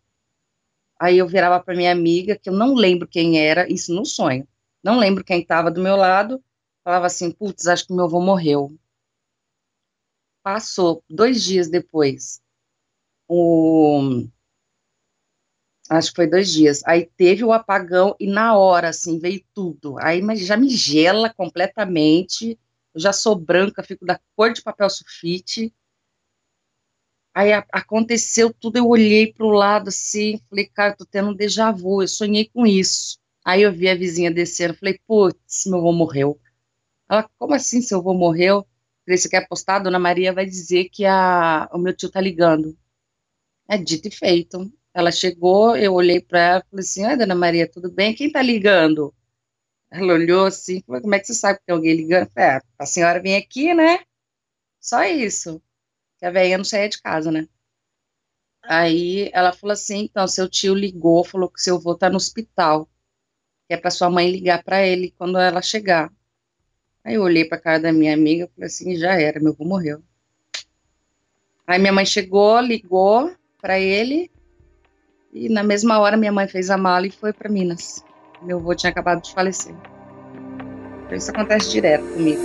Aí 1.00 1.18
eu 1.18 1.28
virava 1.28 1.64
para 1.64 1.76
minha 1.76 1.92
amiga, 1.92 2.38
que 2.38 2.50
eu 2.50 2.54
não 2.54 2.74
lembro 2.76 3.08
quem 3.08 3.40
era, 3.40 3.72
isso 3.72 3.94
no 3.94 4.06
sonho. 4.06 4.48
Não 4.84 5.00
lembro 5.00 5.24
quem 5.24 5.42
estava 5.42 5.72
do 5.72 5.82
meu 5.82 5.96
lado. 5.96 6.44
Falava 6.84 7.08
assim: 7.08 7.32
putz, 7.32 7.68
acho 7.68 7.88
que 7.88 7.94
meu 7.94 8.06
avô 8.06 8.22
morreu. 8.22 8.78
Passou 10.44 11.04
dois 11.10 11.44
dias 11.44 11.70
depois. 11.70 12.42
O... 13.28 14.26
Acho 15.90 16.12
que 16.12 16.18
foi 16.18 16.28
dois 16.28 16.52
dias. 16.52 16.82
Aí 16.86 17.10
teve 17.18 17.44
o 17.44 17.52
apagão 17.52 18.16
e 18.20 18.28
na 18.28 18.56
hora, 18.56 18.90
assim, 18.90 19.18
veio 19.18 19.44
tudo. 19.56 19.98
Aí 20.00 20.22
já 20.38 20.56
me 20.56 20.70
gela 20.70 21.34
completamente. 21.34 22.60
Eu 22.94 23.02
já 23.02 23.12
sou 23.12 23.36
branca, 23.36 23.84
fico 23.84 24.06
da 24.06 24.20
cor 24.36 24.54
de 24.54 24.62
papel 24.62 24.90
sulfite. 24.90 25.74
Aí 27.34 27.54
a, 27.54 27.66
aconteceu 27.72 28.54
tudo, 28.54 28.78
eu 28.78 28.88
olhei 28.88 29.34
para 29.34 29.46
o 29.46 29.50
lado 29.50 29.90
assim, 29.90 30.40
falei, 30.50 30.66
cara, 30.68 30.96
tô 30.96 31.06
tendo 31.06 31.30
um 31.30 31.34
déjà 31.34 31.72
vu, 31.72 32.02
eu 32.02 32.08
sonhei 32.08 32.50
com 32.50 32.66
isso. 32.68 33.20
Aí 33.46 33.62
eu 33.62 33.72
vi 33.72 33.88
a 33.90 33.96
vizinha 33.96 34.32
descendo, 34.32 34.76
falei, 34.76 35.00
putz, 35.08 35.66
meu 35.66 35.80
avô 35.80 35.92
morreu. 35.92 36.40
Ela, 37.10 37.30
como 37.38 37.54
assim 37.54 37.82
seu 37.82 38.00
avô 38.00 38.14
morreu? 38.14 38.66
Falei, 39.06 39.18
você 39.18 39.30
quer 39.30 39.44
apostar? 39.44 39.82
Dona 39.82 40.00
Maria 40.00 40.34
vai 40.34 40.46
dizer 40.46 40.90
que 40.90 41.06
a, 41.06 41.70
o 41.74 41.78
meu 41.78 41.96
tio 41.96 42.10
tá 42.12 42.22
ligando. 42.22 42.78
É 43.68 43.78
dito 43.78 44.08
e 44.08 44.12
feito. 44.12 44.72
Ela 44.94 45.12
chegou, 45.12 45.76
eu 45.78 45.94
olhei 45.94 46.20
para 46.20 46.40
ela 46.40 46.60
e 46.60 46.70
falei 46.70 46.84
assim, 46.84 47.06
oi, 47.06 47.18
dona 47.18 47.36
Maria, 47.36 47.70
tudo 47.70 47.92
bem? 47.92 48.14
Quem 48.16 48.32
tá 48.32 48.42
ligando? 48.42 49.14
Ela 49.92 50.14
olhou 50.14 50.46
assim, 50.46 50.82
como 50.82 51.16
é 51.16 51.20
que 51.20 51.28
você 51.28 51.34
sabe 51.34 51.60
que 51.60 51.66
tem 51.66 51.76
alguém 51.76 51.96
ligando? 51.96 52.30
É, 52.36 52.60
a 52.78 52.86
senhora 52.86 53.22
vem 53.22 53.36
aqui, 53.36 53.74
né? 53.74 54.00
Só 54.80 55.04
isso 55.04 55.62
que 56.20 56.26
a 56.26 56.32
velha 56.32 56.58
não 56.58 56.66
saía 56.66 56.90
de 56.90 57.02
casa, 57.02 57.32
né? 57.32 57.48
Aí 58.64 59.30
ela 59.34 59.54
falou 59.54 59.74
assim: 59.74 60.04
então, 60.04 60.28
seu 60.28 60.50
tio 60.50 60.76
ligou, 60.76 61.24
falou 61.24 61.50
que 61.50 61.62
seu 61.62 61.78
avô 61.78 61.96
tá 61.96 62.10
no 62.10 62.18
hospital, 62.18 62.90
que 63.68 63.74
é 63.74 63.78
para 63.78 63.90
sua 63.90 64.10
mãe 64.10 64.30
ligar 64.30 64.64
para 64.64 64.86
ele 64.86 65.14
quando 65.18 65.38
ela 65.40 65.62
chegar. 65.62 66.12
Aí 67.04 67.16
eu 67.16 67.24
olhei 67.24 67.46
para 67.46 67.60
cara 67.60 67.80
da 67.80 67.94
minha 67.94 68.14
amiga 68.14 68.46
e 68.46 68.56
falei 68.56 68.68
assim: 68.68 68.96
já 68.96 69.20
era, 69.20 69.40
meu 69.40 69.54
avô 69.54 69.64
morreu. 69.66 70.04
Aí 71.66 71.80
minha 71.80 71.94
mãe 71.94 72.06
chegou, 72.06 72.60
ligou 72.60 73.34
para 73.62 73.80
ele, 73.80 74.30
e 75.34 75.50
na 75.50 75.64
mesma 75.64 76.00
hora 76.00 76.18
minha 76.18 76.32
mãe 76.32 76.48
fez 76.48 76.70
a 76.70 76.78
mala 76.78 77.08
e 77.08 77.12
foi 77.12 77.32
para 77.32 77.50
Minas. 77.50 78.04
Meu 78.42 78.58
avô 78.58 78.74
tinha 78.74 78.90
acabado 78.90 79.22
de 79.22 79.34
falecer. 79.34 79.76
Isso 81.12 81.32
acontece 81.32 81.72
direto 81.72 82.04
comigo. 82.14 82.42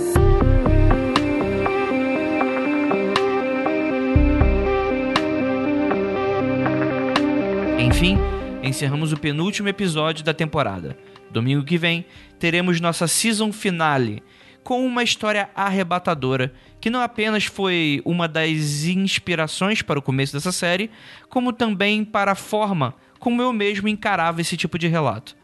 Enfim, 7.79 8.17
encerramos 8.63 9.13
o 9.13 9.19
penúltimo 9.19 9.69
episódio 9.69 10.23
da 10.23 10.33
temporada. 10.33 10.97
Domingo 11.31 11.63
que 11.63 11.77
vem 11.77 12.05
teremos 12.39 12.79
nossa 12.79 13.07
season 13.07 13.51
finale 13.51 14.23
com 14.63 14.83
uma 14.85 15.03
história 15.03 15.49
arrebatadora 15.55 16.51
que 16.85 16.89
não 16.91 17.01
apenas 17.01 17.45
foi 17.45 17.99
uma 18.05 18.27
das 18.27 18.83
inspirações 18.85 19.81
para 19.81 19.97
o 19.97 20.03
começo 20.03 20.31
dessa 20.33 20.51
série, 20.51 20.91
como 21.29 21.51
também 21.51 22.05
para 22.05 22.33
a 22.33 22.35
forma 22.35 22.93
como 23.17 23.41
eu 23.41 23.51
mesmo 23.51 23.87
encarava 23.87 24.39
esse 24.39 24.55
tipo 24.55 24.77
de 24.77 24.87
relato. 24.87 25.35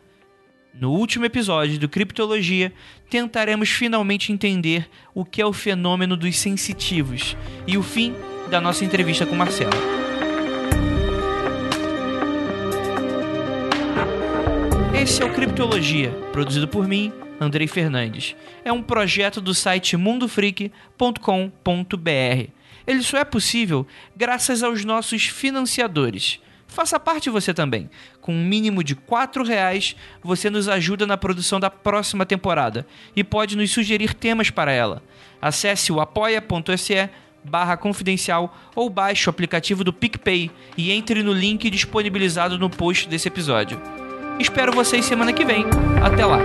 No 0.72 0.92
último 0.92 1.26
episódio 1.26 1.80
do 1.80 1.90
Criptologia, 1.90 2.72
tentaremos 3.10 3.70
finalmente 3.70 4.32
entender 4.32 4.88
o 5.16 5.26
que 5.26 5.42
é 5.42 5.46
o 5.46 5.52
fenômeno 5.52 6.16
dos 6.16 6.38
sensitivos 6.38 7.36
e 7.66 7.76
o 7.76 7.82
fim 7.82 8.14
da 8.52 8.62
nossa 8.62 8.86
entrevista 8.86 9.26
com 9.26 9.36
Marcelo. 9.36 10.01
Esse 15.12 15.22
é 15.22 15.26
o 15.26 15.34
Criptologia, 15.34 16.10
produzido 16.32 16.70
por 16.70 16.88
mim, 16.88 17.12
Andrei 17.38 17.68
Fernandes. 17.68 18.34
É 18.64 18.72
um 18.72 18.82
projeto 18.82 19.42
do 19.42 19.54
site 19.54 19.98
mundofreak.com.br. 19.98 22.50
Ele 22.88 23.04
só 23.04 23.18
é 23.18 23.26
possível 23.26 23.86
graças 24.16 24.64
aos 24.64 24.86
nossos 24.86 25.26
financiadores. 25.26 26.40
Faça 26.66 26.98
parte 26.98 27.30
você 27.30 27.54
também. 27.54 27.90
Com 28.22 28.34
um 28.34 28.46
mínimo 28.46 28.82
de 28.82 28.94
R$ 28.94 29.44
reais, 29.46 29.98
você 30.24 30.50
nos 30.50 30.70
ajuda 30.70 31.06
na 31.06 31.18
produção 31.18 31.60
da 31.60 31.70
próxima 31.70 32.26
temporada 32.26 32.88
e 33.14 33.22
pode 33.22 33.58
nos 33.58 33.70
sugerir 33.70 34.14
temas 34.14 34.50
para 34.50 34.72
ela. 34.72 35.04
Acesse 35.42 35.92
o 35.92 36.00
apoia.se 36.00 37.10
barra 37.44 37.76
confidencial 37.76 38.58
ou 38.74 38.90
baixe 38.90 39.28
o 39.28 39.30
aplicativo 39.30 39.84
do 39.84 39.92
PicPay 39.92 40.50
e 40.78 40.90
entre 40.90 41.22
no 41.22 41.34
link 41.34 41.70
disponibilizado 41.70 42.58
no 42.58 42.70
post 42.70 43.10
desse 43.10 43.28
episódio. 43.28 43.78
Espero 44.42 44.72
vocês 44.72 45.06
semana 45.06 45.32
que 45.32 45.46
vem. 45.46 45.66
Até 46.04 46.26
lá! 46.26 46.40